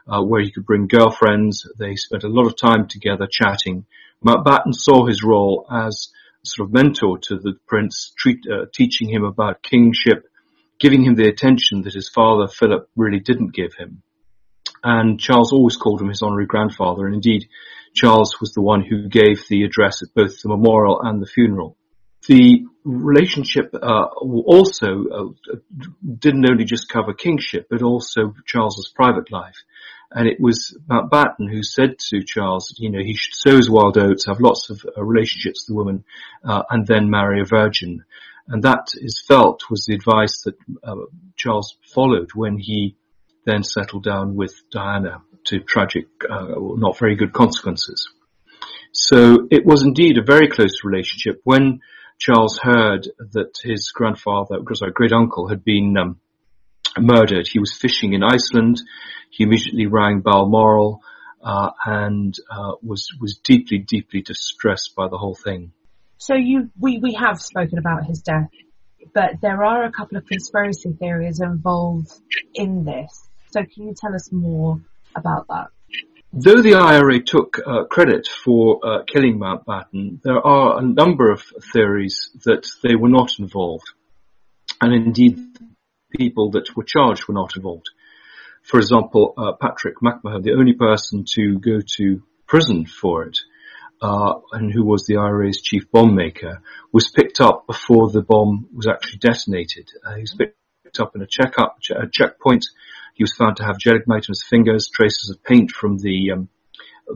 uh, 0.06 0.22
where 0.22 0.42
he 0.42 0.50
could 0.50 0.66
bring 0.66 0.86
girlfriends. 0.86 1.66
They 1.78 1.96
spent 1.96 2.24
a 2.24 2.28
lot 2.28 2.46
of 2.46 2.56
time 2.56 2.88
together 2.88 3.26
chatting. 3.30 3.86
Mountbatten 4.24 4.74
saw 4.74 5.06
his 5.06 5.22
role 5.22 5.66
as 5.70 6.08
sort 6.44 6.68
of 6.68 6.74
mentor 6.74 7.18
to 7.18 7.36
the 7.38 7.54
prince, 7.66 8.12
treat, 8.16 8.40
uh, 8.50 8.66
teaching 8.72 9.08
him 9.08 9.24
about 9.24 9.62
kingship, 9.62 10.24
giving 10.80 11.04
him 11.04 11.14
the 11.14 11.28
attention 11.28 11.82
that 11.82 11.94
his 11.94 12.08
father 12.08 12.48
Philip 12.48 12.88
really 12.96 13.20
didn't 13.20 13.54
give 13.54 13.74
him. 13.74 14.02
And 14.82 15.20
Charles 15.20 15.52
always 15.52 15.76
called 15.76 16.00
him 16.00 16.08
his 16.08 16.22
honorary 16.22 16.46
grandfather, 16.46 17.06
and 17.06 17.14
indeed 17.14 17.48
Charles 17.94 18.40
was 18.40 18.52
the 18.52 18.62
one 18.62 18.82
who 18.82 19.08
gave 19.08 19.46
the 19.48 19.62
address 19.64 20.02
at 20.02 20.14
both 20.14 20.42
the 20.42 20.48
memorial 20.48 21.00
and 21.02 21.22
the 21.22 21.26
funeral. 21.26 21.76
The 22.28 22.64
relationship 22.84 23.74
uh, 23.74 24.04
also 24.20 25.04
uh, 25.12 25.56
didn't 26.18 26.48
only 26.48 26.64
just 26.64 26.88
cover 26.88 27.14
kingship, 27.14 27.66
but 27.70 27.82
also 27.82 28.34
Charles's 28.46 28.92
private 28.94 29.32
life. 29.32 29.56
And 30.10 30.28
it 30.28 30.38
was 30.40 30.76
Mountbatten 30.88 31.50
who 31.50 31.62
said 31.62 31.98
to 32.10 32.22
Charles, 32.22 32.74
you 32.78 32.90
know, 32.90 33.02
he 33.02 33.14
should 33.14 33.34
sow 33.34 33.56
his 33.56 33.70
wild 33.70 33.96
oats, 33.96 34.26
have 34.26 34.40
lots 34.40 34.68
of 34.70 34.84
uh, 34.84 35.02
relationships 35.02 35.62
with 35.62 35.68
the 35.68 35.78
woman, 35.78 36.04
uh, 36.44 36.62
and 36.70 36.86
then 36.86 37.10
marry 37.10 37.40
a 37.40 37.44
virgin. 37.44 38.04
And 38.46 38.62
that 38.64 38.88
is 38.94 39.22
felt 39.26 39.70
was 39.70 39.86
the 39.86 39.94
advice 39.94 40.42
that 40.42 40.56
uh, 40.84 40.96
Charles 41.36 41.76
followed 41.94 42.30
when 42.34 42.58
he 42.58 42.96
then 43.46 43.62
settled 43.62 44.04
down 44.04 44.36
with 44.36 44.54
Diana 44.70 45.22
to 45.46 45.60
tragic, 45.60 46.06
uh, 46.28 46.54
not 46.58 46.98
very 46.98 47.16
good 47.16 47.32
consequences. 47.32 48.08
So 48.92 49.48
it 49.50 49.64
was 49.64 49.82
indeed 49.82 50.18
a 50.18 50.22
very 50.22 50.48
close 50.48 50.84
relationship. 50.84 51.40
When 51.44 51.80
Charles 52.24 52.56
heard 52.62 53.08
that 53.32 53.58
his 53.64 53.90
grandfather, 53.92 54.58
sorry, 54.74 54.92
great 54.92 55.12
uncle 55.12 55.48
had 55.48 55.64
been 55.64 55.96
um, 55.98 56.20
murdered. 56.96 57.48
He 57.48 57.58
was 57.58 57.76
fishing 57.76 58.12
in 58.12 58.22
Iceland. 58.22 58.80
He 59.30 59.42
immediately 59.42 59.86
rang 59.86 60.20
Balmoral 60.20 61.00
uh, 61.42 61.70
and 61.84 62.32
uh, 62.48 62.74
was 62.80 63.08
was 63.20 63.40
deeply, 63.42 63.78
deeply 63.78 64.20
distressed 64.20 64.94
by 64.94 65.08
the 65.08 65.18
whole 65.18 65.34
thing. 65.34 65.72
So 66.18 66.36
you, 66.36 66.70
we 66.78 66.98
we 66.98 67.14
have 67.14 67.40
spoken 67.40 67.78
about 67.78 68.04
his 68.04 68.22
death, 68.22 68.50
but 69.12 69.40
there 69.40 69.64
are 69.64 69.82
a 69.82 69.90
couple 69.90 70.16
of 70.16 70.24
conspiracy 70.24 70.92
theories 70.92 71.40
involved 71.40 72.12
in 72.54 72.84
this. 72.84 73.28
So 73.50 73.64
can 73.64 73.88
you 73.88 73.94
tell 74.00 74.14
us 74.14 74.30
more 74.30 74.80
about 75.16 75.48
that? 75.48 75.66
Though 76.34 76.62
the 76.62 76.76
IRA 76.76 77.22
took 77.22 77.58
uh, 77.58 77.84
credit 77.84 78.26
for 78.26 78.80
uh, 78.82 79.02
killing 79.04 79.38
Mountbatten, 79.38 80.22
there 80.22 80.40
are 80.40 80.78
a 80.78 80.82
number 80.82 81.30
of 81.30 81.42
theories 81.74 82.30
that 82.46 82.66
they 82.82 82.94
were 82.94 83.10
not 83.10 83.38
involved. 83.38 83.84
And 84.80 84.94
indeed, 84.94 85.38
people 86.16 86.52
that 86.52 86.74
were 86.74 86.84
charged 86.84 87.28
were 87.28 87.34
not 87.34 87.54
involved. 87.54 87.90
For 88.62 88.78
example, 88.78 89.34
uh, 89.36 89.52
Patrick 89.60 89.96
McMahon, 90.02 90.42
the 90.42 90.54
only 90.54 90.72
person 90.72 91.26
to 91.34 91.58
go 91.58 91.80
to 91.98 92.22
prison 92.46 92.86
for 92.86 93.24
it, 93.24 93.38
uh, 94.00 94.36
and 94.52 94.72
who 94.72 94.86
was 94.86 95.04
the 95.04 95.18
IRA's 95.18 95.60
chief 95.60 95.90
bomb 95.90 96.14
maker, 96.14 96.62
was 96.92 97.10
picked 97.10 97.42
up 97.42 97.66
before 97.66 98.10
the 98.10 98.22
bomb 98.22 98.68
was 98.74 98.86
actually 98.86 99.18
detonated. 99.18 99.90
Uh, 100.02 100.14
he 100.14 100.22
was 100.22 100.34
picked 100.34 100.98
up 100.98 101.14
in 101.14 101.20
a 101.20 101.26
checkup, 101.26 101.76
a 101.94 102.06
checkpoint. 102.10 102.64
He 103.14 103.22
was 103.22 103.34
found 103.34 103.56
to 103.56 103.64
have 103.64 103.78
gelignite 103.78 104.24
on 104.24 104.32
his 104.32 104.44
fingers, 104.48 104.88
traces 104.88 105.30
of 105.30 105.42
paint 105.42 105.70
from 105.70 105.98
the 105.98 106.32
um, 106.32 106.48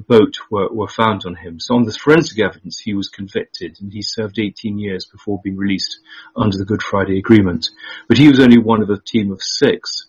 boat 0.09 0.37
were, 0.51 0.69
were 0.69 0.89
found 0.89 1.23
on 1.27 1.35
him. 1.35 1.61
So 1.61 1.75
on 1.75 1.85
this 1.85 1.97
forensic 1.97 2.39
evidence, 2.39 2.79
he 2.79 2.95
was 2.95 3.09
convicted 3.09 3.79
and 3.81 3.93
he 3.93 4.03
served 4.03 4.39
18 4.39 4.79
years 4.79 5.07
before 5.07 5.41
being 5.43 5.57
released 5.57 5.99
under 6.35 6.57
the 6.57 6.65
Good 6.65 6.83
Friday 6.83 7.19
Agreement. 7.19 7.71
But 8.09 8.19
he 8.19 8.29
was 8.29 8.41
only 8.41 8.59
one 8.59 8.83
of 8.83 8.91
a 8.91 9.01
team 9.01 9.33
of 9.33 9.43
six. 9.43 10.07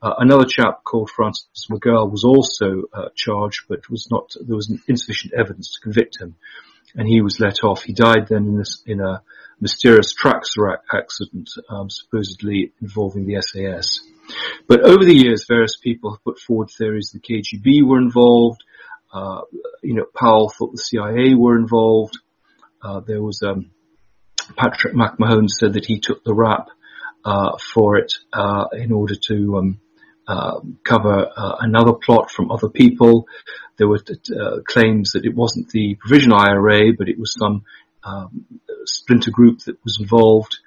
Uh, 0.00 0.14
another 0.18 0.44
chap 0.44 0.84
called 0.84 1.10
Francis 1.10 1.66
McGirl 1.70 2.10
was 2.10 2.24
also 2.24 2.84
uh, 2.92 3.08
charged, 3.16 3.64
but 3.68 3.90
was 3.90 4.08
not. 4.10 4.32
There 4.40 4.54
was 4.54 4.72
insufficient 4.86 5.34
evidence 5.34 5.72
to 5.72 5.80
convict 5.80 6.20
him, 6.20 6.36
and 6.94 7.08
he 7.08 7.20
was 7.20 7.40
let 7.40 7.64
off. 7.64 7.82
He 7.82 7.94
died 7.94 8.28
then 8.28 8.46
in, 8.46 8.58
this, 8.58 8.80
in 8.86 9.00
a 9.00 9.22
mysterious 9.60 10.12
tractor 10.12 10.80
accident, 10.92 11.50
um, 11.68 11.90
supposedly 11.90 12.72
involving 12.80 13.26
the 13.26 13.42
SAS. 13.42 13.98
But 14.66 14.80
over 14.80 15.04
the 15.04 15.14
years, 15.14 15.46
various 15.48 15.76
people 15.76 16.12
have 16.12 16.24
put 16.24 16.38
forward 16.38 16.70
theories 16.70 17.10
the 17.12 17.20
KGB 17.20 17.86
were 17.86 17.98
involved, 17.98 18.62
uh, 19.12 19.42
you 19.82 19.94
know, 19.94 20.04
Powell 20.14 20.50
thought 20.50 20.72
the 20.72 20.78
CIA 20.78 21.34
were 21.34 21.56
involved. 21.56 22.18
Uh, 22.82 23.00
there 23.00 23.22
was 23.22 23.42
um, 23.42 23.70
Patrick 24.56 24.94
McMahon 24.94 25.48
said 25.48 25.74
that 25.74 25.86
he 25.86 25.98
took 26.00 26.24
the 26.24 26.34
rap 26.34 26.68
uh, 27.24 27.56
for 27.74 27.96
it 27.96 28.14
uh, 28.32 28.66
in 28.72 28.92
order 28.92 29.14
to 29.14 29.56
um, 29.56 29.80
uh, 30.26 30.60
cover 30.84 31.26
uh, 31.36 31.56
another 31.60 31.92
plot 31.92 32.30
from 32.30 32.50
other 32.50 32.68
people. 32.68 33.26
There 33.76 33.88
were 33.88 34.00
claims 34.66 35.12
that 35.12 35.24
it 35.24 35.34
wasn't 35.34 35.70
the 35.70 35.94
Provisional 35.94 36.38
IRA, 36.38 36.92
but 36.96 37.08
it 37.08 37.18
was 37.18 37.34
some 37.38 37.64
um, 38.02 38.44
splinter 38.84 39.30
group 39.30 39.60
that 39.60 39.82
was 39.84 39.98
involved. 40.00 40.58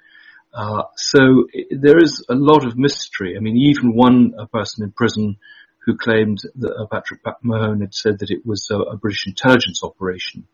So 0.96 1.46
there 1.70 1.98
is 1.98 2.24
a 2.28 2.34
lot 2.34 2.64
of 2.66 2.76
mystery. 2.76 3.36
I 3.36 3.40
mean, 3.40 3.56
even 3.56 3.94
one 3.94 4.32
person 4.52 4.84
in 4.84 4.92
prison 4.92 5.38
who 5.84 5.96
claimed 5.96 6.38
that 6.56 6.72
uh, 6.72 6.86
Patrick 6.86 7.20
Mahone 7.42 7.80
had 7.80 7.94
said 7.94 8.20
that 8.20 8.30
it 8.30 8.46
was 8.46 8.68
a, 8.70 8.78
a 8.78 8.96
British 8.96 9.26
intelligence 9.26 9.82
operation. 9.82 10.46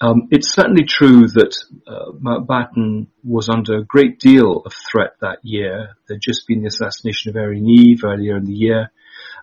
Um, 0.00 0.28
it's 0.30 0.52
certainly 0.52 0.84
true 0.84 1.26
that 1.28 1.56
uh, 1.86 2.12
Mountbatten 2.12 3.06
was 3.24 3.48
under 3.48 3.78
a 3.78 3.84
great 3.84 4.18
deal 4.18 4.62
of 4.64 4.74
threat 4.90 5.12
that 5.20 5.38
year. 5.42 5.96
There'd 6.06 6.20
just 6.20 6.46
been 6.46 6.60
the 6.60 6.68
assassination 6.68 7.30
of 7.30 7.36
Airey 7.36 7.60
Neave 7.60 8.04
earlier 8.04 8.36
in 8.36 8.44
the 8.44 8.52
year. 8.52 8.90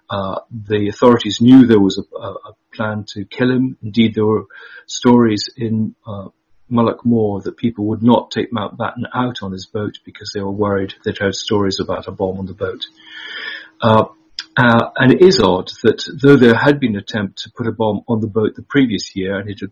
Uh, 0.10 0.42
the 0.52 0.90
authorities 0.90 1.42
knew 1.42 1.66
there 1.66 1.80
was 1.80 1.98
a, 1.98 2.18
a, 2.18 2.54
plan 2.76 3.06
to 3.08 3.24
kill 3.26 3.50
him. 3.50 3.78
Indeed, 3.82 4.16
there 4.16 4.26
were 4.26 4.46
stories 4.88 5.50
in 5.56 5.96
uh, 6.06 6.30
Moor 6.70 7.42
that 7.42 7.58
people 7.58 7.86
would 7.86 8.04
not 8.04 8.32
take 8.32 8.52
Mountbatten 8.52 9.04
out 9.14 9.44
on 9.44 9.52
his 9.52 9.66
boat 9.66 10.00
because 10.06 10.32
they 10.34 10.42
were 10.42 10.52
worried 10.52 10.94
they'd 11.04 11.18
heard 11.18 11.36
stories 11.36 11.80
about 11.80 12.08
a 12.08 12.12
bomb 12.12 12.40
on 12.40 12.46
the 12.46 12.54
boat. 12.54 12.86
Uh, 13.82 14.06
uh, 14.56 14.92
and 14.98 15.12
it 15.12 15.22
is 15.22 15.40
odd 15.40 15.72
that 15.84 16.04
though 16.22 16.38
there 16.38 16.56
had 16.56 16.80
been 16.80 16.96
an 16.96 17.02
attempt 17.02 17.44
to 17.44 17.52
put 17.52 17.68
a 17.68 17.72
bomb 17.72 18.02
on 18.08 18.22
the 18.22 18.28
boat 18.28 18.56
the 18.56 18.62
previous 18.62 19.16
year, 19.16 19.40
and 19.40 19.50
it 19.50 19.60
had 19.60 19.72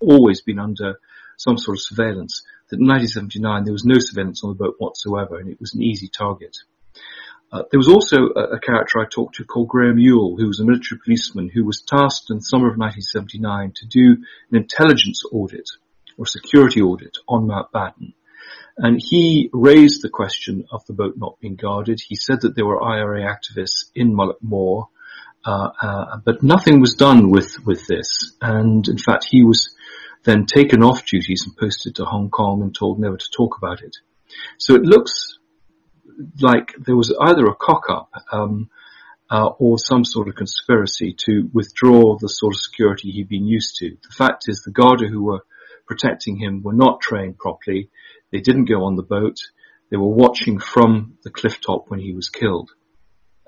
always 0.00 0.40
been 0.42 0.58
under 0.58 0.98
some 1.36 1.58
sort 1.58 1.76
of 1.76 1.82
surveillance, 1.82 2.42
that 2.70 2.80
in 2.80 2.86
1979 2.86 3.64
there 3.64 3.72
was 3.72 3.84
no 3.84 3.98
surveillance 3.98 4.42
on 4.42 4.50
the 4.50 4.64
boat 4.64 4.76
whatsoever, 4.78 5.38
and 5.38 5.50
it 5.50 5.60
was 5.60 5.74
an 5.74 5.82
easy 5.82 6.08
target. 6.08 6.56
Uh, 7.52 7.62
there 7.70 7.78
was 7.78 7.88
also 7.88 8.30
a, 8.34 8.56
a, 8.56 8.60
character 8.60 8.98
I 8.98 9.04
talked 9.04 9.34
to 9.34 9.44
called 9.44 9.68
Graham 9.68 9.98
Ewell, 9.98 10.36
who 10.38 10.46
was 10.46 10.58
a 10.58 10.64
military 10.64 10.98
policeman 11.04 11.50
who 11.50 11.66
was 11.66 11.82
tasked 11.82 12.30
in 12.30 12.36
the 12.36 12.42
summer 12.42 12.68
of 12.68 12.78
1979 12.78 13.72
to 13.76 13.86
do 13.86 14.24
an 14.50 14.56
intelligence 14.56 15.22
audit 15.30 15.68
or 16.16 16.26
security 16.26 16.80
audit 16.80 17.18
on 17.28 17.46
Mountbatten. 17.46 18.14
And 18.76 19.00
he 19.02 19.50
raised 19.52 20.02
the 20.02 20.08
question 20.08 20.64
of 20.72 20.84
the 20.86 20.94
boat 20.94 21.14
not 21.16 21.38
being 21.40 21.56
guarded. 21.56 22.00
He 22.00 22.16
said 22.16 22.40
that 22.42 22.56
there 22.56 22.66
were 22.66 22.82
IRA 22.82 23.22
activists 23.22 23.90
in 23.94 24.14
Mullaghmore, 24.14 24.86
uh, 25.44 25.68
uh, 25.80 26.16
but 26.24 26.42
nothing 26.42 26.80
was 26.80 26.94
done 26.94 27.30
with, 27.30 27.56
with 27.66 27.86
this. 27.86 28.34
And 28.40 28.86
in 28.88 28.98
fact, 28.98 29.26
he 29.28 29.44
was 29.44 29.74
then 30.24 30.46
taken 30.46 30.82
off 30.82 31.04
duties 31.04 31.44
and 31.46 31.56
posted 31.56 31.96
to 31.96 32.04
Hong 32.04 32.30
Kong 32.30 32.62
and 32.62 32.74
told 32.74 32.98
never 32.98 33.16
to 33.16 33.30
talk 33.36 33.58
about 33.58 33.82
it. 33.82 33.96
So 34.58 34.74
it 34.74 34.82
looks 34.82 35.38
like 36.40 36.74
there 36.78 36.96
was 36.96 37.14
either 37.20 37.46
a 37.46 37.54
cock 37.54 37.84
up, 37.90 38.10
um, 38.30 38.70
uh, 39.30 39.48
or 39.58 39.78
some 39.78 40.04
sort 40.04 40.28
of 40.28 40.34
conspiracy 40.34 41.14
to 41.26 41.48
withdraw 41.54 42.18
the 42.18 42.28
sort 42.28 42.54
of 42.54 42.60
security 42.60 43.10
he'd 43.10 43.28
been 43.28 43.46
used 43.46 43.76
to. 43.76 43.96
The 44.02 44.14
fact 44.14 44.44
is 44.46 44.62
the 44.62 44.70
Garda 44.70 45.08
who 45.08 45.24
were 45.24 45.44
protecting 45.86 46.36
him 46.36 46.62
were 46.62 46.72
not 46.72 47.00
trained 47.00 47.38
properly. 47.38 47.90
They 48.30 48.40
didn't 48.40 48.66
go 48.66 48.84
on 48.84 48.96
the 48.96 49.02
boat. 49.02 49.36
They 49.90 49.96
were 49.96 50.08
watching 50.08 50.58
from 50.58 51.18
the 51.22 51.30
cliff 51.30 51.60
top 51.60 51.84
when 51.88 52.00
he 52.00 52.12
was 52.12 52.28
killed. 52.28 52.70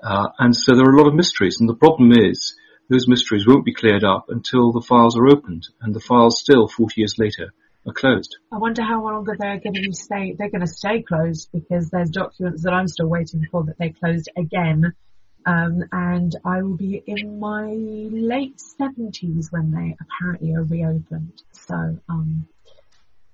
Uh, 0.01 0.27
and 0.37 0.55
so 0.55 0.75
there 0.75 0.85
are 0.85 0.93
a 0.93 0.97
lot 0.97 1.07
of 1.07 1.15
mysteries. 1.15 1.57
And 1.59 1.67
the 1.67 1.75
problem 1.75 2.11
is 2.11 2.55
those 2.89 3.07
mysteries 3.07 3.47
won't 3.47 3.65
be 3.65 3.73
cleared 3.73 4.03
up 4.03 4.25
until 4.29 4.71
the 4.71 4.81
files 4.81 5.17
are 5.17 5.27
opened. 5.27 5.67
And 5.81 5.95
the 5.95 5.99
files 5.99 6.39
still, 6.39 6.67
40 6.67 7.01
years 7.01 7.15
later, 7.17 7.51
are 7.87 7.93
closed. 7.93 8.37
I 8.51 8.57
wonder 8.57 8.83
how 8.83 9.03
long 9.03 9.23
they're 9.25 9.59
going 9.59 9.73
to 9.73 9.93
stay. 9.93 10.35
They're 10.37 10.49
going 10.49 10.61
to 10.61 10.67
stay 10.67 11.01
closed 11.01 11.49
because 11.51 11.89
there's 11.89 12.09
documents 12.09 12.63
that 12.63 12.73
I'm 12.73 12.87
still 12.87 13.07
waiting 13.07 13.45
for 13.51 13.63
that 13.65 13.77
they 13.79 13.89
closed 13.89 14.29
again. 14.37 14.93
Um, 15.45 15.83
and 15.91 16.35
I 16.43 16.61
will 16.63 16.75
be 16.75 17.03
in 17.05 17.39
my 17.39 17.71
late 17.71 18.59
seventies 18.59 19.51
when 19.51 19.71
they 19.71 19.95
apparently 20.01 20.53
are 20.55 20.63
reopened. 20.63 21.43
So, 21.51 21.99
um, 22.09 22.47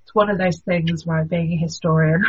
it's 0.03 0.13
one 0.13 0.29
of 0.29 0.37
those 0.37 0.59
things 0.59 1.05
where 1.05 1.23
being 1.23 1.53
a 1.53 1.57
historian. 1.57 2.25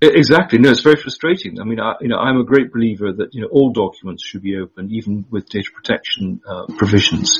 Exactly. 0.00 0.58
No, 0.58 0.70
it's 0.70 0.82
very 0.82 0.96
frustrating. 0.96 1.60
I 1.60 1.64
mean, 1.64 1.80
I, 1.80 1.94
you 2.00 2.08
know, 2.08 2.16
I'm 2.16 2.38
a 2.38 2.44
great 2.44 2.72
believer 2.72 3.12
that 3.12 3.34
you 3.34 3.42
know 3.42 3.48
all 3.48 3.70
documents 3.72 4.24
should 4.24 4.42
be 4.42 4.56
open, 4.56 4.90
even 4.90 5.24
with 5.30 5.48
data 5.48 5.70
protection 5.74 6.40
uh, 6.46 6.66
provisions. 6.76 7.38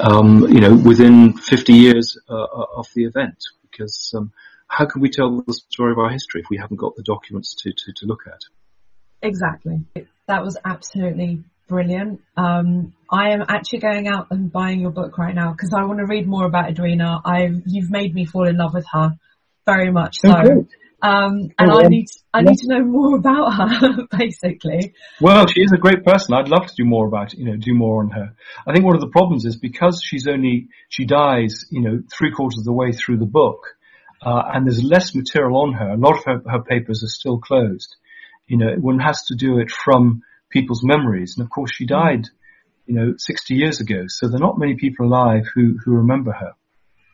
Um, 0.00 0.46
you 0.48 0.60
know, 0.60 0.74
within 0.74 1.34
50 1.34 1.72
years 1.72 2.18
uh, 2.28 2.46
of 2.76 2.86
the 2.94 3.04
event, 3.04 3.42
because 3.70 4.12
um, 4.16 4.32
how 4.68 4.86
can 4.86 5.00
we 5.00 5.10
tell 5.10 5.42
the 5.46 5.52
story 5.52 5.92
of 5.92 5.98
our 5.98 6.10
history 6.10 6.40
if 6.40 6.46
we 6.50 6.56
haven't 6.56 6.76
got 6.76 6.94
the 6.94 7.02
documents 7.02 7.54
to 7.62 7.72
to, 7.72 7.92
to 7.96 8.06
look 8.06 8.26
at? 8.26 8.40
Exactly. 9.22 9.80
That 10.28 10.44
was 10.44 10.56
absolutely 10.64 11.42
brilliant. 11.68 12.20
Um, 12.36 12.94
I 13.10 13.30
am 13.30 13.42
actually 13.48 13.80
going 13.80 14.08
out 14.08 14.28
and 14.30 14.52
buying 14.52 14.80
your 14.80 14.90
book 14.90 15.18
right 15.18 15.34
now 15.34 15.52
because 15.52 15.72
I 15.74 15.84
want 15.84 15.98
to 15.98 16.06
read 16.06 16.26
more 16.26 16.46
about 16.46 16.70
Edwina. 16.70 17.20
I've 17.24 17.62
you've 17.66 17.90
made 17.90 18.14
me 18.14 18.24
fall 18.24 18.46
in 18.46 18.56
love 18.56 18.74
with 18.74 18.86
her 18.92 19.18
very 19.66 19.90
much 19.90 20.18
so. 20.20 20.30
Okay. 20.30 20.68
Um, 21.00 21.50
and 21.58 21.70
oh, 21.70 21.80
I 21.80 21.88
need 21.88 22.06
I 22.34 22.42
need 22.42 22.56
to 22.58 22.68
know 22.68 22.84
more 22.84 23.16
about 23.22 23.52
her, 23.54 24.06
basically. 24.18 24.94
Well, 25.20 25.46
she 25.46 25.60
is 25.60 25.72
a 25.72 25.78
great 25.78 26.04
person. 26.04 26.34
I'd 26.34 26.48
love 26.48 26.66
to 26.66 26.74
do 26.76 26.84
more 26.84 27.06
about 27.06 27.34
you 27.34 27.44
know 27.44 27.56
do 27.56 27.74
more 27.74 28.02
on 28.02 28.10
her. 28.10 28.34
I 28.66 28.72
think 28.72 28.84
one 28.84 28.96
of 28.96 29.00
the 29.00 29.08
problems 29.08 29.44
is 29.44 29.56
because 29.56 30.02
she's 30.02 30.26
only 30.26 30.68
she 30.88 31.04
dies 31.06 31.66
you 31.70 31.82
know 31.82 32.02
three 32.12 32.32
quarters 32.32 32.58
of 32.58 32.64
the 32.64 32.72
way 32.72 32.92
through 32.92 33.18
the 33.18 33.26
book, 33.26 33.76
uh, 34.22 34.42
and 34.52 34.66
there's 34.66 34.82
less 34.82 35.14
material 35.14 35.56
on 35.58 35.74
her. 35.74 35.90
A 35.90 35.96
lot 35.96 36.18
of 36.18 36.24
her, 36.24 36.50
her 36.50 36.62
papers 36.62 37.04
are 37.04 37.14
still 37.20 37.38
closed. 37.38 37.94
You 38.48 38.58
know, 38.58 38.74
one 38.80 38.98
has 38.98 39.22
to 39.26 39.36
do 39.36 39.58
it 39.58 39.70
from 39.70 40.22
people's 40.50 40.82
memories, 40.82 41.34
and 41.36 41.44
of 41.44 41.50
course 41.50 41.70
she 41.72 41.86
died, 41.86 42.26
you 42.86 42.94
know, 42.94 43.14
60 43.16 43.54
years 43.54 43.80
ago. 43.80 44.04
So 44.08 44.28
there 44.28 44.36
are 44.36 44.46
not 44.46 44.58
many 44.58 44.74
people 44.74 45.06
alive 45.06 45.44
who 45.54 45.78
who 45.84 45.92
remember 45.92 46.32
her. 46.32 46.52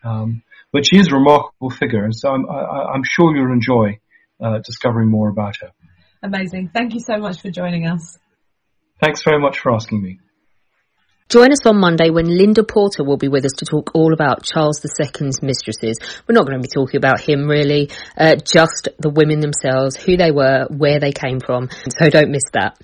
Um, 0.04 0.42
but 0.72 0.86
she 0.86 0.98
is 0.98 1.08
a 1.08 1.14
remarkable 1.14 1.70
figure, 1.70 2.04
and 2.04 2.14
so 2.14 2.30
I'm, 2.30 2.48
I, 2.48 2.94
am 2.94 3.02
sure 3.04 3.34
you'll 3.34 3.52
enjoy 3.52 4.00
uh, 4.42 4.58
discovering 4.58 5.08
more 5.08 5.28
about 5.28 5.56
her. 5.60 5.70
Amazing. 6.22 6.70
Thank 6.72 6.94
you 6.94 7.00
so 7.00 7.18
much 7.18 7.40
for 7.40 7.50
joining 7.50 7.86
us. 7.86 8.18
Thanks 9.00 9.22
very 9.22 9.40
much 9.40 9.58
for 9.58 9.72
asking 9.72 10.02
me. 10.02 10.18
Join 11.30 11.52
us 11.52 11.64
on 11.64 11.78
Monday 11.80 12.10
when 12.10 12.26
Linda 12.26 12.62
Porter 12.62 13.02
will 13.02 13.16
be 13.16 13.28
with 13.28 13.46
us 13.46 13.52
to 13.56 13.64
talk 13.64 13.92
all 13.94 14.12
about 14.12 14.44
Charles 14.44 14.84
II's 14.84 15.40
mistresses. 15.42 15.96
We're 16.28 16.34
not 16.34 16.46
going 16.46 16.60
to 16.60 16.62
be 16.62 16.68
talking 16.68 16.98
about 16.98 17.18
him 17.18 17.48
really, 17.48 17.90
uh, 18.16 18.34
just 18.36 18.90
the 18.98 19.08
women 19.08 19.40
themselves, 19.40 19.96
who 19.96 20.18
they 20.18 20.30
were, 20.30 20.66
where 20.68 21.00
they 21.00 21.12
came 21.12 21.40
from. 21.40 21.70
So 21.98 22.10
don't 22.10 22.30
miss 22.30 22.44
that. 22.52 22.78